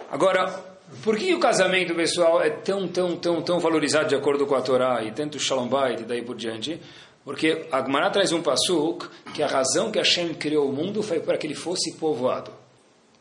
Agora, 0.10 0.64
por 1.04 1.18
que 1.18 1.34
o 1.34 1.40
casamento, 1.40 1.96
pessoal, 1.96 2.42
é 2.42 2.50
tão, 2.50 2.88
tão, 2.88 3.16
tão, 3.18 3.42
tão 3.42 3.60
valorizado 3.60 4.10
de 4.10 4.16
acordo 4.16 4.46
com 4.46 4.56
a 4.56 4.62
Torá 4.62 5.04
e 5.04 5.12
tanto 5.12 5.40
Shalom 5.40 5.68
Bait 5.68 6.02
e 6.02 6.06
daí 6.06 6.22
por 6.22 6.36
diante? 6.36 6.80
Porque 7.24 7.68
a 7.72 7.84
Gemara 7.84 8.12
traz 8.12 8.32
um 8.32 8.42
passuk 8.42 9.08
que 9.34 9.42
a 9.42 9.48
razão 9.48 9.92
que 9.92 9.98
Hashem 9.98 10.36
criou 10.36 10.70
o 10.70 10.72
mundo 10.72 11.02
foi 11.02 11.20
para 11.20 11.38
que 11.38 11.48
ele 11.48 11.56
fosse 11.56 11.96
povoado. 11.98 12.52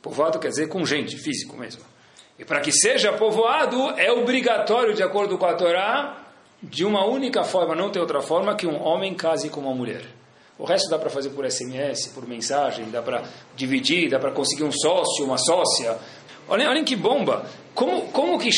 Povoado 0.02 0.38
quer 0.38 0.48
dizer 0.48 0.68
com 0.68 0.84
gente, 0.84 1.16
físico 1.16 1.56
mesmo. 1.56 1.82
E 2.38 2.44
para 2.44 2.60
que 2.60 2.70
seja 2.70 3.12
povoado, 3.14 3.90
é 3.98 4.12
obrigatório, 4.12 4.92
de 4.92 5.02
acordo 5.02 5.38
com 5.38 5.46
a 5.46 5.54
Torá, 5.54 6.22
de 6.62 6.84
uma 6.84 7.06
única 7.06 7.44
forma, 7.44 7.74
não 7.74 7.90
tem 7.90 8.02
outra 8.02 8.20
forma, 8.20 8.54
que 8.54 8.66
um 8.66 8.82
homem 8.82 9.14
case 9.14 9.48
com 9.48 9.60
uma 9.60 9.74
mulher. 9.74 10.04
O 10.58 10.64
resto 10.64 10.88
dá 10.88 10.98
para 10.98 11.10
fazer 11.10 11.30
por 11.30 11.50
SMS, 11.50 12.08
por 12.08 12.28
mensagem, 12.28 12.90
dá 12.90 13.02
para 13.02 13.24
dividir, 13.56 14.08
dá 14.08 14.18
para 14.18 14.30
conseguir 14.30 14.62
um 14.62 14.70
sócio, 14.70 15.24
uma 15.24 15.38
sócia, 15.38 15.98
Olhem, 16.48 16.66
olhem 16.66 16.84
que 16.84 16.94
bomba. 16.94 17.46
Como, 17.74 18.08
como 18.08 18.38
que 18.38 18.50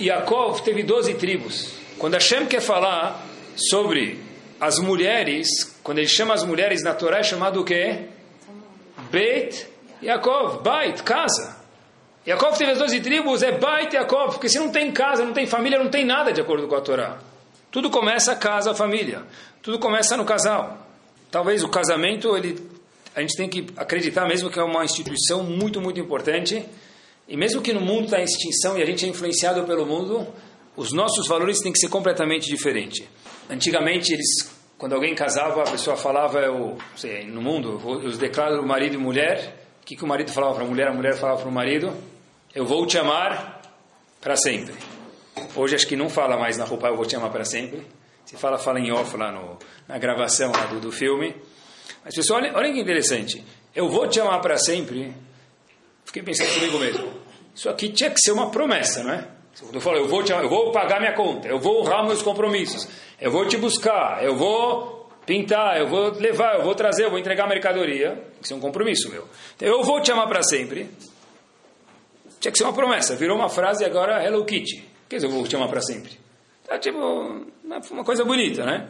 Yaakov 0.00 0.62
teve 0.62 0.82
12 0.82 1.14
tribos? 1.14 1.72
Quando 1.98 2.14
Hashem 2.14 2.46
quer 2.46 2.60
falar 2.60 3.24
sobre 3.56 4.18
as 4.60 4.78
mulheres, 4.78 5.78
quando 5.82 5.98
ele 5.98 6.08
chama 6.08 6.34
as 6.34 6.42
mulheres 6.42 6.82
na 6.82 6.94
Torá, 6.94 7.18
é 7.18 7.22
chamado 7.22 7.60
o 7.60 7.64
quê? 7.64 8.06
Beit 9.10 9.66
Yaakov, 10.02 10.62
Bait, 10.62 11.02
casa. 11.02 11.56
Yaakov 12.26 12.56
teve 12.56 12.72
as 12.72 12.78
12 12.78 13.00
tribos, 13.00 13.42
é 13.42 13.52
Bait 13.52 13.94
Yaakov, 13.94 14.32
porque 14.32 14.48
se 14.48 14.58
não 14.58 14.70
tem 14.70 14.90
casa, 14.90 15.24
não 15.24 15.32
tem 15.32 15.46
família, 15.46 15.78
não 15.78 15.90
tem 15.90 16.04
nada 16.04 16.32
de 16.32 16.40
acordo 16.40 16.66
com 16.66 16.74
a 16.74 16.80
Torá. 16.80 17.18
Tudo 17.70 17.90
começa 17.90 18.32
a 18.32 18.36
casa, 18.36 18.72
a 18.72 18.74
família. 18.74 19.22
Tudo 19.62 19.78
começa 19.78 20.16
no 20.16 20.24
casal. 20.24 20.86
Talvez 21.30 21.62
o 21.62 21.68
casamento, 21.68 22.36
ele, 22.36 22.58
a 23.14 23.20
gente 23.20 23.36
tem 23.36 23.48
que 23.48 23.66
acreditar 23.76 24.26
mesmo 24.26 24.50
que 24.50 24.58
é 24.58 24.62
uma 24.62 24.84
instituição 24.84 25.42
muito, 25.44 25.80
muito 25.80 26.00
importante 26.00 26.64
e 27.28 27.36
mesmo 27.36 27.60
que 27.60 27.74
no 27.74 27.80
mundo 27.80 28.06
está 28.06 28.18
em 28.20 28.24
extinção 28.24 28.78
e 28.78 28.82
a 28.82 28.86
gente 28.86 29.04
é 29.04 29.08
influenciado 29.08 29.62
pelo 29.64 29.84
mundo, 29.84 30.26
os 30.74 30.92
nossos 30.92 31.28
valores 31.28 31.60
têm 31.60 31.70
que 31.70 31.78
ser 31.78 31.90
completamente 31.90 32.48
diferentes. 32.48 33.06
Antigamente, 33.50 34.14
eles, 34.14 34.50
quando 34.78 34.94
alguém 34.94 35.14
casava, 35.14 35.60
a 35.60 35.70
pessoa 35.70 35.94
falava, 35.94 36.40
eu, 36.40 36.78
sei, 36.96 37.26
no 37.26 37.42
mundo, 37.42 37.78
eu, 38.02 38.10
declaro 38.12 38.66
marido 38.66 38.94
e 38.94 38.98
mulher. 38.98 39.66
O 39.82 39.84
que, 39.84 39.94
que 39.94 40.04
o 40.04 40.06
marido 40.06 40.32
falava 40.32 40.54
para 40.54 40.64
a 40.64 40.66
mulher, 40.66 40.88
a 40.88 40.94
mulher 40.94 41.16
falava 41.16 41.40
para 41.40 41.48
o 41.50 41.52
marido? 41.52 41.94
Eu 42.54 42.64
vou 42.64 42.86
te 42.86 42.96
amar 42.96 43.60
para 44.22 44.34
sempre. 44.34 44.74
Hoje 45.54 45.74
acho 45.74 45.86
que 45.86 45.96
não 45.96 46.08
fala 46.08 46.38
mais 46.38 46.56
na 46.56 46.64
roupa, 46.64 46.88
eu 46.88 46.96
vou 46.96 47.04
te 47.04 47.14
amar 47.14 47.30
para 47.30 47.44
sempre. 47.44 47.86
Se 48.24 48.36
fala, 48.36 48.56
fala 48.56 48.80
em 48.80 48.90
off 48.90 49.14
lá 49.18 49.30
no, 49.30 49.58
na 49.86 49.98
gravação 49.98 50.50
lá 50.50 50.64
do, 50.64 50.80
do 50.80 50.90
filme. 50.90 51.36
Mas 52.02 52.14
pessoal, 52.14 52.40
olhem, 52.40 52.54
olhem 52.54 52.72
que 52.72 52.80
interessante. 52.80 53.44
Eu 53.74 53.90
vou 53.90 54.08
te 54.08 54.18
amar 54.18 54.40
para 54.40 54.56
sempre 54.56 55.14
Fiquei 56.08 56.22
pensando 56.22 56.54
comigo 56.54 56.78
mesmo. 56.78 57.17
Isso 57.58 57.68
aqui 57.68 57.88
tinha 57.88 58.08
que 58.08 58.20
ser 58.20 58.30
uma 58.30 58.50
promessa, 58.50 59.02
não 59.02 59.12
é? 59.12 59.26
Eu 59.72 59.80
falo, 59.80 59.96
eu 59.96 60.06
vou, 60.06 60.22
te, 60.22 60.30
eu 60.30 60.48
vou 60.48 60.70
pagar 60.70 61.00
minha 61.00 61.12
conta, 61.12 61.48
eu 61.48 61.58
vou 61.58 61.80
honrar 61.80 62.06
meus 62.06 62.22
compromissos, 62.22 62.86
eu 63.20 63.32
vou 63.32 63.48
te 63.48 63.56
buscar, 63.56 64.22
eu 64.22 64.36
vou 64.36 65.10
pintar, 65.26 65.76
eu 65.76 65.88
vou 65.88 66.12
levar, 66.12 66.54
eu 66.54 66.62
vou 66.62 66.72
trazer, 66.76 67.06
eu 67.06 67.10
vou 67.10 67.18
entregar 67.18 67.46
a 67.46 67.48
mercadoria. 67.48 68.22
Que 68.40 68.46
ser 68.46 68.54
um 68.54 68.60
compromisso 68.60 69.10
meu. 69.10 69.26
Então, 69.56 69.66
eu 69.66 69.82
vou 69.82 70.00
te 70.00 70.12
amar 70.12 70.28
para 70.28 70.40
sempre. 70.44 70.88
Tinha 72.38 72.52
que 72.52 72.58
ser 72.58 72.62
uma 72.62 72.72
promessa. 72.72 73.16
Virou 73.16 73.36
uma 73.36 73.48
frase 73.48 73.84
agora 73.84 74.24
Hello 74.24 74.44
Kitty. 74.44 74.88
Quer 75.08 75.16
dizer, 75.16 75.26
eu 75.26 75.32
vou 75.32 75.42
te 75.42 75.56
amar 75.56 75.68
para 75.68 75.80
sempre. 75.80 76.12
Tá 76.64 76.78
tipo 76.78 76.96
uma 76.96 78.04
coisa 78.04 78.24
bonita, 78.24 78.64
né? 78.64 78.88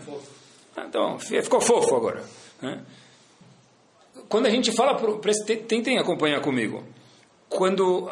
Então, 0.86 1.18
ficou 1.18 1.62
fofo 1.62 1.96
agora. 1.96 2.22
Né? 2.60 2.82
Quando 4.28 4.44
a 4.44 4.50
gente 4.50 4.72
fala, 4.72 4.94
pro, 4.94 5.18
tentem 5.66 5.98
acompanhar 5.98 6.42
comigo 6.42 6.84
quando 7.48 8.10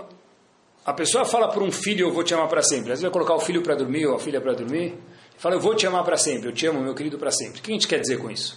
a 0.87 0.93
pessoa 0.93 1.24
fala 1.24 1.49
para 1.49 1.64
um 1.64 1.72
filho, 1.72 2.07
eu 2.07 2.12
vou 2.12 2.22
te 2.22 2.32
amar 2.32 2.47
para 2.47 2.62
sempre, 2.62 2.93
às 2.93 3.01
vezes 3.01 3.03
vai 3.03 3.11
colocar 3.11 3.34
o 3.34 3.41
filho 3.41 3.61
para 3.61 3.74
dormir 3.74 4.07
ou 4.07 4.14
a 4.14 4.20
filha 4.20 4.41
para 4.41 4.53
dormir, 4.53 4.95
fala, 5.37 5.57
eu 5.57 5.61
vou 5.61 5.74
te 5.74 5.84
amar 5.84 6.05
para 6.05 6.16
sempre, 6.16 6.49
eu 6.49 6.53
te 6.53 6.64
amo, 6.64 6.80
meu 6.80 6.95
querido, 6.95 7.18
para 7.18 7.32
sempre. 7.32 7.59
O 7.59 7.62
que 7.62 7.72
a 7.72 7.74
gente 7.74 7.89
quer 7.89 7.99
dizer 7.99 8.18
com 8.18 8.30
isso? 8.30 8.57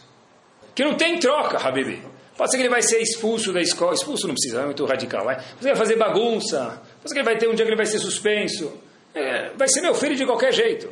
Que 0.75 0.83
não 0.83 0.93
tem 0.93 1.17
troca, 1.17 1.57
Habibi. 1.57 1.99
Pode 2.37 2.51
ser 2.51 2.57
que 2.57 2.61
ele 2.61 2.69
vai 2.69 2.83
ser 2.83 3.01
expulso 3.01 3.51
da 3.51 3.59
escola, 3.59 3.95
expulso 3.95 4.27
não 4.27 4.35
precisa, 4.35 4.61
é 4.61 4.65
muito 4.65 4.85
radical, 4.85 5.25
vai. 5.25 5.39
Você 5.59 5.69
vai 5.69 5.75
fazer 5.75 5.95
bagunça, 5.97 6.81
pode 7.01 7.09
ser 7.09 7.15
que 7.15 7.19
ele 7.19 7.25
vai 7.25 7.37
ter 7.37 7.49
um 7.49 7.55
dia 7.55 7.65
que 7.65 7.71
ele 7.71 7.75
vai 7.75 7.87
ser 7.87 7.97
suspenso, 7.97 8.71
é, 9.15 9.49
vai 9.57 9.67
ser 9.67 9.81
meu 9.81 9.95
filho 9.95 10.15
de 10.15 10.23
qualquer 10.23 10.53
jeito. 10.53 10.87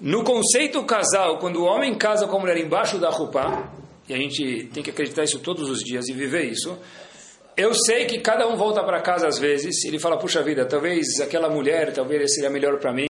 No 0.00 0.24
conceito 0.24 0.82
casal, 0.84 1.38
quando 1.38 1.56
o 1.56 1.64
homem 1.64 1.94
casa 1.96 2.26
com 2.26 2.36
a 2.38 2.40
mulher 2.40 2.56
embaixo 2.56 2.98
da 2.98 3.10
roupa, 3.10 3.70
e 4.08 4.14
a 4.14 4.16
gente 4.16 4.68
tem 4.72 4.82
que 4.82 4.90
acreditar 4.90 5.22
isso 5.22 5.38
todos 5.38 5.70
os 5.70 5.80
dias 5.80 6.08
e 6.08 6.12
viver 6.12 6.50
isso. 6.50 6.76
Eu 7.54 7.74
sei 7.74 8.06
que 8.06 8.18
cada 8.18 8.48
um 8.48 8.56
volta 8.56 8.82
para 8.82 9.02
casa 9.02 9.28
às 9.28 9.38
vezes, 9.38 9.84
ele 9.84 9.98
fala, 9.98 10.16
puxa 10.18 10.42
vida, 10.42 10.64
talvez 10.64 11.20
aquela 11.20 11.50
mulher, 11.50 11.92
talvez 11.92 12.34
seria 12.34 12.48
melhor 12.48 12.78
para 12.78 12.92
mim. 12.94 13.06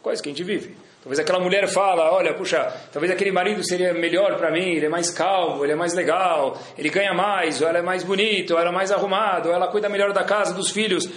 Coisa 0.00 0.22
que 0.22 0.28
a 0.28 0.32
gente 0.32 0.44
vive. 0.44 0.76
Talvez 1.02 1.18
aquela 1.18 1.40
mulher 1.40 1.66
fala, 1.66 2.12
olha, 2.12 2.32
puxa, 2.34 2.72
talvez 2.92 3.12
aquele 3.12 3.32
marido 3.32 3.64
seria 3.64 3.92
melhor 3.92 4.36
para 4.36 4.52
mim, 4.52 4.74
ele 4.74 4.86
é 4.86 4.88
mais 4.88 5.10
calmo, 5.10 5.64
ele 5.64 5.72
é 5.72 5.74
mais 5.74 5.94
legal, 5.94 6.56
ele 6.78 6.90
ganha 6.90 7.12
mais, 7.12 7.60
ou 7.60 7.66
ela 7.66 7.78
é 7.78 7.82
mais 7.82 8.04
bonito, 8.04 8.52
ou 8.52 8.60
ela 8.60 8.70
é 8.70 8.72
mais 8.72 8.92
arrumado, 8.92 9.48
ou 9.48 9.54
ela 9.54 9.66
cuida 9.66 9.88
melhor 9.88 10.12
da 10.12 10.22
casa, 10.22 10.54
dos 10.54 10.70
filhos. 10.70 11.10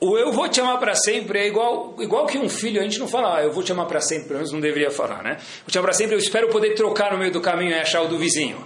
O 0.00 0.16
eu 0.16 0.32
vou 0.32 0.48
te 0.48 0.60
amar 0.60 0.78
para 0.78 0.94
sempre 0.94 1.40
é 1.40 1.46
igual, 1.46 1.96
igual 1.98 2.24
que 2.26 2.38
um 2.38 2.48
filho, 2.48 2.80
a 2.80 2.84
gente 2.84 2.98
não 2.98 3.06
fala, 3.06 3.38
ah, 3.38 3.42
eu 3.42 3.52
vou 3.52 3.62
te 3.62 3.72
amar 3.72 3.86
para 3.86 4.00
sempre, 4.00 4.28
pelo 4.28 4.38
menos 4.38 4.52
não 4.52 4.60
deveria 4.60 4.90
falar, 4.90 5.22
né? 5.22 5.36
Vou 5.38 5.70
te 5.70 5.78
amar 5.78 5.90
para 5.90 5.98
sempre, 5.98 6.14
eu 6.14 6.18
espero 6.18 6.48
poder 6.48 6.74
trocar 6.74 7.12
no 7.12 7.18
meio 7.18 7.32
do 7.32 7.40
caminho 7.40 7.72
e 7.72 7.74
achar 7.74 8.02
o 8.02 8.08
do 8.08 8.16
vizinho. 8.16 8.56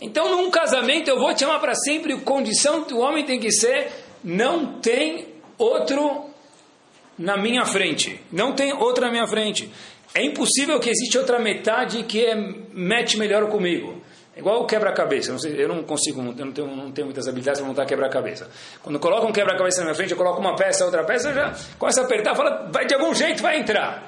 Então, 0.00 0.30
num 0.30 0.50
casamento, 0.50 1.08
eu 1.08 1.18
vou 1.18 1.34
te 1.34 1.44
amar 1.44 1.60
para 1.60 1.74
sempre, 1.74 2.12
a 2.12 2.20
condição 2.20 2.82
do 2.82 2.98
homem 2.98 3.24
tem 3.24 3.40
que 3.40 3.50
ser, 3.50 3.90
não 4.22 4.80
tem 4.80 5.26
outro 5.58 6.26
na 7.18 7.36
minha 7.36 7.64
frente. 7.64 8.20
Não 8.30 8.54
tem 8.54 8.72
outra 8.72 9.06
na 9.06 9.12
minha 9.12 9.26
frente. 9.26 9.70
É 10.14 10.24
impossível 10.24 10.78
que 10.78 10.88
exista 10.88 11.18
outra 11.18 11.38
metade 11.38 12.02
que 12.04 12.24
é, 12.24 12.34
mete 12.72 13.18
melhor 13.18 13.48
comigo. 13.48 14.00
É 14.36 14.38
igual 14.38 14.62
o 14.62 14.66
quebra-cabeça. 14.66 15.34
Eu 15.48 15.68
não 15.68 15.82
consigo, 15.82 16.20
eu 16.20 16.44
não 16.44 16.52
tenho, 16.52 16.68
não 16.68 16.92
tenho 16.92 17.06
muitas 17.06 17.26
habilidades 17.26 17.60
para 17.60 17.68
montar 17.68 17.84
quebra-cabeça. 17.84 18.48
Quando 18.82 19.00
coloco 19.00 19.26
um 19.26 19.32
quebra-cabeça 19.32 19.78
na 19.78 19.86
minha 19.86 19.96
frente, 19.96 20.12
eu 20.12 20.16
coloco 20.16 20.40
uma 20.40 20.54
peça, 20.54 20.84
outra 20.84 21.02
peça, 21.02 21.34
já 21.34 21.52
começa 21.76 22.02
a 22.02 22.04
apertar, 22.04 22.36
fala, 22.36 22.68
vai 22.72 22.86
de 22.86 22.94
algum 22.94 23.12
jeito 23.12 23.42
vai 23.42 23.58
entrar. 23.58 24.07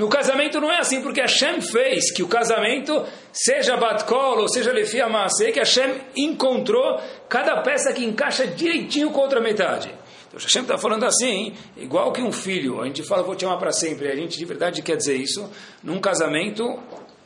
No 0.00 0.08
casamento 0.08 0.58
não 0.62 0.72
é 0.72 0.78
assim, 0.78 1.02
porque 1.02 1.20
Hashem 1.20 1.60
fez 1.60 2.10
que 2.10 2.22
o 2.22 2.26
casamento 2.26 3.04
seja 3.34 3.76
Batkol 3.76 4.38
ou 4.38 4.48
seja 4.48 4.72
Lefia 4.72 5.06
Maaseh, 5.10 5.52
que 5.52 5.58
Hashem 5.58 6.00
encontrou 6.16 6.98
cada 7.28 7.60
peça 7.60 7.92
que 7.92 8.02
encaixa 8.02 8.46
direitinho 8.46 9.10
com 9.10 9.20
outra 9.20 9.42
metade. 9.42 9.94
Então 10.26 10.40
Hashem 10.40 10.62
está 10.62 10.78
falando 10.78 11.04
assim, 11.04 11.52
igual 11.76 12.14
que 12.14 12.22
um 12.22 12.32
filho, 12.32 12.80
a 12.80 12.86
gente 12.86 13.02
fala, 13.02 13.22
vou 13.22 13.36
te 13.36 13.44
amar 13.44 13.58
para 13.58 13.72
sempre, 13.72 14.08
a 14.10 14.16
gente 14.16 14.38
de 14.38 14.44
verdade 14.46 14.80
quer 14.80 14.96
dizer 14.96 15.16
isso. 15.16 15.50
Num 15.82 16.00
casamento, 16.00 16.78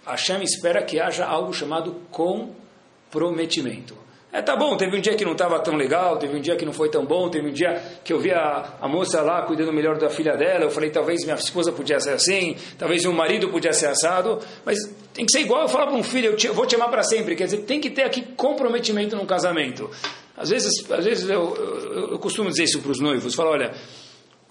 Hashem 0.05 0.43
espera 0.43 0.83
que 0.83 0.99
haja 0.99 1.25
algo 1.25 1.53
chamado 1.53 2.03
comprometimento. 2.11 4.04
É, 4.35 4.43
tá 4.43 4.57
bom, 4.57 4.77
teve 4.77 4.97
um 4.97 5.01
dia 5.01 5.15
que 5.15 5.25
não 5.25 5.31
estava 5.31 5.61
tão 5.61 5.77
legal, 5.77 6.17
teve 6.17 6.37
um 6.37 6.41
dia 6.41 6.57
que 6.57 6.65
não 6.65 6.73
foi 6.73 6.89
tão 6.89 7.07
bom, 7.07 7.31
teve 7.31 7.51
um 7.51 7.53
dia 7.53 7.81
que 8.03 8.13
eu 8.13 8.19
vi 8.19 8.33
a, 8.33 8.75
a, 8.81 8.89
moça 8.89 9.23
lá 9.23 9.43
cuidando 9.43 9.73
melhor 9.73 9.97
da 9.97 10.11
filha 10.11 10.37
dela, 10.37 10.65
eu 10.65 10.71
falei, 10.73 10.91
talvez 10.91 11.23
minha 11.23 11.37
esposa 11.37 11.71
podia 11.71 12.01
ser 12.01 12.15
assim, 12.15 12.57
talvez 12.77 13.05
meu 13.05 13.13
marido 13.13 13.49
podia 13.51 13.73
ser 13.73 13.87
assado, 13.87 14.41
mas 14.65 14.77
tem 15.13 15.25
que 15.25 15.31
ser 15.31 15.39
igual 15.43 15.63
eu 15.63 15.69
falar 15.69 15.87
para 15.87 15.95
um 15.95 16.03
filho, 16.03 16.33
eu, 16.33 16.37
te, 16.37 16.49
eu 16.49 16.53
vou 16.53 16.67
te 16.67 16.75
amar 16.75 16.91
para 16.91 17.05
sempre, 17.05 17.37
quer 17.37 17.45
dizer, 17.45 17.59
tem 17.59 17.81
que 17.81 17.89
ter 17.89 18.03
aqui 18.03 18.23
comprometimento 18.23 19.15
num 19.15 19.25
casamento. 19.25 19.89
Às 20.37 20.51
vezes, 20.51 20.91
às 20.91 21.05
vezes 21.05 21.31
eu, 21.31 21.55
eu, 21.55 22.11
eu 22.11 22.19
costumo 22.19 22.51
dizer 22.51 22.65
isso 22.65 22.83
para 22.83 22.91
os 22.91 22.99
noivos, 22.99 23.37
falo, 23.37 23.51
olha, 23.51 23.73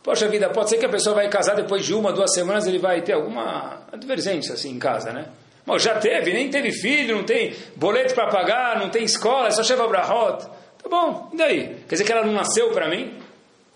poxa 0.01 0.29
vida, 0.29 0.49
pode 0.49 0.69
ser 0.69 0.77
que 0.77 0.85
a 0.85 0.89
pessoa 0.89 1.13
vai 1.13 1.27
casar 1.27 1.57
depois 1.57 1.85
de 1.85 1.93
uma, 1.93 2.13
duas 2.13 2.33
semanas, 2.33 2.65
ele 2.65 2.79
vai 2.79 3.01
ter 3.01 3.11
alguma 3.11 3.81
advergência 3.91 4.53
assim 4.53 4.69
em 4.69 4.79
casa, 4.79 5.11
né? 5.11 5.25
Mas 5.65 5.81
já 5.81 5.97
teve, 5.97 6.33
nem 6.33 6.49
teve 6.49 6.71
filho, 6.71 7.15
não 7.17 7.23
tem 7.23 7.55
boleto 7.75 8.13
para 8.13 8.27
pagar, 8.27 8.79
não 8.79 8.89
tem 8.89 9.03
escola, 9.03 9.47
é 9.47 9.51
só 9.51 9.63
Sheva 9.63 9.87
Brahot. 9.87 10.45
Tá 10.45 10.89
bom, 10.89 11.29
e 11.33 11.37
daí? 11.37 11.67
Quer 11.87 11.95
dizer 11.95 12.03
que 12.03 12.11
ela 12.11 12.25
não 12.25 12.33
nasceu 12.33 12.71
para 12.71 12.89
mim? 12.89 13.17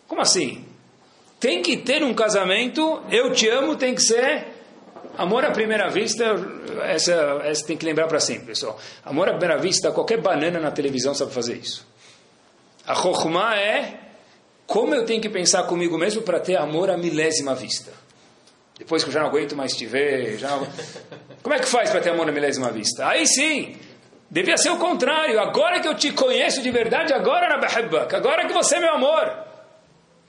Como 0.08 0.22
assim? 0.22 0.66
Tem 1.40 1.62
que 1.62 1.78
ter 1.78 2.04
um 2.04 2.14
casamento, 2.14 3.02
eu 3.10 3.32
te 3.32 3.48
amo, 3.48 3.76
tem 3.76 3.96
que 3.96 4.02
ser 4.02 4.48
amor 5.18 5.46
à 5.46 5.52
primeira 5.52 5.90
vista, 5.90 6.36
essa, 6.84 7.42
essa 7.44 7.66
tem 7.66 7.78
que 7.78 7.86
lembrar 7.86 8.08
para 8.08 8.20
sempre, 8.20 8.48
pessoal. 8.48 8.80
Amor 9.06 9.30
à 9.30 9.32
primeira 9.32 9.58
vista, 9.58 9.92
qualquer 9.92 10.22
banana 10.22 10.60
na 10.60 10.72
televisão 10.72 11.14
sabe 11.14 11.32
fazer 11.32 11.56
isso. 11.56 11.86
A 12.86 12.96
Chokhmah 12.96 13.58
é 13.58 14.00
como 14.66 14.94
eu 14.94 15.06
tenho 15.06 15.22
que 15.22 15.30
pensar 15.30 15.64
comigo 15.64 15.98
mesmo 15.98 16.22
para 16.22 16.40
ter 16.40 16.58
amor 16.58 16.90
à 16.90 16.98
milésima 16.98 17.56
vista. 17.56 17.92
Depois 18.78 19.04
que 19.04 19.10
eu 19.10 19.14
já 19.14 19.22
não 19.22 19.28
aguento 19.28 19.56
mais 19.56 19.76
te 19.76 19.86
ver, 19.86 20.38
já 20.38 20.50
não... 20.50 20.68
como 21.42 21.56
é 21.56 21.60
que 21.60 21.68
faz 21.68 21.90
para 21.90 22.00
ter 22.00 22.12
amor 22.12 22.30
à 22.30 22.32
milésima 22.32 22.72
vista? 22.72 23.08
Aí 23.08 23.26
sim, 23.26 23.76
devia 24.30 24.58
ser 24.58 24.70
o 24.70 24.78
contrário. 24.78 25.40
Agora 25.40 25.80
que 25.80 25.88
eu 25.88 25.96
te 25.96 26.12
conheço 26.12 26.62
de 26.62 26.70
verdade, 26.70 27.14
agora 27.14 27.50
na 27.50 27.58
Behibbak, 27.58 28.16
agora 28.16 28.46
que 28.46 28.54
você 28.54 28.76
é 28.76 28.80
meu 28.80 28.94
amor. 28.94 29.48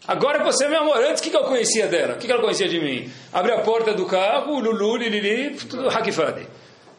Agora 0.06 0.38
que 0.38 0.44
você 0.44 0.64
é 0.64 0.68
meu 0.68 0.80
amor, 0.80 0.96
antes 1.04 1.20
o 1.20 1.24
que, 1.24 1.30
que 1.30 1.36
eu 1.36 1.44
conhecia 1.44 1.86
dela? 1.86 2.14
O 2.14 2.18
que, 2.18 2.26
que 2.26 2.32
ela 2.32 2.40
conhecia 2.40 2.68
de 2.68 2.80
mim? 2.80 3.10
Abre 3.32 3.52
a 3.52 3.60
porta 3.60 3.92
do 3.92 4.06
carro, 4.06 4.58
lulu, 4.58 4.96
lilili, 4.96 5.50
tudo 5.56 5.88
hakifade. 5.88 6.48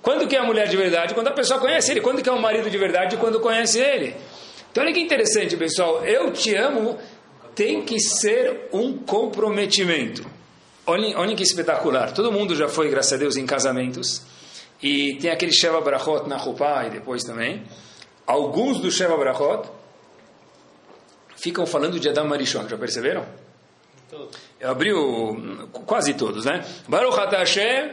Quando 0.02 0.28
que 0.28 0.36
é 0.36 0.40
a 0.40 0.44
mulher 0.44 0.68
de 0.68 0.78
verdade? 0.78 1.14
Quando 1.14 1.28
a 1.28 1.34
pessoa 1.34 1.60
conhece 1.60 1.92
ele. 1.92 2.02
Quando 2.02 2.22
que 2.22 2.30
é 2.30 2.32
o 2.32 2.40
marido 2.40 2.70
de 2.70 2.78
verdade? 2.78 3.18
Quando 3.18 3.40
conhece 3.40 3.80
ele. 3.80 4.16
Então 4.72 4.84
olha 4.84 4.94
que 4.94 5.00
interessante, 5.00 5.58
pessoal. 5.58 6.06
Eu 6.06 6.32
te 6.32 6.56
amo 6.56 6.98
tem 7.56 7.82
que 7.82 8.00
ser 8.00 8.70
um 8.72 8.98
comprometimento. 8.98 10.39
Olhem, 10.90 11.16
olhem 11.16 11.36
que 11.36 11.44
espetacular. 11.44 12.12
Todo 12.14 12.32
mundo 12.32 12.56
já 12.56 12.68
foi, 12.68 12.90
graças 12.90 13.14
a 13.14 13.18
Deus, 13.18 13.38
em 13.38 13.46
casamentos. 13.46 14.24
E 14.82 15.18
tem 15.18 15.30
aquele 15.30 15.52
Sheva 15.52 15.80
Brachot 15.82 16.28
na 16.28 16.36
Rupá 16.36 16.86
e 16.88 16.90
depois 16.90 17.24
também. 17.24 17.64
Alguns 18.26 18.80
do 18.80 18.90
Sheva 18.90 19.16
Brachot 19.16 19.70
ficam 21.36 21.68
falando 21.68 22.00
de 22.00 22.10
Adam 22.10 22.26
Marishon. 22.28 22.68
Já 22.68 22.76
perceberam? 22.76 23.24
Eu 24.60 24.72
abri 24.72 24.92
o, 24.92 25.68
quase 25.86 26.16
todos, 26.16 26.44
né? 26.44 26.66
Baruch 26.88 27.16
Hashem, 27.36 27.92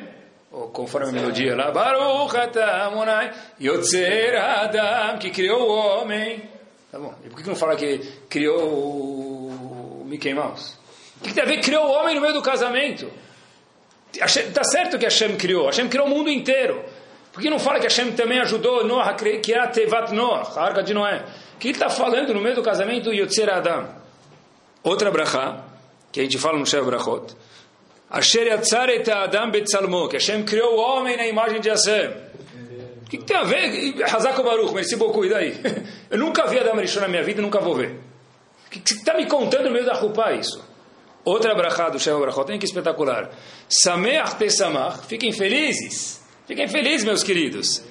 conforme 0.72 1.10
a 1.10 1.12
melodia 1.12 1.54
lá. 1.54 1.70
Baruch 1.70 2.34
Ata 2.34 2.64
Amonai, 2.86 3.30
Yotzer 3.60 4.42
Adam, 4.42 5.18
que 5.18 5.30
criou 5.30 5.68
o 5.68 5.76
homem. 5.76 6.48
Tá 6.90 6.98
bom. 6.98 7.14
E 7.22 7.28
por 7.28 7.42
que 7.42 7.48
não 7.48 7.56
fala 7.56 7.76
que 7.76 7.98
criou 8.30 8.58
o 8.58 10.04
Mickey 10.06 10.32
Mouse? 10.32 10.85
O 11.20 11.24
que 11.24 11.34
tem 11.34 11.42
a 11.42 11.46
ver? 11.46 11.60
Criou 11.60 11.86
o 11.86 11.90
homem 11.90 12.14
no 12.14 12.20
meio 12.20 12.34
do 12.34 12.42
casamento. 12.42 13.10
Está 14.12 14.64
certo 14.64 14.98
que 14.98 15.04
Hashem 15.04 15.36
criou. 15.36 15.66
Hashem 15.66 15.88
criou 15.88 16.06
o 16.06 16.10
mundo 16.10 16.30
inteiro. 16.30 16.84
Por 17.32 17.42
que 17.42 17.50
não 17.50 17.58
fala 17.58 17.78
que 17.78 17.84
Hashem 17.84 18.12
também 18.12 18.38
ajudou 18.40 18.86
Noah 18.86 19.10
a 19.10 19.14
criar 19.14 19.66
Tevat 19.68 20.10
Noah, 20.12 20.52
a 20.56 20.64
arca 20.64 20.82
de 20.82 20.94
Noé? 20.94 21.22
O 21.54 21.58
que 21.58 21.68
ele 21.68 21.74
está 21.74 21.90
falando 21.90 22.32
no 22.32 22.40
meio 22.40 22.54
do 22.54 22.62
casamento 22.62 23.12
Yotzer 23.12 23.50
Adam? 23.50 23.88
Outra 24.82 25.10
brachá, 25.10 25.64
que 26.10 26.20
a 26.20 26.22
gente 26.22 26.38
fala 26.38 26.58
no 26.58 26.64
Shev 26.64 26.86
Brachot. 26.86 27.34
Asher 28.08 28.46
Yatzar 28.46 28.88
et 28.88 29.06
Adam 29.10 29.50
betzalmo, 29.50 30.08
que 30.08 30.16
Hashem 30.16 30.44
criou 30.44 30.76
o 30.76 30.78
homem 30.78 31.16
na 31.16 31.26
imagem 31.26 31.60
de 31.60 31.68
Hashem. 31.68 32.10
O 33.06 33.08
que, 33.08 33.18
que 33.18 33.24
tem 33.24 33.36
a 33.36 33.44
ver? 33.44 34.02
Hazako 34.02 34.42
Baruch, 34.42 34.72
merci 34.72 34.96
beaucoup, 34.96 35.24
e 35.24 35.28
daí? 35.28 35.54
Eu 36.10 36.18
nunca 36.18 36.46
vi 36.46 36.58
Adam 36.58 36.76
Rishon 36.76 37.00
na 37.00 37.08
minha 37.08 37.22
vida 37.22 37.40
e 37.40 37.42
nunca 37.42 37.60
vou 37.60 37.74
ver. 37.74 38.00
O 38.66 38.70
que, 38.70 38.80
você 38.84 38.94
está 38.94 39.14
me 39.14 39.26
contando 39.26 39.64
no 39.64 39.70
meio 39.70 39.84
da 39.84 39.92
Rupá 39.92 40.32
isso? 40.32 40.64
Outra 41.26 41.56
brachá 41.56 41.88
do 41.88 41.98
Sheva 41.98 42.20
Brachot, 42.20 42.46
tem 42.46 42.56
que 42.56 42.64
espetacular. 42.64 43.30
Sameach 43.68 44.36
Pesamach, 44.36 45.04
fiquem 45.08 45.32
felizes. 45.32 46.22
Fiquem 46.46 46.68
felizes, 46.68 47.04
meus 47.04 47.24
queridos. 47.24 47.82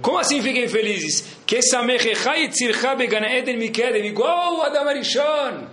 Como 0.00 0.16
assim 0.16 0.40
fiquem 0.40 0.68
felizes? 0.68 1.36
Que 1.44 1.60
Samechechai 1.62 2.48
Tzircha 2.48 2.94
Began 2.94 3.26
Eden 3.26 3.56
Mikedem, 3.56 4.06
igual 4.06 4.62
Adam 4.62 4.86
Arishon. 4.86 5.66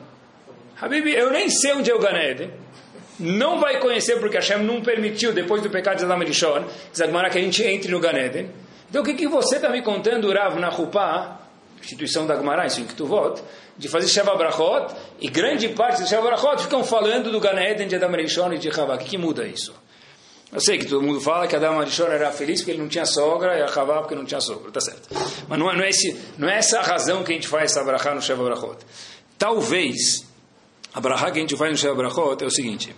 Habib, 0.81 1.05
eu 1.05 1.29
nem 1.29 1.51
sei 1.51 1.73
onde 1.73 1.91
é 1.91 1.93
o 1.93 1.99
Gan 1.99 2.17
Eden. 2.17 2.49
Não 3.19 3.59
vai 3.59 3.79
conhecer 3.79 4.19
porque 4.19 4.37
Hashem 4.37 4.63
não 4.63 4.81
permitiu, 4.81 5.31
depois 5.31 5.61
do 5.61 5.69
pecado 5.69 5.99
de 5.99 6.05
Adam 6.05 6.19
Arishon, 6.19 6.65
que 7.31 7.37
a 7.37 7.41
gente 7.41 7.63
entre 7.63 7.91
no 7.91 7.99
Gan 7.99 8.17
Eden. 8.17 8.49
Então 8.89 9.03
o 9.03 9.05
que, 9.05 9.13
que 9.13 9.27
você 9.27 9.57
está 9.57 9.69
me 9.69 9.83
contando, 9.83 10.33
Rav, 10.33 10.59
na 10.59 10.71
Chupá, 10.71 11.42
instituição 11.83 12.25
da 12.25 12.35
Gemara, 12.35 12.65
em 12.65 12.85
que 12.85 12.95
tu 12.95 13.05
voto, 13.05 13.43
de 13.77 13.87
fazer 13.87 14.07
Sheva 14.07 14.35
Brachot, 14.35 14.93
e 15.19 15.27
grande 15.27 15.69
parte 15.69 16.01
do 16.01 16.07
Sheva 16.07 16.21
Brachot 16.23 16.63
ficam 16.63 16.83
falando 16.83 17.31
do 17.31 17.39
Gan 17.39 17.59
Eden 17.59 17.87
de 17.87 17.95
Adam 17.95 18.11
Rishon 18.11 18.53
e 18.53 18.57
de 18.57 18.69
Havá. 18.69 18.95
O 18.95 18.97
que, 18.97 19.17
muda 19.17 19.45
isso? 19.45 19.73
Eu 20.51 20.61
sei 20.61 20.77
que 20.77 20.85
todo 20.85 21.01
mundo 21.01 21.19
fala 21.19 21.47
que 21.47 21.55
Adam 21.55 21.79
Rishon 21.79 22.07
era 22.07 22.31
feliz 22.31 22.61
porque 22.61 22.71
ele 22.71 22.81
não 22.81 22.87
tinha 22.87 23.05
sogra 23.05 23.57
e 23.57 23.61
a 23.61 23.65
Havá 23.65 23.99
porque 23.99 24.15
não 24.15 24.25
tinha 24.25 24.39
sogra, 24.39 24.71
tá 24.71 24.79
certo. 24.79 25.09
Mas 25.47 25.59
não 25.59 25.69
é, 25.69 25.75
não 25.75 25.83
é, 25.83 25.89
esse, 25.89 26.19
não 26.37 26.49
é 26.49 26.57
essa 26.57 26.79
a 26.79 26.83
razão 26.83 27.23
que 27.23 27.31
a 27.31 27.35
gente 27.35 27.47
faz 27.47 27.75
essa 27.75 28.13
no 28.13 28.21
Sheva 28.21 28.43
Brachot. 28.43 28.77
Talvez, 29.37 30.25
a 30.93 31.01
Brachá 31.01 31.31
que 31.31 31.39
a 31.39 31.41
gente 31.41 31.57
faz 31.57 31.71
no 31.71 31.77
Sheva 31.77 31.95
Brachot 31.95 32.43
é 32.43 32.47
o 32.47 32.51
seguinte, 32.51 32.95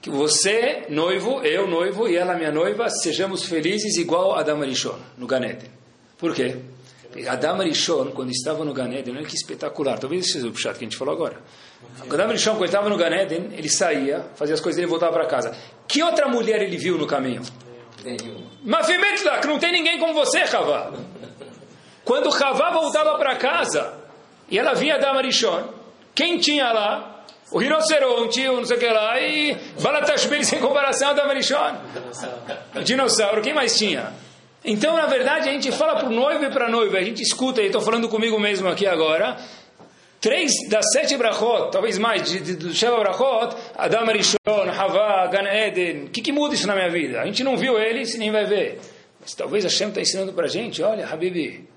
que 0.00 0.10
você, 0.10 0.84
noivo, 0.90 1.40
eu, 1.40 1.66
noivo, 1.66 2.06
e 2.06 2.14
ela, 2.14 2.34
minha 2.34 2.52
noiva, 2.52 2.90
sejamos 2.90 3.44
felizes 3.44 3.96
igual 3.96 4.34
a 4.34 4.40
Adam 4.40 4.60
Rishon, 4.60 4.98
no 5.16 5.26
Gan 5.26 5.44
Eden. 5.44 5.70
Por 6.18 6.34
quê? 6.34 6.58
Adam 7.28 7.58
Rishon, 7.58 8.10
quando 8.10 8.30
estava 8.30 8.64
no 8.64 8.72
Ganeden, 8.72 9.16
olha 9.16 9.24
que 9.24 9.34
espetacular. 9.34 9.98
Talvez 9.98 10.24
esse 10.24 10.32
seja 10.34 10.48
o 10.48 10.56
chat 10.56 10.76
que 10.76 10.84
a 10.84 10.88
gente 10.88 10.96
falou 10.96 11.14
agora. 11.14 11.36
Adam 12.10 12.28
Rishon, 12.28 12.52
quando 12.52 12.66
estava 12.66 12.88
no 12.88 12.96
Ganeden, 12.96 13.50
ele 13.52 13.68
saía, 13.68 14.26
fazia 14.34 14.54
as 14.54 14.60
coisas 14.60 14.76
dele 14.76 14.88
e 14.88 14.90
voltava 14.90 15.12
para 15.12 15.26
casa. 15.26 15.56
Que 15.86 16.02
outra 16.02 16.28
mulher 16.28 16.60
ele 16.62 16.76
viu 16.76 16.98
no 16.98 17.06
caminho? 17.06 17.42
Mafimetla, 18.64 19.38
que 19.38 19.46
não 19.46 19.58
tem 19.58 19.72
ninguém 19.72 19.98
como 19.98 20.12
você, 20.12 20.40
Havá. 20.40 20.92
Quando 22.04 22.34
Havá 22.34 22.70
voltava 22.70 23.16
para 23.16 23.36
casa, 23.36 23.94
e 24.48 24.58
ela 24.58 24.74
via 24.74 24.96
Adam 24.96 25.20
Rishon, 25.22 25.68
quem 26.14 26.38
tinha 26.38 26.72
lá? 26.72 27.24
O 27.50 27.58
rinoceronte, 27.58 28.48
o 28.48 28.56
não 28.56 28.64
sei 28.64 28.76
o 28.76 28.80
que 28.80 28.88
lá, 28.88 29.20
e 29.20 29.56
Balatashvili 29.80 30.44
sem 30.44 30.58
comparação 30.60 31.08
a 31.08 31.10
Adam 31.12 31.32
Rishon. 31.32 31.76
O 32.74 32.82
dinossauro, 32.82 33.40
quem 33.40 33.54
mais 33.54 33.76
tinha? 33.76 34.12
Então, 34.64 34.96
na 34.96 35.06
verdade, 35.06 35.48
a 35.48 35.52
gente 35.52 35.70
fala 35.70 35.96
para 35.96 36.08
o 36.08 36.12
noivo 36.12 36.44
e 36.44 36.50
para 36.50 36.66
a 36.66 36.70
noiva, 36.70 36.96
a 36.96 37.02
gente 37.02 37.22
escuta, 37.22 37.60
e 37.60 37.66
estou 37.66 37.82
falando 37.82 38.08
comigo 38.08 38.38
mesmo 38.40 38.66
aqui 38.66 38.86
agora, 38.86 39.36
três 40.22 40.52
das 40.70 40.86
sete 40.90 41.18
brachot, 41.18 41.70
talvez 41.70 41.98
mais, 41.98 42.22
de, 42.22 42.40
de, 42.40 42.56
do 42.56 42.72
Sheva 42.72 42.98
brachot, 42.98 43.54
Adam 43.76 44.08
Arishon, 44.08 44.38
Havá, 44.46 45.26
Gan 45.26 45.46
Eden, 45.46 46.04
o 46.04 46.08
que, 46.08 46.22
que 46.22 46.32
muda 46.32 46.54
isso 46.54 46.66
na 46.66 46.74
minha 46.74 46.88
vida? 46.88 47.20
A 47.20 47.26
gente 47.26 47.44
não 47.44 47.58
viu 47.58 47.78
ele, 47.78 48.06
se 48.06 48.16
nem 48.16 48.32
vai 48.32 48.46
ver. 48.46 48.80
Mas 49.20 49.34
talvez 49.34 49.64
Hashem 49.64 49.88
está 49.88 50.00
ensinando 50.00 50.32
para 50.32 50.46
a 50.46 50.48
gente, 50.48 50.82
olha, 50.82 51.06
Habibi, 51.06 51.68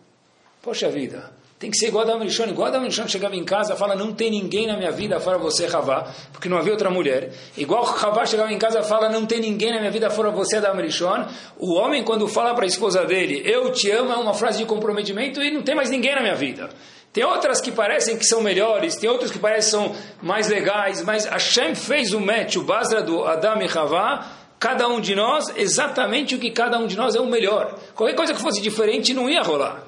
poxa 0.62 0.90
vida, 0.90 1.30
tem 1.60 1.72
que 1.72 1.78
ser 1.78 1.88
igual 1.88 2.06
a 2.06 2.08
Adam 2.08 2.20
Rishon. 2.20 2.46
Igual 2.46 2.68
a 2.68 2.70
Adam 2.70 2.84
Rishon 2.84 3.08
chegava 3.08 3.36
em 3.36 3.44
casa 3.44 3.76
fala, 3.76 3.96
não 3.96 4.14
tem 4.14 4.30
ninguém 4.30 4.68
na 4.68 4.78
minha 4.78 4.92
vida 4.92 5.20
fora 5.20 5.40
você, 5.40 5.66
Havá, 5.66 6.08
porque 6.32 6.48
não 6.48 6.58
havia 6.58 6.72
outra 6.72 6.92
mulher. 6.92 7.32
Igual 7.58 7.84
Havá 7.84 8.26
chegava 8.28 8.54
em 8.54 8.60
casa 8.60 8.84
fala, 8.84 9.10
não 9.10 9.26
tem 9.26 9.40
ninguém 9.40 9.72
na 9.72 9.80
minha 9.80 9.92
vida 9.92 10.10
fora 10.12 10.30
você, 10.30 10.58
Adam 10.58 10.76
Rishon. 10.76 11.26
O 11.58 11.74
homem, 11.74 12.04
quando 12.04 12.28
fala 12.28 12.54
para 12.54 12.66
a 12.66 12.68
esposa 12.68 13.06
dele, 13.06 13.42
eu 13.44 13.72
te 13.72 13.90
amo, 13.90 14.12
é 14.12 14.18
uma 14.18 14.36
frase 14.36 14.60
de 14.60 14.66
comprometimento 14.66 15.42
e 15.42 15.50
não 15.50 15.64
tem 15.64 15.74
mais 15.74 15.90
ninguém 15.90 16.14
na 16.14 16.22
minha 16.22 16.36
vida. 16.36 16.70
Tem 17.12 17.24
outras 17.24 17.60
que 17.60 17.72
parecem 17.72 18.16
que 18.16 18.26
são 18.26 18.42
melhores, 18.42 18.96
tem 18.96 19.10
outras 19.10 19.32
que 19.32 19.40
parecem 19.40 19.82
que 19.82 19.88
são 19.88 19.96
mais 20.22 20.48
legais, 20.50 21.02
mas 21.04 21.26
Hashem 21.26 21.74
fez 21.74 22.14
o 22.14 22.20
match, 22.20 22.58
o 22.58 22.62
Basra 22.62 23.02
do 23.02 23.24
Adam 23.24 23.60
e 23.64 23.66
Havá, 23.66 24.28
cada 24.60 24.88
um 24.88 25.02
de 25.02 25.16
nós, 25.16 25.46
exatamente 25.56 26.36
o 26.36 26.40
que 26.40 26.52
cada 26.52 26.78
um 26.78 26.86
de 26.86 26.96
nós 26.96 27.16
é 27.16 27.20
o 27.20 27.26
melhor. 27.26 27.80
Qualquer 27.96 28.16
coisa 28.16 28.36
que 28.36 28.42
fosse 28.42 28.62
diferente 28.62 29.16
não 29.16 29.28
ia 29.28 29.42
rolar. 29.42 29.87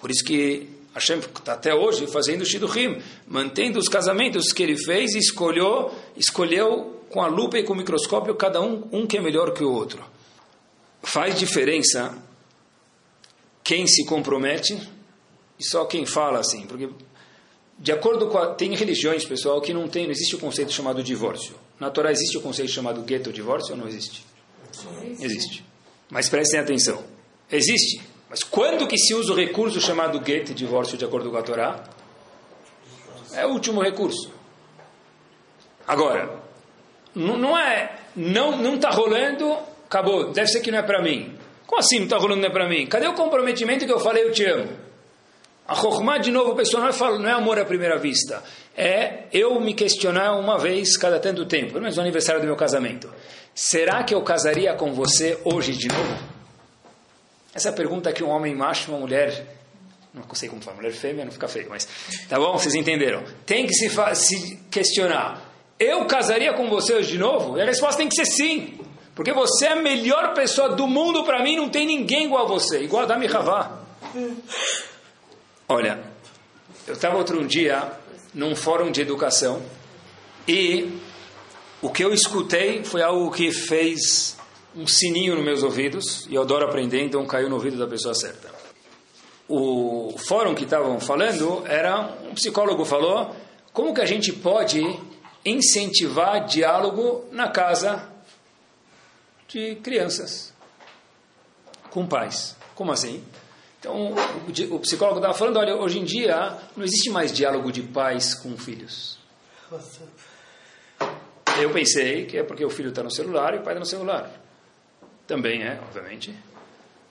Por 0.00 0.10
isso 0.10 0.24
que 0.24 0.68
Hashem 0.94 1.18
está 1.18 1.52
até 1.52 1.74
hoje 1.74 2.06
fazendo 2.06 2.44
Shidduchim, 2.44 3.00
mantendo 3.26 3.78
os 3.78 3.88
casamentos 3.88 4.52
que 4.52 4.62
ele 4.62 4.76
fez 4.76 5.14
e 5.14 5.18
escolheu, 5.18 5.92
escolheu 6.16 7.04
com 7.10 7.22
a 7.22 7.26
lupa 7.26 7.58
e 7.58 7.62
com 7.62 7.74
o 7.74 7.76
microscópio 7.76 8.34
cada 8.34 8.60
um, 8.60 8.88
um 8.90 9.06
que 9.06 9.18
é 9.18 9.20
melhor 9.20 9.52
que 9.52 9.62
o 9.62 9.70
outro. 9.70 10.02
Faz 11.02 11.38
diferença 11.38 12.16
quem 13.62 13.86
se 13.86 14.04
compromete 14.04 14.80
e 15.58 15.64
só 15.64 15.84
quem 15.84 16.06
fala 16.06 16.40
assim, 16.40 16.66
porque 16.66 16.88
de 17.78 17.92
acordo 17.92 18.28
com 18.28 18.38
a, 18.38 18.54
tem 18.54 18.74
religiões, 18.74 19.24
pessoal, 19.24 19.60
que 19.60 19.72
não 19.72 19.88
tem, 19.88 20.04
não 20.04 20.10
existe 20.10 20.34
o 20.34 20.38
conceito 20.38 20.72
chamado 20.72 21.02
divórcio. 21.02 21.54
Na 21.78 21.90
Torá 21.90 22.10
existe 22.10 22.36
o 22.36 22.40
conceito 22.40 22.70
chamado 22.70 23.00
gueto 23.02 23.32
divórcio 23.32 23.72
ou 23.72 23.78
não 23.78 23.88
existe? 23.88 24.24
Existe. 25.18 25.64
Mas 26.10 26.28
prestem 26.28 26.60
atenção. 26.60 27.02
Existe 27.50 28.02
mas 28.30 28.44
quando 28.44 28.86
que 28.86 28.96
se 28.96 29.12
usa 29.12 29.32
o 29.32 29.36
recurso 29.36 29.80
chamado 29.80 30.24
get, 30.24 30.54
divórcio 30.54 30.96
de 30.96 31.04
acordo 31.04 31.32
com 31.32 31.36
a 31.36 31.42
Torá? 31.42 31.82
É 33.34 33.44
o 33.44 33.50
último 33.50 33.82
recurso. 33.82 34.30
Agora, 35.84 36.38
não 37.12 37.58
é, 37.58 37.98
não 38.14 38.56
não 38.56 38.76
está 38.76 38.90
rolando, 38.90 39.52
acabou, 39.84 40.30
deve 40.30 40.46
ser 40.46 40.60
que 40.60 40.70
não 40.70 40.78
é 40.78 40.82
para 40.82 41.02
mim. 41.02 41.36
Como 41.66 41.80
assim 41.80 41.96
não 41.96 42.04
está 42.04 42.18
rolando, 42.18 42.40
não 42.40 42.48
é 42.48 42.52
para 42.52 42.68
mim? 42.68 42.86
Cadê 42.86 43.08
o 43.08 43.14
comprometimento 43.14 43.84
que 43.84 43.92
eu 43.92 43.98
falei, 43.98 44.22
eu 44.22 44.30
te 44.30 44.44
amo? 44.44 44.78
A 45.66 45.74
Chokhmah, 45.74 46.18
de 46.18 46.30
novo, 46.30 46.54
pessoal, 46.54 46.84
não 46.84 46.90
é, 46.90 47.18
não 47.18 47.28
é 47.28 47.32
amor 47.32 47.58
à 47.58 47.64
primeira 47.64 47.98
vista. 47.98 48.44
É 48.76 49.24
eu 49.32 49.60
me 49.60 49.74
questionar 49.74 50.34
uma 50.34 50.56
vez 50.56 50.96
cada 50.96 51.18
tanto 51.18 51.46
tempo, 51.46 51.72
pelo 51.72 51.80
menos 51.80 51.96
no 51.96 52.02
aniversário 52.02 52.40
do 52.40 52.46
meu 52.46 52.56
casamento. 52.56 53.12
Será 53.54 54.04
que 54.04 54.14
eu 54.14 54.22
casaria 54.22 54.72
com 54.74 54.92
você 54.92 55.36
hoje 55.44 55.72
de 55.72 55.88
novo? 55.88 56.39
Essa 57.54 57.68
é 57.68 57.72
a 57.72 57.74
pergunta 57.74 58.12
que 58.12 58.22
um 58.22 58.28
homem 58.28 58.54
macho, 58.54 58.90
uma 58.90 59.00
mulher, 59.00 59.44
não 60.14 60.22
sei 60.34 60.48
como 60.48 60.62
falar, 60.62 60.76
mulher 60.76 60.92
fêmea, 60.92 61.24
não 61.24 61.32
fica 61.32 61.48
feio, 61.48 61.68
mas 61.68 61.88
tá 62.28 62.38
bom, 62.38 62.52
vocês 62.52 62.74
entenderam. 62.74 63.24
Tem 63.44 63.66
que 63.66 63.74
se, 63.74 63.90
se 64.14 64.56
questionar: 64.70 65.42
eu 65.78 66.04
casaria 66.06 66.52
com 66.52 66.68
você 66.68 66.94
hoje 66.94 67.12
de 67.12 67.18
novo? 67.18 67.58
E 67.58 67.62
a 67.62 67.64
resposta 67.64 67.98
tem 67.98 68.08
que 68.08 68.14
ser 68.14 68.26
sim, 68.26 68.78
porque 69.14 69.32
você 69.32 69.66
é 69.66 69.72
a 69.72 69.76
melhor 69.76 70.34
pessoa 70.34 70.70
do 70.70 70.86
mundo 70.86 71.24
para 71.24 71.42
mim, 71.42 71.56
não 71.56 71.68
tem 71.68 71.86
ninguém 71.86 72.26
igual 72.26 72.44
a 72.44 72.48
você, 72.48 72.82
igual 72.82 73.02
a 73.02 73.06
Dami 73.06 73.26
Havá. 73.26 73.80
Olha, 75.68 76.00
eu 76.86 76.94
estava 76.94 77.16
outro 77.16 77.46
dia 77.46 77.92
num 78.32 78.54
fórum 78.54 78.90
de 78.90 79.00
educação 79.00 79.62
e 80.46 80.98
o 81.82 81.90
que 81.90 82.04
eu 82.04 82.12
escutei 82.12 82.84
foi 82.84 83.02
algo 83.02 83.30
que 83.30 83.52
fez 83.52 84.36
um 84.74 84.86
sininho 84.86 85.34
nos 85.34 85.44
meus 85.44 85.62
ouvidos, 85.62 86.26
e 86.26 86.34
eu 86.34 86.42
adoro 86.42 86.64
aprender, 86.64 87.02
então 87.02 87.26
caiu 87.26 87.48
no 87.48 87.56
ouvido 87.56 87.78
da 87.78 87.86
pessoa 87.86 88.14
certa. 88.14 88.50
O 89.48 90.14
fórum 90.28 90.54
que 90.54 90.64
estavam 90.64 91.00
falando 91.00 91.64
era, 91.66 92.16
um 92.24 92.34
psicólogo 92.34 92.84
falou, 92.84 93.34
como 93.72 93.92
que 93.92 94.00
a 94.00 94.06
gente 94.06 94.32
pode 94.32 94.80
incentivar 95.44 96.46
diálogo 96.46 97.24
na 97.32 97.48
casa 97.48 98.08
de 99.48 99.76
crianças, 99.76 100.52
com 101.90 102.06
pais. 102.06 102.56
Como 102.74 102.92
assim? 102.92 103.24
Então, 103.80 104.12
o, 104.12 104.74
o 104.76 104.80
psicólogo 104.80 105.18
estava 105.18 105.34
falando, 105.34 105.58
olha, 105.58 105.74
hoje 105.74 105.98
em 105.98 106.04
dia 106.04 106.56
não 106.76 106.84
existe 106.84 107.10
mais 107.10 107.32
diálogo 107.32 107.72
de 107.72 107.82
pais 107.82 108.34
com 108.34 108.56
filhos. 108.56 109.18
Eu 111.60 111.70
pensei 111.72 112.26
que 112.26 112.38
é 112.38 112.44
porque 112.44 112.64
o 112.64 112.70
filho 112.70 112.90
está 112.90 113.02
no 113.02 113.10
celular 113.10 113.54
e 113.54 113.58
o 113.58 113.62
pai 113.62 113.72
está 113.72 113.80
no 113.80 113.86
celular. 113.86 114.30
Também 115.30 115.62
é, 115.62 115.78
obviamente. 115.80 116.34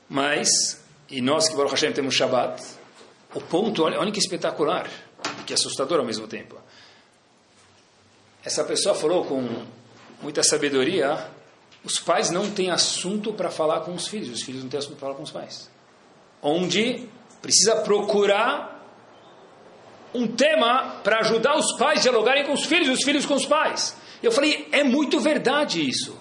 Mas, 0.09 0.83
e 1.09 1.21
nós 1.21 1.47
que, 1.47 1.55
Baruch 1.55 1.71
Hashem, 1.71 1.93
temos 1.93 2.13
Shabbat, 2.13 2.61
o 3.33 3.39
ponto, 3.39 3.81
olha, 3.81 3.97
olha 3.97 4.11
que 4.11 4.19
espetacular, 4.19 4.89
que 5.47 5.53
assustador 5.53 5.99
ao 5.99 6.05
mesmo 6.05 6.27
tempo. 6.27 6.57
Essa 8.43 8.65
pessoa 8.65 8.93
falou 8.93 9.23
com 9.23 9.65
muita 10.21 10.43
sabedoria, 10.43 11.29
os 11.81 11.97
pais 11.97 12.29
não 12.29 12.51
têm 12.51 12.69
assunto 12.69 13.31
para 13.31 13.49
falar 13.49 13.79
com 13.85 13.93
os 13.93 14.09
filhos, 14.09 14.27
os 14.31 14.43
filhos 14.43 14.63
não 14.63 14.69
têm 14.69 14.79
assunto 14.79 14.97
para 14.97 15.07
falar 15.07 15.15
com 15.15 15.23
os 15.23 15.31
pais. 15.31 15.71
Onde 16.41 17.07
precisa 17.41 17.77
procurar 17.77 18.85
um 20.13 20.27
tema 20.27 20.99
para 21.05 21.19
ajudar 21.19 21.55
os 21.55 21.71
pais 21.77 21.99
a 21.99 22.01
dialogarem 22.01 22.43
com 22.43 22.51
os 22.51 22.65
filhos, 22.65 22.89
os 22.89 23.05
filhos 23.05 23.25
com 23.25 23.35
os 23.35 23.45
pais. 23.45 23.95
Eu 24.21 24.33
falei, 24.33 24.67
é 24.73 24.83
muito 24.83 25.21
verdade 25.21 25.87
isso. 25.87 26.18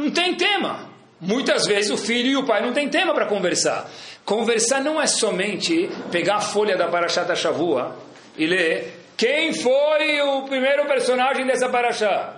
Não 0.00 0.10
tem 0.10 0.34
tema. 0.34 0.88
Muitas 1.20 1.66
vezes 1.66 1.90
o 1.90 1.98
filho 1.98 2.28
e 2.30 2.36
o 2.36 2.46
pai 2.46 2.62
não 2.62 2.72
têm 2.72 2.88
tema 2.88 3.12
para 3.12 3.26
conversar. 3.26 3.86
Conversar 4.24 4.80
não 4.80 4.98
é 4.98 5.06
somente 5.06 5.90
pegar 6.10 6.36
a 6.36 6.40
folha 6.40 6.74
da 6.74 6.88
Parashat 6.88 7.36
Shavua 7.36 7.94
e 8.38 8.46
ler 8.46 8.98
quem 9.18 9.52
foi 9.52 10.22
o 10.22 10.44
primeiro 10.44 10.86
personagem 10.86 11.46
dessa 11.46 11.68
Parashá. 11.68 12.34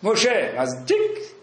Moshe. 0.00 0.28
Mas 0.54 0.70
tic, 0.86 1.00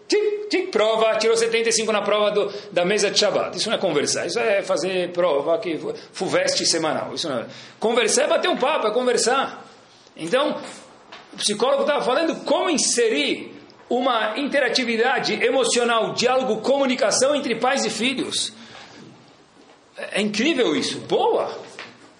tic, 0.08 0.48
tic, 0.48 0.70
prova, 0.70 1.16
tirou 1.18 1.36
75 1.36 1.92
na 1.92 2.00
prova 2.00 2.30
do, 2.30 2.50
da 2.72 2.86
mesa 2.86 3.10
de 3.10 3.18
Shabbat. 3.18 3.54
Isso 3.54 3.68
não 3.68 3.76
é 3.76 3.78
conversar, 3.78 4.26
isso 4.26 4.38
é 4.38 4.62
fazer 4.62 5.10
prova, 5.10 5.58
que 5.58 5.78
fuveste 6.14 6.64
semanal. 6.64 7.12
Isso 7.12 7.28
não 7.28 7.40
é. 7.40 7.46
Conversar 7.78 8.22
é 8.22 8.28
bater 8.28 8.48
um 8.48 8.56
papo, 8.56 8.86
é 8.86 8.90
conversar. 8.90 9.66
Então, 10.16 10.58
o 11.34 11.36
psicólogo 11.36 11.82
estava 11.82 12.02
falando 12.02 12.42
como 12.46 12.70
inserir 12.70 13.51
uma 13.92 14.38
interatividade 14.38 15.34
emocional, 15.44 16.14
diálogo, 16.14 16.62
comunicação 16.62 17.34
entre 17.36 17.56
pais 17.56 17.84
e 17.84 17.90
filhos. 17.90 18.50
É 20.12 20.18
incrível 20.18 20.74
isso. 20.74 20.98
Boa! 21.00 21.54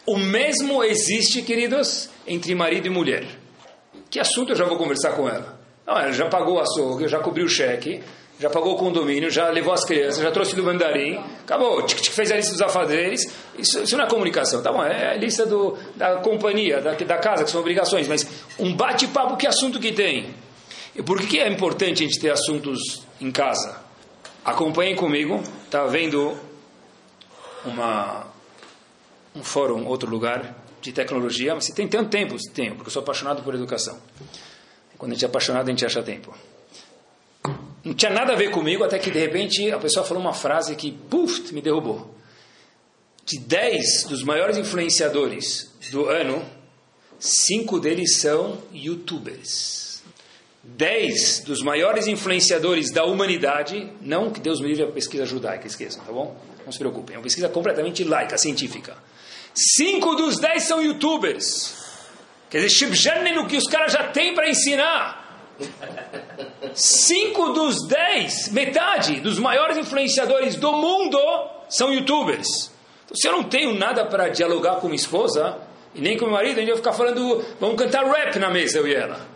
O 0.05 0.19
mesmo 0.19 0.85
existe, 0.85 1.41
queridos, 1.41 2.11
entre 2.27 2.55
marido 2.55 2.89
e 2.89 2.91
mulher. 2.91 3.25
Que 4.11 4.21
assunto 4.21 4.53
eu 4.53 4.57
já 4.57 4.67
vou 4.67 4.77
conversar 4.77 5.13
com 5.13 5.27
ela? 5.27 5.59
Não, 5.87 5.99
ela 5.99 6.13
já 6.13 6.29
pagou 6.29 6.57
o 6.57 6.61
açougue, 6.61 7.09
já 7.09 7.21
cobriu 7.21 7.47
o 7.47 7.49
cheque, 7.49 8.03
já 8.39 8.51
pagou 8.51 8.75
o 8.75 8.77
condomínio, 8.77 9.31
já 9.31 9.49
levou 9.49 9.73
as 9.73 9.83
crianças, 9.83 10.23
já 10.23 10.31
trouxe 10.31 10.55
do 10.55 10.63
mandarim, 10.63 11.25
acabou, 11.43 11.89
fez 11.89 12.31
a 12.31 12.37
lista 12.37 12.53
dos 12.53 12.61
afazeres. 12.61 13.33
Isso, 13.57 13.83
isso 13.83 13.97
não 13.97 14.05
é 14.05 14.09
comunicação, 14.09 14.63
tá 14.63 14.71
bom? 14.71 14.85
É 14.85 15.13
a 15.13 15.17
lista 15.17 15.47
do, 15.47 15.79
da 15.97 16.17
companhia, 16.17 16.83
da, 16.83 16.93
da 16.93 17.17
casa, 17.17 17.45
que 17.45 17.51
são 17.51 17.61
obrigações, 17.61 18.07
mas 18.07 18.29
um 18.59 18.75
bate-papo, 18.75 19.39
que 19.39 19.47
assunto 19.47 19.81
que 19.81 19.91
tem? 19.91 20.35
E 20.95 21.03
por 21.03 21.21
que 21.27 21.39
é 21.39 21.49
importante 21.49 22.03
a 22.03 22.07
gente 22.07 22.21
ter 22.21 22.31
assuntos 22.31 23.07
em 23.19 23.31
casa? 23.31 23.81
Acompanhem 24.45 24.95
comigo, 24.95 25.43
está 25.65 25.87
vendo 25.87 26.37
uma, 27.65 28.27
um 29.35 29.43
fórum, 29.43 29.87
outro 29.87 30.11
lugar 30.11 30.55
de 30.83 30.93
tecnologia, 30.93 31.55
mas 31.55 31.65
se 31.65 31.75
tem 31.75 31.89
tanto 31.89 32.11
tempo, 32.11 32.37
tenho, 32.53 32.75
porque 32.75 32.89
eu 32.89 32.93
sou 32.93 33.03
apaixonado 33.03 33.43
por 33.43 33.55
educação. 33.55 33.99
Quando 34.99 35.13
a 35.13 35.15
gente 35.15 35.25
é 35.25 35.29
apaixonado, 35.29 35.69
a 35.69 35.71
gente 35.71 35.87
acha 35.87 36.03
tempo. 36.03 36.37
Não 37.83 37.95
tinha 37.95 38.11
nada 38.11 38.35
a 38.35 38.37
ver 38.37 38.51
comigo, 38.51 38.85
até 38.85 38.99
que 38.99 39.11
de 39.11 39.19
repente 39.19 39.73
a 39.73 39.79
pessoa 39.79 40.05
falou 40.05 40.23
uma 40.23 40.35
frase 40.35 40.77
que, 40.77 40.93
puf, 40.93 41.53
me 41.55 41.63
derrubou. 41.63 42.15
De 43.25 43.39
10 43.39 44.05
dos 44.05 44.23
maiores 44.23 44.59
influenciadores 44.59 45.73
do 45.91 46.07
ano, 46.07 46.45
cinco 47.19 47.81
deles 47.81 48.19
são 48.19 48.59
youtubers 48.73 49.82
dez 50.63 51.43
dos 51.45 51.61
maiores 51.63 52.07
influenciadores 52.07 52.91
da 52.93 53.05
humanidade, 53.05 53.93
não 54.01 54.31
que 54.31 54.41
Deus 54.41 54.61
me 54.61 54.69
livre 54.69 54.85
a 54.85 54.87
pesquisa 54.89 55.27
judaica, 55.27 55.67
esqueçam, 55.67 56.05
tá 56.05 56.13
bom? 56.13 56.37
Não 56.65 56.73
se 56.73 56.79
preocupem, 56.79 57.17
é 57.17 57.19
uma 57.19 57.25
pesquisa 57.25 57.49
completamente 57.49 58.05
laica, 58.05 58.39
científica. 58.39 58.97
Cinco 59.55 60.15
dos 60.15 60.39
dez 60.39 60.63
são 60.63 60.83
youtubers. 60.83 61.75
Quer 62.49 62.59
dizer, 62.59 62.71
Shibjanen, 62.71 63.39
o 63.39 63.47
que 63.47 63.57
os 63.57 63.67
caras 63.67 63.93
já 63.93 64.05
têm 64.09 64.35
para 64.35 64.49
ensinar. 64.49 65.21
Cinco 66.75 67.53
dos 67.53 67.89
dez, 67.89 68.49
metade 68.53 69.21
dos 69.21 69.39
maiores 69.39 69.77
influenciadores 69.77 70.57
do 70.57 70.73
mundo 70.73 71.19
são 71.69 71.93
youtubers. 71.93 72.71
Então, 73.05 73.17
se 73.17 73.27
eu 73.27 73.33
não 73.33 73.45
tenho 73.45 73.75
nada 73.75 74.07
para 74.07 74.29
dialogar 74.29 74.77
com 74.77 74.87
minha 74.87 74.97
esposa 74.97 75.59
e 75.95 76.01
nem 76.01 76.17
com 76.17 76.27
meu 76.27 76.35
marido, 76.35 76.59
a 76.59 76.61
gente 76.61 76.69
vai 76.69 76.77
ficar 76.77 76.93
falando, 76.93 77.45
vamos 77.59 77.77
cantar 77.77 78.05
rap 78.05 78.39
na 78.39 78.51
mesa, 78.51 78.79
eu 78.79 78.87
e 78.87 78.95
ela. 78.95 79.27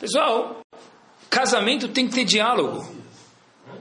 Pessoal, 0.00 0.61
casamento 1.32 1.88
tem 1.88 2.06
que 2.06 2.14
ter 2.14 2.24
diálogo. 2.24 2.86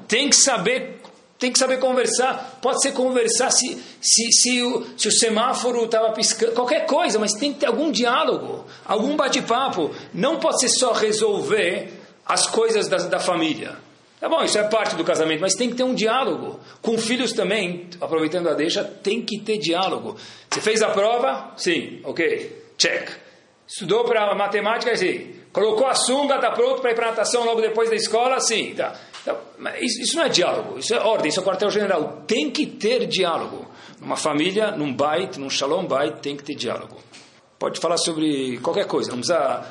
Tem 0.07 0.29
que 0.29 0.35
saber 0.35 1.01
tem 1.37 1.51
que 1.51 1.57
saber 1.57 1.79
conversar. 1.79 2.59
Pode 2.61 2.83
ser 2.83 2.91
conversar 2.91 3.49
se, 3.49 3.75
se, 3.99 4.31
se, 4.31 4.61
o, 4.61 4.85
se 4.95 5.07
o 5.07 5.11
semáforo 5.11 5.85
estava 5.85 6.11
piscando, 6.11 6.51
qualquer 6.51 6.85
coisa, 6.85 7.17
mas 7.17 7.33
tem 7.33 7.51
que 7.51 7.61
ter 7.61 7.65
algum 7.65 7.91
diálogo, 7.91 8.63
algum 8.85 9.15
bate-papo. 9.15 9.89
Não 10.13 10.37
pode 10.37 10.59
ser 10.59 10.69
só 10.69 10.93
resolver 10.93 11.93
as 12.27 12.45
coisas 12.45 12.87
da, 12.87 12.97
da 12.97 13.19
família. 13.19 13.75
Tá 14.19 14.29
bom, 14.29 14.43
isso 14.43 14.59
é 14.59 14.63
parte 14.65 14.95
do 14.95 15.03
casamento, 15.03 15.41
mas 15.41 15.55
tem 15.55 15.71
que 15.71 15.75
ter 15.75 15.83
um 15.83 15.95
diálogo. 15.95 16.59
Com 16.79 16.95
filhos 16.95 17.33
também, 17.33 17.89
aproveitando 17.99 18.47
a 18.47 18.53
deixa, 18.53 18.83
tem 18.83 19.23
que 19.23 19.39
ter 19.39 19.57
diálogo. 19.57 20.15
Você 20.47 20.61
fez 20.61 20.83
a 20.83 20.89
prova? 20.89 21.53
Sim, 21.57 22.01
ok, 22.03 22.65
check. 22.77 23.09
Estudou 23.67 24.03
para 24.03 24.35
matemática? 24.35 24.95
Sim. 24.95 25.40
Colocou 25.51 25.85
a 25.87 25.93
sunga, 25.93 26.35
está 26.35 26.51
pronto 26.51 26.81
para 26.81 26.91
ir 26.91 26.95
para 26.95 27.07
natação 27.07 27.43
logo 27.43 27.59
depois 27.59 27.89
da 27.89 27.95
escola? 27.95 28.39
Sim, 28.39 28.73
tá. 28.75 28.95
Então, 29.21 29.37
isso 29.81 30.15
não 30.15 30.23
é 30.23 30.29
diálogo, 30.29 30.79
isso 30.79 30.93
é 30.93 30.99
ordem, 30.99 31.29
isso 31.29 31.39
é 31.39 31.43
quartel-general. 31.43 32.23
Tem 32.25 32.49
que 32.49 32.65
ter 32.65 33.05
diálogo. 33.05 33.67
Numa 33.99 34.15
família, 34.15 34.71
num 34.71 34.93
bait, 34.93 35.37
num 35.37 35.49
shalom 35.49 35.85
bait, 35.85 36.19
tem 36.21 36.35
que 36.35 36.43
ter 36.43 36.55
diálogo. 36.55 36.97
Pode 37.59 37.79
falar 37.79 37.97
sobre 37.97 38.57
qualquer 38.59 38.87
coisa, 38.87 39.11
não 39.11 39.19
precisa 39.19 39.63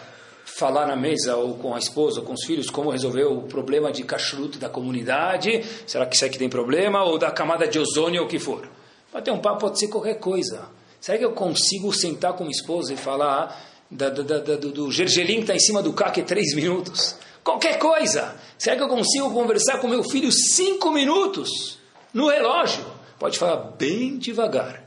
falar 0.45 0.87
na 0.87 0.97
mesa 0.97 1.37
ou 1.37 1.55
com 1.55 1.75
a 1.75 1.79
esposa 1.79 2.21
ou 2.21 2.27
com 2.27 2.35
os 2.35 2.45
filhos 2.45 2.71
como 2.71 2.91
resolver 2.91 3.25
o 3.25 3.43
problema 3.43 3.91
de 3.91 4.05
kashrut 4.05 4.59
da 4.59 4.69
comunidade, 4.69 5.65
será 5.87 6.07
que 6.07 6.15
isso 6.15 6.25
aqui 6.25 6.39
tem 6.39 6.49
problema, 6.49 7.03
ou 7.03 7.19
da 7.19 7.31
camada 7.31 7.67
de 7.67 7.79
ozônio 7.79 8.21
ou 8.21 8.27
o 8.27 8.31
que 8.31 8.39
for. 8.39 8.69
Pode 9.11 9.25
ter 9.25 9.31
um 9.31 9.41
papo, 9.41 9.61
pode 9.61 9.79
ser 9.79 9.89
qualquer 9.89 10.19
coisa. 10.19 10.69
Será 11.01 11.19
que 11.19 11.25
eu 11.25 11.33
consigo 11.33 11.93
sentar 11.93 12.35
com 12.35 12.45
minha 12.45 12.55
esposa 12.55 12.93
e 12.93 12.97
falar 12.97 13.70
da, 13.91 14.09
da, 14.09 14.39
da, 14.39 14.57
do, 14.57 14.71
do 14.71 14.93
gergelim 14.93 15.37
que 15.37 15.41
está 15.41 15.55
em 15.55 15.59
cima 15.59 15.83
do 15.83 15.93
caque 15.93 16.23
três 16.23 16.55
minutos? 16.55 17.17
Qualquer 17.43 17.79
coisa. 17.79 18.37
Será 18.59 18.77
que 18.77 18.83
eu 18.83 18.89
consigo 18.89 19.31
conversar 19.33 19.79
com 19.79 19.89
meu 19.89 20.05
filho 20.05 20.31
cinco 20.31 20.91
minutos 20.91 21.79
no 22.13 22.29
relógio? 22.29 22.85
Pode 23.19 23.39
falar 23.39 23.73
bem 23.77 24.19
devagar. 24.19 24.85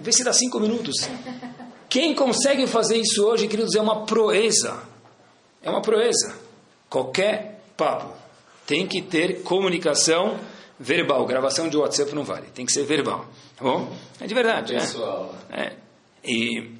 Vê 0.00 0.12
se 0.12 0.24
dá 0.24 0.32
cinco 0.32 0.58
minutos. 0.58 1.08
Quem 1.88 2.14
consegue 2.14 2.66
fazer 2.66 2.96
isso 2.96 3.24
hoje, 3.24 3.46
queridos, 3.46 3.74
é 3.74 3.80
uma 3.80 4.04
proeza. 4.04 4.82
É 5.62 5.70
uma 5.70 5.82
proeza. 5.82 6.34
Qualquer 6.88 7.60
papo 7.76 8.12
tem 8.66 8.86
que 8.86 9.02
ter 9.02 9.42
comunicação 9.42 10.38
verbal. 10.78 11.24
Gravação 11.26 11.68
de 11.68 11.76
WhatsApp 11.76 12.14
não 12.14 12.24
vale. 12.24 12.48
Tem 12.54 12.64
que 12.66 12.72
ser 12.72 12.84
verbal. 12.84 13.26
Tá 13.56 13.64
bom? 13.64 13.92
É 14.20 14.26
de 14.26 14.34
verdade. 14.34 14.74
É. 14.74 14.80
Pessoal. 14.80 15.34
É. 15.50 15.72
E 16.24 16.75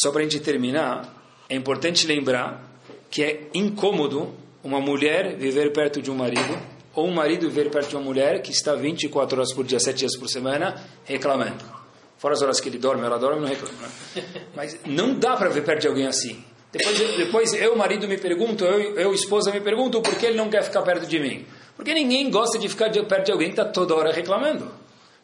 só 0.00 0.12
para 0.12 0.20
a 0.20 0.22
gente 0.22 0.38
terminar, 0.40 1.12
é 1.48 1.56
importante 1.56 2.06
lembrar 2.06 2.62
que 3.10 3.22
é 3.22 3.48
incômodo 3.52 4.32
uma 4.62 4.80
mulher 4.80 5.36
viver 5.36 5.72
perto 5.72 6.00
de 6.00 6.10
um 6.10 6.14
marido 6.14 6.58
ou 6.94 7.06
um 7.06 7.12
marido 7.12 7.48
viver 7.48 7.70
perto 7.70 7.90
de 7.90 7.96
uma 7.96 8.04
mulher 8.04 8.40
que 8.42 8.52
está 8.52 8.74
24 8.74 9.36
horas 9.36 9.52
por 9.52 9.64
dia, 9.64 9.80
7 9.80 9.96
dias 9.96 10.16
por 10.16 10.28
semana, 10.28 10.74
reclamando. 11.04 11.64
Fora 12.16 12.34
as 12.34 12.42
horas 12.42 12.60
que 12.60 12.68
ele 12.68 12.78
dorme, 12.78 13.04
ela 13.04 13.18
dorme, 13.18 13.40
não 13.40 13.48
reclama. 13.48 13.74
Né? 14.14 14.24
Mas 14.54 14.78
não 14.86 15.14
dá 15.14 15.36
para 15.36 15.48
ver 15.48 15.64
perto 15.64 15.82
de 15.82 15.88
alguém 15.88 16.06
assim. 16.06 16.44
Depois, 16.72 16.98
depois 17.16 17.54
eu, 17.54 17.74
marido, 17.76 18.06
me 18.06 18.18
pergunto, 18.18 18.64
eu, 18.64 18.98
eu, 18.98 19.14
esposa, 19.14 19.50
me 19.50 19.60
pergunto 19.60 20.02
por 20.02 20.14
que 20.16 20.26
ele 20.26 20.36
não 20.36 20.50
quer 20.50 20.62
ficar 20.62 20.82
perto 20.82 21.06
de 21.06 21.18
mim. 21.18 21.46
Porque 21.76 21.94
ninguém 21.94 22.30
gosta 22.30 22.58
de 22.58 22.68
ficar 22.68 22.90
perto 22.90 23.26
de 23.26 23.32
alguém 23.32 23.48
que 23.48 23.60
está 23.60 23.64
toda 23.64 23.94
hora 23.94 24.12
reclamando. 24.12 24.70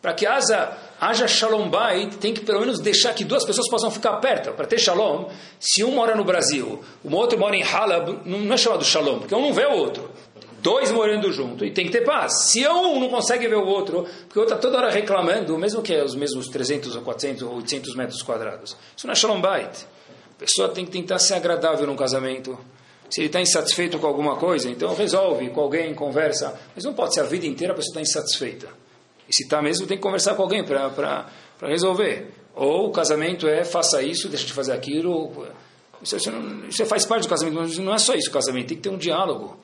Para 0.05 0.13
que 0.13 0.27
haja, 0.27 0.71
haja 1.01 1.27
shalom 1.27 1.71
bait, 1.71 2.19
tem 2.19 2.35
que 2.35 2.43
pelo 2.43 2.61
menos 2.61 2.79
deixar 2.79 3.15
que 3.15 3.25
duas 3.25 3.43
pessoas 3.43 3.67
possam 3.71 3.91
ficar 3.91 4.17
perto. 4.17 4.53
Para 4.53 4.67
ter 4.67 4.79
shalom, 4.79 5.31
se 5.59 5.83
um 5.83 5.93
mora 5.93 6.15
no 6.15 6.23
Brasil, 6.23 6.79
o 7.03 7.17
outro 7.17 7.39
mora 7.39 7.57
em 7.57 7.63
Halab, 7.63 8.21
não 8.27 8.53
é 8.53 8.57
chamado 8.59 8.85
shalom, 8.85 9.21
porque 9.21 9.35
um 9.35 9.41
não 9.41 9.55
vê 9.55 9.65
o 9.65 9.73
outro. 9.73 10.11
Dois 10.59 10.93
morando 10.93 11.33
junto 11.33 11.65
e 11.65 11.71
tem 11.71 11.87
que 11.87 11.91
ter 11.91 12.03
paz. 12.03 12.51
Se 12.51 12.69
um 12.69 13.01
não 13.01 13.09
consegue 13.09 13.49
ver 13.49 13.57
o 13.57 13.65
outro, 13.65 14.07
porque 14.27 14.39
o 14.39 14.43
outro 14.43 14.55
está 14.55 14.57
toda 14.57 14.77
hora 14.77 14.91
reclamando, 14.91 15.57
mesmo 15.57 15.81
que 15.81 15.95
é 15.95 16.05
os 16.05 16.15
mesmos 16.15 16.49
300 16.49 16.97
ou 16.97 17.01
400 17.01 17.43
ou 17.45 17.55
800 17.55 17.95
metros 17.97 18.21
quadrados, 18.21 18.77
isso 18.95 19.07
não 19.07 19.13
é 19.13 19.17
shalom 19.17 19.41
bait. 19.41 19.87
A 20.37 20.39
pessoa 20.39 20.69
tem 20.69 20.85
que 20.85 20.91
tentar 20.91 21.19
ser 21.19 21.33
agradável 21.33 21.87
no 21.87 21.97
casamento. 21.97 22.59
Se 23.09 23.23
ele 23.23 23.29
está 23.29 23.41
insatisfeito 23.41 23.99
com 23.99 24.07
alguma 24.07 24.37
coisa, 24.37 24.69
então 24.69 24.95
resolve 24.95 25.49
com 25.49 25.63
alguém, 25.63 25.95
conversa. 25.95 26.61
Mas 26.75 26.85
não 26.85 26.93
pode 26.93 27.15
ser 27.15 27.21
a 27.21 27.25
vida 27.25 27.47
inteira 27.47 27.73
a 27.73 27.77
pessoa 27.77 28.03
estar 28.03 28.19
tá 28.19 28.21
insatisfeita. 28.21 28.84
E 29.29 29.35
se 29.35 29.45
está 29.45 29.63
mesmo, 29.63 29.87
tem 29.87 29.97
que 29.97 30.03
conversar 30.03 30.35
com 30.35 30.43
alguém 30.43 30.65
para 30.65 31.27
resolver. 31.63 32.33
Ou 32.55 32.89
o 32.89 32.93
casamento 32.93 33.49
é 33.49 33.65
faça 33.65 34.03
isso, 34.03 34.29
deixa 34.29 34.47
de 34.47 34.53
fazer 34.53 34.73
aquilo. 34.73 35.47
Isso, 36.03 36.17
isso, 36.17 36.31
não, 36.31 36.69
isso 36.69 36.85
faz 36.87 37.05
parte 37.05 37.23
do 37.23 37.29
casamento, 37.29 37.57
mas 37.57 37.79
não 37.79 37.95
é 37.95 37.99
só 37.99 38.15
isso 38.15 38.29
o 38.29 38.33
casamento, 38.33 38.69
tem 38.69 38.77
que 38.77 38.83
ter 38.83 38.91
um 38.91 38.99
diálogo. 38.99 39.59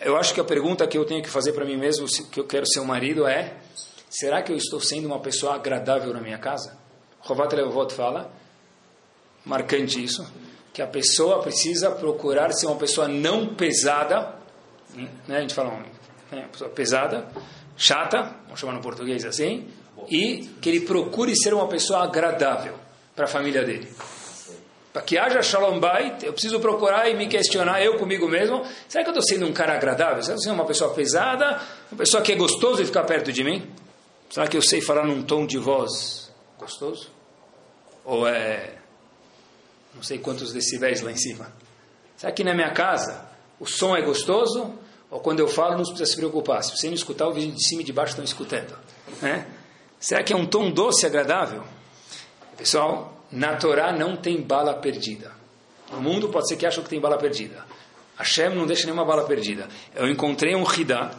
Eu 0.00 0.16
acho 0.16 0.34
que 0.34 0.40
a 0.40 0.44
pergunta 0.44 0.86
que 0.86 0.98
eu 0.98 1.04
tenho 1.04 1.22
que 1.22 1.30
fazer 1.30 1.52
para 1.52 1.64
mim 1.64 1.76
mesmo, 1.76 2.06
que 2.30 2.38
eu 2.38 2.44
quero 2.44 2.66
ser 2.66 2.80
um 2.80 2.84
marido, 2.84 3.26
é: 3.26 3.54
será 4.10 4.42
que 4.42 4.52
eu 4.52 4.56
estou 4.56 4.80
sendo 4.80 5.06
uma 5.06 5.18
pessoa 5.18 5.54
agradável 5.54 6.12
na 6.12 6.20
minha 6.20 6.38
casa? 6.38 6.76
Rovat 7.20 7.54
Levovot 7.54 7.92
fala 7.92 8.30
marcante 9.44 10.02
isso, 10.02 10.30
que 10.72 10.82
a 10.82 10.86
pessoa 10.86 11.40
precisa 11.40 11.90
procurar 11.90 12.52
ser 12.52 12.66
uma 12.66 12.76
pessoa 12.76 13.08
não 13.08 13.54
pesada, 13.54 14.34
né? 15.26 15.38
a 15.38 15.40
gente 15.40 15.54
fala 15.54 15.70
uma 15.70 15.86
né? 16.30 16.46
pessoa 16.52 16.70
pesada, 16.70 17.26
chata, 17.78 18.34
vamos 18.44 18.60
chamar 18.60 18.74
no 18.74 18.82
português 18.82 19.24
assim, 19.24 19.66
e 20.10 20.50
que 20.60 20.68
ele 20.68 20.80
procure 20.80 21.34
ser 21.34 21.54
uma 21.54 21.68
pessoa 21.68 22.02
agradável 22.02 22.74
para 23.16 23.24
a 23.24 23.28
família 23.28 23.64
dele. 23.64 23.88
Para 24.92 25.02
que 25.02 25.16
haja 25.16 25.40
shalom 25.42 25.78
bait, 25.78 26.24
eu 26.24 26.32
preciso 26.32 26.58
procurar 26.60 27.08
e 27.08 27.14
me 27.14 27.28
questionar 27.28 27.82
eu 27.82 27.98
comigo 27.98 28.28
mesmo, 28.28 28.66
será 28.88 29.04
que 29.04 29.10
eu 29.10 29.14
estou 29.14 29.22
sendo 29.22 29.46
um 29.46 29.52
cara 29.52 29.74
agradável? 29.74 30.22
Será 30.22 30.34
que 30.34 30.40
eu 30.40 30.44
sendo 30.44 30.54
uma 30.54 30.66
pessoa 30.66 30.92
pesada? 30.92 31.60
Uma 31.92 31.98
pessoa 31.98 32.22
que 32.22 32.32
é 32.32 32.34
gostoso 32.34 32.78
de 32.78 32.86
ficar 32.86 33.04
perto 33.04 33.32
de 33.32 33.44
mim? 33.44 33.70
Será 34.28 34.46
que 34.46 34.56
eu 34.56 34.62
sei 34.62 34.80
falar 34.80 35.06
num 35.06 35.22
tom 35.22 35.46
de 35.46 35.56
voz 35.56 36.32
gostoso? 36.58 37.10
Ou 38.04 38.26
é 38.26 38.74
não 39.94 40.02
sei 40.02 40.18
quantos 40.18 40.52
decibéis 40.52 41.00
lá 41.00 41.10
em 41.10 41.16
cima. 41.16 41.52
Será 42.16 42.32
que 42.32 42.44
na 42.44 42.54
minha 42.54 42.70
casa 42.70 43.28
o 43.58 43.66
som 43.66 43.96
é 43.96 44.02
gostoso? 44.02 44.72
Ou 45.10 45.20
quando 45.20 45.40
eu 45.40 45.48
falo, 45.48 45.76
não 45.76 45.84
precisa 45.84 46.06
se 46.06 46.16
preocupar. 46.16 46.62
Se 46.62 46.76
você 46.76 46.86
não 46.86 46.94
escutar, 46.94 47.26
o 47.26 47.32
vizinho 47.32 47.54
de 47.54 47.66
cima 47.66 47.80
e 47.80 47.84
de 47.84 47.92
baixo 47.92 48.10
estão 48.10 48.24
escutando. 48.24 48.76
Né? 49.22 49.46
Será 49.98 50.22
que 50.22 50.32
é 50.32 50.36
um 50.36 50.46
tom 50.46 50.70
doce 50.70 51.04
e 51.04 51.06
agradável? 51.06 51.64
Pessoal, 52.56 53.24
na 53.32 53.56
Torá 53.56 53.92
não 53.92 54.16
tem 54.16 54.40
bala 54.40 54.74
perdida. 54.74 55.32
No 55.92 56.00
mundo 56.00 56.28
pode 56.28 56.48
ser 56.48 56.56
que 56.56 56.66
acham 56.66 56.84
que 56.84 56.90
tem 56.90 57.00
bala 57.00 57.16
perdida. 57.16 57.64
Hashem 58.16 58.54
não 58.54 58.66
deixa 58.66 58.84
nenhuma 58.84 59.04
bala 59.04 59.24
perdida. 59.24 59.68
Eu 59.94 60.08
encontrei 60.08 60.54
um 60.54 60.64
Hidá 60.64 61.12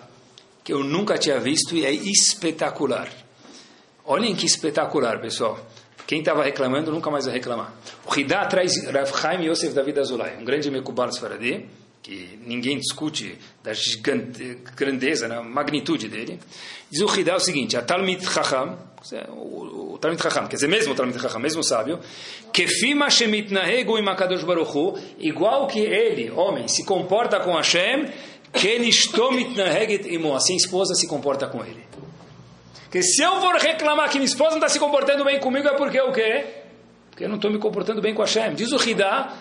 que 0.63 0.73
eu 0.73 0.83
nunca 0.83 1.17
tinha 1.17 1.39
visto 1.39 1.75
e 1.75 1.85
é 1.85 1.91
espetacular. 1.91 3.09
Olhem 4.05 4.35
que 4.35 4.45
espetacular, 4.45 5.19
pessoal. 5.19 5.57
Quem 6.05 6.19
estava 6.19 6.43
reclamando 6.43 6.91
nunca 6.91 7.09
mais 7.09 7.25
vai 7.25 7.33
reclamar. 7.33 7.73
O 8.05 8.19
Hidá 8.19 8.45
traz 8.45 8.85
Rav 8.85 9.11
Chaim 9.17 9.45
Yosef 9.45 9.73
David 9.73 9.99
Azulay, 9.99 10.37
um 10.37 10.43
grande 10.43 10.69
Mekubal 10.69 11.09
Sfaradi, 11.09 11.69
que 12.01 12.39
ninguém 12.45 12.77
discute 12.77 13.37
da 13.63 13.71
grandeza, 14.75 15.27
da 15.27 15.41
magnitude 15.41 16.07
dele. 16.07 16.39
Diz 16.89 17.01
o 17.01 17.19
Hidá 17.19 17.35
o 17.35 17.39
seguinte, 17.39 17.77
a 17.77 17.81
Talmid 17.81 18.23
Chacham, 18.25 18.77
o, 19.29 19.93
o 19.93 19.97
Talmid 19.99 20.21
Chacham, 20.21 20.47
quer 20.47 20.55
dizer, 20.55 20.67
mesmo 20.67 20.93
o 20.93 20.95
Talmid 20.95 21.19
Chacham, 21.19 21.39
mesmo 21.39 21.63
sábio, 21.63 21.99
Kefima 22.51 23.09
Shemitnahegu 23.09 23.97
im 23.97 24.07
HaKadosh 24.09 24.43
Baruch 24.43 24.99
igual 25.19 25.67
que 25.67 25.79
ele, 25.79 26.31
homem, 26.31 26.67
se 26.67 26.85
comporta 26.85 27.39
com 27.39 27.55
Hashem, 27.55 28.07
Kenishto 28.51 29.31
Mitnaheget 29.31 30.11
imo, 30.11 30.35
assim 30.35 30.53
a 30.53 30.57
esposa 30.57 30.95
se 30.95 31.07
comporta 31.07 31.47
com 31.47 31.63
ele. 31.63 31.83
Que 32.91 33.03
se 33.03 33.21
eu 33.21 33.39
for 33.39 33.55
reclamar 33.55 34.09
que 34.09 34.17
minha 34.17 34.25
esposa 34.25 34.51
não 34.51 34.57
está 34.57 34.69
se 34.69 34.79
comportando 34.79 35.23
bem 35.23 35.39
comigo, 35.39 35.67
é 35.67 35.77
porque 35.77 36.01
o 36.01 36.11
quê? 36.11 36.45
Porque 37.11 37.25
eu 37.25 37.29
não 37.29 37.35
estou 37.35 37.51
me 37.51 37.59
comportando 37.59 38.01
bem 38.01 38.15
com 38.15 38.21
Hashem. 38.21 38.55
Diz 38.55 38.71
o 38.71 38.89
Hidá 38.89 39.31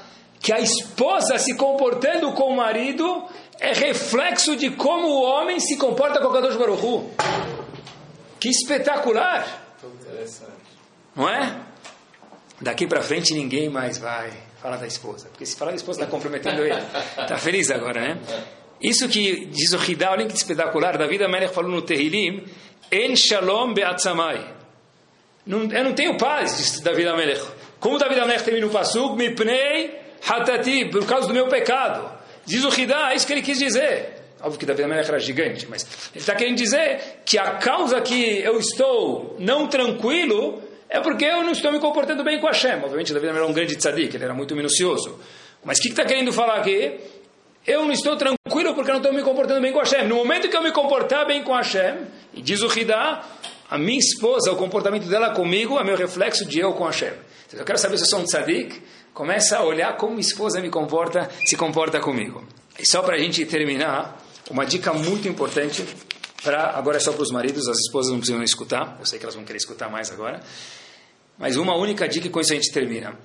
que 0.40 0.52
a 0.52 0.60
esposa 0.60 1.38
se 1.38 1.56
comportando 1.56 2.32
com 2.32 2.52
o 2.52 2.56
marido 2.56 3.24
é 3.60 3.72
reflexo 3.72 4.56
de 4.56 4.70
como 4.70 5.08
o 5.08 5.22
homem 5.22 5.58
se 5.58 5.76
comporta 5.76 6.20
com 6.20 6.28
o 6.28 6.32
Kadosh 6.32 6.56
Baruch 6.56 7.10
Que 8.38 8.48
espetacular! 8.48 9.66
Não 11.14 11.28
é? 11.28 11.60
Daqui 12.60 12.86
para 12.86 13.02
frente 13.02 13.34
ninguém 13.34 13.68
mais 13.68 13.98
vai 13.98 14.32
falar 14.62 14.76
da 14.76 14.86
esposa. 14.86 15.28
Porque 15.28 15.44
se 15.44 15.56
falar 15.56 15.72
da 15.72 15.76
esposa 15.76 16.00
está 16.00 16.10
comprometendo 16.10 16.62
ele. 16.62 16.80
Está 17.18 17.36
feliz 17.36 17.70
agora, 17.70 18.00
né? 18.00 18.18
Isso 18.80 19.08
que 19.08 19.46
diz 19.46 19.72
o 19.72 19.90
Hidá, 19.90 20.12
olha 20.12 20.26
que 20.26 20.34
espetacular. 20.34 20.96
David 20.96 21.24
Amelech 21.24 21.52
falou 21.52 21.70
no 21.70 21.82
Terrilim 21.82 22.44
En 22.90 23.16
shalom 23.16 23.74
be'atzamai. 23.74 24.54
Eu 25.46 25.84
não 25.84 25.94
tenho 25.94 26.16
paz, 26.16 26.58
disse 26.58 26.82
David 26.82 27.08
Amelech. 27.08 27.42
Como 27.80 27.98
David 27.98 28.20
Amelech 28.20 28.44
termina 28.44 28.66
o 28.66 28.70
pasuk, 28.70 29.16
mipnei 29.16 30.07
hatati, 30.26 30.86
por 30.86 31.06
causa 31.06 31.28
do 31.28 31.34
meu 31.34 31.48
pecado. 31.48 32.10
Diz 32.46 32.64
o 32.64 32.80
Hidá, 32.80 33.12
é 33.12 33.16
isso 33.16 33.26
que 33.26 33.32
ele 33.32 33.42
quis 33.42 33.58
dizer. 33.58 34.18
Óbvio 34.40 34.58
que 34.58 34.66
Davi 34.66 34.84
Amelech 34.84 35.08
era 35.08 35.18
gigante, 35.18 35.66
mas 35.68 35.84
ele 36.12 36.20
está 36.20 36.34
querendo 36.34 36.56
dizer 36.56 37.22
que 37.24 37.36
a 37.36 37.56
causa 37.56 38.00
que 38.00 38.38
eu 38.38 38.58
estou 38.58 39.36
não 39.38 39.66
tranquilo 39.66 40.62
é 40.88 41.00
porque 41.00 41.24
eu 41.24 41.42
não 41.42 41.52
estou 41.52 41.72
me 41.72 41.80
comportando 41.80 42.22
bem 42.22 42.40
com 42.40 42.46
Hashem. 42.46 42.76
Obviamente, 42.76 43.12
Davi 43.12 43.26
Amelech 43.26 43.42
era 43.42 43.50
um 43.50 43.52
grande 43.52 43.76
tzadik, 43.76 44.14
ele 44.14 44.24
era 44.24 44.34
muito 44.34 44.54
minucioso. 44.54 45.18
Mas 45.64 45.78
o 45.78 45.82
que 45.82 45.88
está 45.88 46.02
que 46.02 46.08
tá 46.08 46.14
querendo 46.14 46.32
falar 46.32 46.58
aqui? 46.58 46.98
Eu 47.66 47.84
não 47.84 47.92
estou 47.92 48.16
tranquilo 48.16 48.74
porque 48.74 48.90
eu 48.90 48.94
não 48.94 49.00
estou 49.00 49.12
me 49.12 49.22
comportando 49.22 49.60
bem 49.60 49.72
com 49.72 49.80
Hashem. 49.80 50.06
No 50.06 50.16
momento 50.16 50.48
que 50.48 50.56
eu 50.56 50.62
me 50.62 50.72
comportar 50.72 51.26
bem 51.26 51.42
com 51.42 51.52
Hashem, 51.52 51.96
e 52.32 52.40
diz 52.40 52.62
o 52.62 52.78
Hidá, 52.78 53.24
a 53.68 53.76
minha 53.76 53.98
esposa, 53.98 54.52
o 54.52 54.56
comportamento 54.56 55.06
dela 55.06 55.30
comigo 55.30 55.78
é 55.78 55.84
meu 55.84 55.96
reflexo 55.96 56.46
de 56.46 56.60
eu 56.60 56.72
com 56.72 56.84
Hashem. 56.84 57.12
Então, 57.46 57.60
eu 57.60 57.66
quero 57.66 57.78
saber 57.78 57.98
se 57.98 58.04
eu 58.04 58.08
sou 58.08 58.20
um 58.20 58.24
tzadik, 58.24 58.80
começa 59.18 59.58
a 59.58 59.64
olhar 59.64 59.96
como 59.96 60.12
minha 60.12 60.20
esposa 60.20 60.60
me 60.60 60.70
comporta, 60.70 61.28
se 61.44 61.56
comporta 61.56 61.98
comigo. 61.98 62.46
E 62.78 62.86
só 62.86 63.02
para 63.02 63.16
a 63.16 63.18
gente 63.18 63.44
terminar, 63.46 64.24
uma 64.48 64.64
dica 64.64 64.92
muito 64.92 65.26
importante, 65.26 65.84
para 66.40 66.70
agora 66.78 66.98
é 66.98 67.00
só 67.00 67.12
para 67.12 67.22
os 67.22 67.32
maridos, 67.32 67.66
as 67.66 67.78
esposas 67.78 68.12
não 68.12 68.20
precisam 68.20 68.40
escutar, 68.44 68.96
eu 69.00 69.04
sei 69.04 69.18
que 69.18 69.24
elas 69.24 69.34
vão 69.34 69.44
querer 69.44 69.56
escutar 69.56 69.90
mais 69.90 70.12
agora, 70.12 70.40
mas 71.36 71.56
uma 71.56 71.74
única 71.74 72.06
dica 72.06 72.28
e 72.28 72.30
com 72.30 72.40
isso 72.40 72.52
a 72.52 72.54
gente 72.54 72.70
termina. 72.70 73.18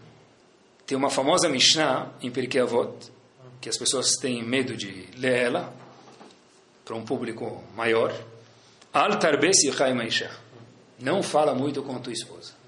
Tem 0.88 0.98
uma 0.98 1.12
famosa 1.12 1.48
Mishnah 1.48 2.12
em 2.24 2.32
Pirkei 2.32 2.62
Avot, 2.62 3.12
que 3.62 3.70
as 3.70 3.78
pessoas 3.78 4.14
têm 4.20 4.44
medo 4.44 4.76
de 4.76 5.08
ler 5.16 5.44
ela, 5.44 5.72
para 6.84 6.96
um 6.96 7.06
público 7.06 7.64
maior. 7.76 8.12
Al 8.92 9.12
Maisha. 9.96 10.32
Não 11.00 11.22
fala 11.22 11.54
muito 11.54 11.84
com 11.84 12.00
tua 12.00 12.14
esposa. 12.14 12.64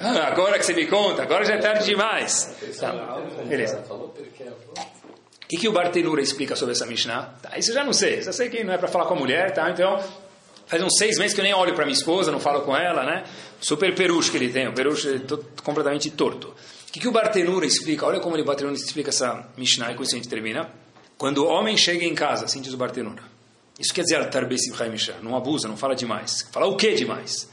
Ah, 0.00 0.28
agora 0.28 0.58
que 0.58 0.64
você 0.64 0.74
me 0.74 0.86
conta, 0.86 1.22
agora 1.22 1.44
já 1.44 1.54
é 1.54 1.58
tarde 1.58 1.84
demais. 1.84 2.54
Tá, 2.78 3.20
beleza. 3.46 3.84
O 3.88 5.48
que, 5.48 5.56
que 5.56 5.68
o 5.68 5.72
Bartenura 5.72 6.20
explica 6.20 6.54
sobre 6.54 6.72
essa 6.72 6.86
Mishnah? 6.86 7.34
Tá, 7.42 7.58
isso 7.58 7.70
eu 7.70 7.74
já 7.74 7.84
não 7.84 7.92
sei. 7.92 8.22
Só 8.22 8.32
sei 8.32 8.48
que 8.48 8.62
não 8.62 8.74
é 8.74 8.78
para 8.78 8.88
falar 8.88 9.06
com 9.06 9.14
a 9.14 9.18
mulher, 9.18 9.52
tá? 9.52 9.70
Então, 9.70 9.98
faz 10.66 10.82
uns 10.82 10.96
seis 10.98 11.18
meses 11.18 11.34
que 11.34 11.40
eu 11.40 11.44
nem 11.44 11.54
olho 11.54 11.74
para 11.74 11.84
minha 11.84 11.96
esposa, 11.96 12.30
não 12.30 12.38
falo 12.38 12.60
com 12.62 12.76
ela, 12.76 13.02
né? 13.04 13.24
Super 13.60 13.94
peruche 13.94 14.30
que 14.30 14.36
ele 14.36 14.52
tem, 14.52 14.68
um 14.68 14.74
peruche 14.74 15.20
completamente 15.64 16.10
torto. 16.10 16.48
O 16.48 16.92
que, 16.92 17.00
que 17.00 17.08
o 17.08 17.12
Bartenura 17.12 17.66
explica? 17.66 18.06
Olha 18.06 18.20
como 18.20 18.36
o 18.36 18.44
Bartenura 18.44 18.76
explica 18.76 19.10
essa 19.10 19.48
Mishnah 19.56 19.92
e 19.92 19.94
com 19.94 20.02
isso 20.02 20.14
a 20.14 20.18
gente 20.18 20.28
termina. 20.28 20.70
Quando 21.16 21.38
o 21.38 21.48
homem 21.48 21.76
chega 21.76 22.04
em 22.04 22.14
casa, 22.14 22.44
assim 22.44 22.60
diz 22.60 22.72
o 22.72 22.76
Bartenura. 22.76 23.22
Isso 23.78 23.94
quer 23.94 24.02
dizer 24.02 24.18
não 25.22 25.36
abusa, 25.36 25.68
não 25.68 25.76
fala 25.76 25.94
demais. 25.94 26.46
Fala 26.52 26.66
o 26.66 26.76
que 26.76 26.94
demais? 26.94 27.48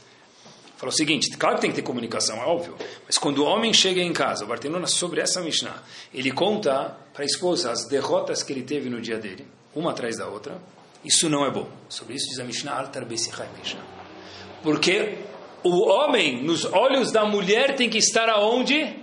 Fala 0.76 0.92
o 0.92 0.94
seguinte, 0.94 1.30
claro 1.38 1.56
que 1.56 1.62
tem 1.62 1.70
que 1.70 1.76
ter 1.76 1.82
comunicação, 1.82 2.36
é 2.36 2.44
óbvio, 2.44 2.76
mas 3.06 3.16
quando 3.16 3.38
o 3.38 3.44
homem 3.44 3.72
chega 3.72 4.00
em 4.00 4.12
casa, 4.12 4.44
o 4.44 4.46
Bartenura, 4.46 4.86
sobre 4.86 5.22
essa 5.22 5.40
Mishnah, 5.40 5.82
ele 6.12 6.30
conta 6.30 6.94
para 7.14 7.22
a 7.22 7.26
esposa 7.26 7.70
as 7.70 7.88
derrotas 7.88 8.42
que 8.42 8.52
ele 8.52 8.62
teve 8.62 8.90
no 8.90 9.00
dia 9.00 9.16
dele, 9.16 9.46
uma 9.74 9.92
atrás 9.92 10.18
da 10.18 10.28
outra, 10.28 10.60
isso 11.02 11.30
não 11.30 11.46
é 11.46 11.50
bom. 11.50 11.68
Sobre 11.88 12.14
isso 12.14 12.28
diz 12.28 12.38
a 12.38 12.44
Mishnah, 12.44 12.90
Mishnah. 13.56 13.80
Porque 14.62 15.18
o 15.62 15.88
homem, 15.88 16.42
nos 16.42 16.64
olhos 16.64 17.10
da 17.10 17.24
mulher, 17.24 17.74
tem 17.76 17.88
que 17.88 17.98
estar 17.98 18.28
aonde? 18.28 18.96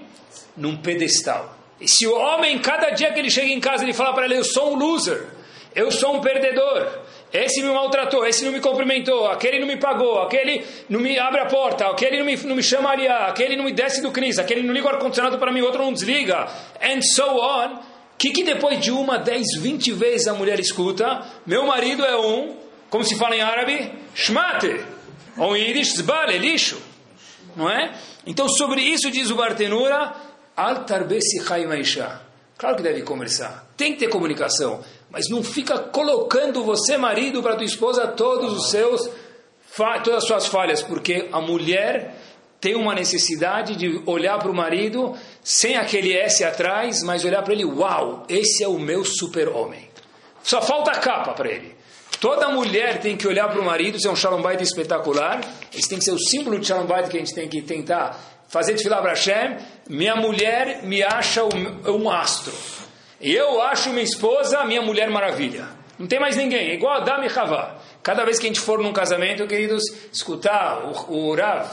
Num 0.56 0.78
pedestal. 0.78 1.58
E 1.80 1.88
se 1.88 2.06
o 2.06 2.16
homem, 2.16 2.60
cada 2.60 2.92
dia 2.92 3.12
que 3.12 3.20
ele 3.20 3.30
chega 3.30 3.48
em 3.48 3.60
casa, 3.60 3.84
ele 3.84 3.94
fala 3.94 4.14
para 4.14 4.26
ela, 4.26 4.36
eu 4.36 4.44
sou 4.44 4.74
um 4.74 4.76
loser, 4.76 5.28
eu 5.74 5.92
sou 5.92 6.18
um 6.18 6.22
perdedor, 6.22 7.00
esse 7.34 7.64
me 7.64 7.70
maltratou, 7.70 8.24
esse 8.28 8.46
não 8.46 8.52
me 8.52 8.62
cumprimentou, 8.62 9.26
aquele 9.26 9.60
não 9.60 9.66
me 9.66 9.78
pagou, 9.78 10.22
aquele 10.22 10.64
não 10.88 11.00
me 11.00 11.18
abre 11.18 11.42
a 11.42 11.48
porta, 11.48 11.88
aquele 11.88 12.20
não 12.20 12.26
me, 12.26 12.36
não 12.38 12.56
me 12.56 12.62
chama 12.62 12.92
aliá, 12.92 13.26
aquele 13.26 13.56
não 13.56 13.66
me 13.66 13.74
desce 13.74 14.04
do 14.04 14.12
CNIS, 14.12 14.38
aquele 14.38 14.62
não 14.62 14.72
liga 14.72 14.86
o 14.86 14.90
ar-condicionado 14.90 15.40
para 15.40 15.52
mim, 15.52 15.62
outro 15.62 15.82
não 15.82 15.92
desliga, 15.92 16.48
and 16.80 17.02
so 17.02 17.24
on. 17.24 17.80
O 18.14 18.18
que, 18.20 18.32
que 18.32 18.44
depois 18.44 18.80
de 18.80 18.92
uma, 18.92 19.18
dez, 19.18 19.48
vinte 19.60 19.92
vezes 19.92 20.28
a 20.28 20.36
mulher 20.36 20.60
escuta? 20.60 21.26
Meu 21.46 21.66
marido 21.66 22.06
é 22.06 22.16
um, 22.16 22.56
como 22.88 23.04
se 23.04 23.18
fala 23.18 23.36
em 23.36 23.42
árabe, 23.42 23.92
shmate, 24.14 24.80
ou 25.36 25.58
em 25.58 25.70
yiddish, 25.70 25.96
zbale, 25.96 26.38
lixo. 26.38 26.80
Não 27.56 27.68
é? 27.68 27.94
Então 28.28 28.48
sobre 28.48 28.82
isso 28.82 29.10
diz 29.10 29.32
o 29.32 29.36
Bartenura, 29.36 30.14
al 30.56 30.86
tarbesi 30.86 31.44
Claro 31.44 32.78
que 32.78 32.84
deve 32.84 33.02
conversar, 33.02 33.68
tem 33.76 33.94
que 33.94 34.00
ter 34.00 34.08
comunicação. 34.08 34.84
Mas 35.14 35.30
não 35.30 35.44
fica 35.44 35.78
colocando 35.78 36.64
você, 36.64 36.98
marido, 36.98 37.44
para 37.44 37.56
tua 37.56 37.66
esposa 37.66 38.08
todos 38.08 38.52
os 38.52 38.72
seus 38.72 39.08
todas 40.04 40.24
as 40.24 40.26
suas 40.26 40.48
falhas, 40.48 40.82
porque 40.82 41.30
a 41.32 41.40
mulher 41.40 42.16
tem 42.60 42.76
uma 42.76 42.94
necessidade 42.94 43.76
de 43.76 44.02
olhar 44.06 44.38
para 44.40 44.50
o 44.50 44.56
marido 44.56 45.16
sem 45.44 45.78
aquele 45.78 46.16
S 46.16 46.44
atrás, 46.44 47.04
mas 47.04 47.26
olhar 47.26 47.44
para 47.44 47.54
ele, 47.54 47.66
uau, 47.66 48.26
esse 48.30 48.64
é 48.64 48.68
o 48.68 48.80
meu 48.80 49.04
super-homem. 49.04 49.90
Só 50.44 50.62
falta 50.62 50.92
a 50.92 51.00
capa 51.00 51.34
para 51.34 51.50
ele. 51.50 51.76
Toda 52.20 52.50
mulher 52.50 53.00
tem 53.00 53.18
que 53.18 53.28
olhar 53.28 53.50
para 53.50 53.60
o 53.60 53.66
marido, 53.66 54.00
ser 54.00 54.10
um 54.10 54.16
shalom 54.16 54.42
bait 54.42 54.62
espetacular. 54.62 55.42
Esse 55.76 55.90
tem 55.90 55.98
que 55.98 56.06
ser 56.06 56.14
o 56.14 56.20
símbolo 56.20 56.60
de 56.60 56.68
shalom 56.68 56.86
bait 56.86 57.10
que 57.10 57.18
a 57.18 57.20
gente 57.20 57.36
tem 57.36 57.50
que 57.50 57.62
tentar 57.62 58.18
fazer 58.48 58.76
de 58.76 58.84
filar 58.84 59.02
para 59.02 59.12
Hashem. 59.12 59.58
Minha 59.90 60.16
mulher 60.16 60.84
me 60.84 61.04
acha 61.04 61.42
um 61.44 62.10
astro. 62.10 62.54
Eu 63.24 63.62
acho 63.62 63.90
minha 63.92 64.04
esposa 64.04 64.66
minha 64.66 64.82
mulher 64.82 65.10
maravilha. 65.10 65.66
Não 65.98 66.06
tem 66.06 66.20
mais 66.20 66.36
ninguém, 66.36 66.72
é 66.72 66.74
igual 66.74 66.98
Adam 66.98 67.24
e 67.24 67.28
Havá. 67.28 67.78
Cada 68.04 68.26
vez 68.26 68.38
que 68.38 68.46
a 68.46 68.50
gente 68.50 68.60
for 68.60 68.80
num 68.80 68.92
casamento, 68.92 69.48
queridos, 69.48 69.82
escutar 70.12 70.84
o, 70.84 71.30
o 71.30 71.34
Rav 71.34 71.66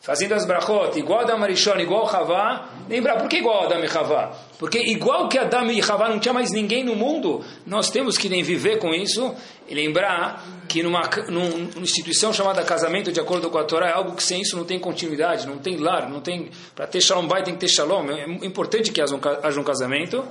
fazendo 0.00 0.32
as 0.32 0.46
brachot, 0.46 0.98
igual 0.98 1.20
Adam 1.20 1.42
Arishon, 1.44 1.78
igual 1.78 2.08
Havá, 2.08 2.70
lembrar, 2.88 3.18
por 3.18 3.28
que 3.28 3.36
igual 3.36 3.66
Adam 3.66 3.84
e 3.84 3.86
Havá? 3.86 4.32
Porque 4.58 4.78
igual 4.78 5.28
que 5.28 5.38
Adam 5.38 5.70
e 5.70 5.80
Havá 5.80 6.08
não 6.08 6.18
tinha 6.18 6.32
mais 6.32 6.50
ninguém 6.50 6.82
no 6.82 6.96
mundo, 6.96 7.44
nós 7.66 7.90
temos 7.90 8.16
que 8.16 8.28
nem 8.28 8.42
viver 8.42 8.78
com 8.78 8.94
isso 8.94 9.34
e 9.68 9.74
lembrar 9.74 10.42
que 10.66 10.82
numa, 10.82 11.02
numa 11.28 11.82
instituição 11.82 12.32
chamada 12.32 12.64
casamento, 12.64 13.12
de 13.12 13.20
acordo 13.20 13.50
com 13.50 13.58
a 13.58 13.64
Torá, 13.64 13.90
é 13.90 13.92
algo 13.92 14.16
que 14.16 14.22
sem 14.22 14.40
isso 14.40 14.56
não 14.56 14.64
tem 14.64 14.78
continuidade, 14.78 15.46
não 15.46 15.58
tem 15.58 15.76
lar, 15.76 16.08
não 16.08 16.20
tem, 16.20 16.50
para 16.74 16.86
ter 16.86 17.00
shalom 17.00 17.26
bai 17.26 17.42
tem 17.42 17.54
que 17.54 17.60
ter 17.60 17.68
shalom, 17.68 18.10
é 18.10 18.24
importante 18.46 18.90
que 18.90 19.00
haja 19.00 19.60
um 19.60 19.64
casamento, 19.64 20.24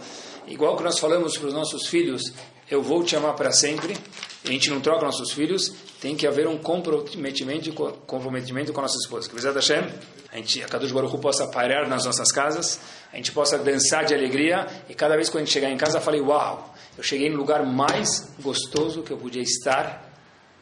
Igual 0.50 0.76
que 0.76 0.84
nós 0.84 0.98
falamos 0.98 1.38
para 1.38 1.48
os 1.48 1.54
nossos 1.54 1.86
filhos, 1.86 2.34
eu 2.70 2.82
vou 2.82 3.04
te 3.04 3.16
amar 3.16 3.36
para 3.36 3.52
sempre, 3.52 3.96
e 4.44 4.50
a 4.50 4.52
gente 4.52 4.72
não 4.72 4.82
troca 4.82 5.06
nossos 5.06 5.32
filhos, 5.32 5.72
tem 6.02 6.16
que 6.16 6.26
haver 6.26 6.48
um 6.48 6.58
comprometimento, 6.58 7.72
comprometimento 8.08 8.74
com 8.74 8.80
a 8.80 8.84
nossa 8.84 8.98
esposa. 8.98 9.30
Que 9.30 9.36
Bezat 9.36 9.54
Hashem, 9.54 9.88
a 10.32 10.38
gente, 10.38 10.64
a 10.64 10.68
Kadosh 10.68 10.92
Baruch 10.92 11.16
Hu, 11.16 11.20
possa 11.20 11.46
parar 11.48 11.88
nas 11.88 12.04
nossas 12.04 12.32
casas, 12.32 12.80
a 13.14 13.16
gente 13.16 13.32
possa 13.32 13.60
dançar 13.60 14.06
de 14.06 14.16
alegria, 14.16 14.66
e 14.90 14.96
cada 14.96 15.16
vez 15.16 15.30
que 15.30 15.38
a 15.38 15.40
gente 15.40 15.52
chegar 15.52 15.70
em 15.70 15.78
casa, 15.78 16.02
falei, 16.02 16.20
uau, 16.20 16.74
eu 16.98 17.04
cheguei 17.04 17.30
no 17.30 17.38
lugar 17.38 17.64
mais 17.64 18.34
gostoso 18.42 19.04
que 19.04 19.12
eu 19.12 19.18
podia 19.18 19.44
estar 19.44 20.12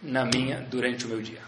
na 0.04 0.26
minha, 0.26 0.68
durante 0.70 1.06
o 1.06 1.08
meu 1.08 1.22
dia. 1.22 1.42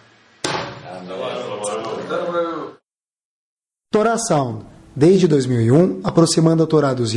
Torá 3.92 4.18
Sound 4.18 4.79
desde 5.00 5.30
2001, 5.30 6.02
aproximando 6.04 6.62
a 6.62 6.68
Torá 6.68 6.94
dos 6.94 7.14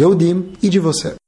e 0.63 0.69
de 0.69 0.79
você. 0.79 1.22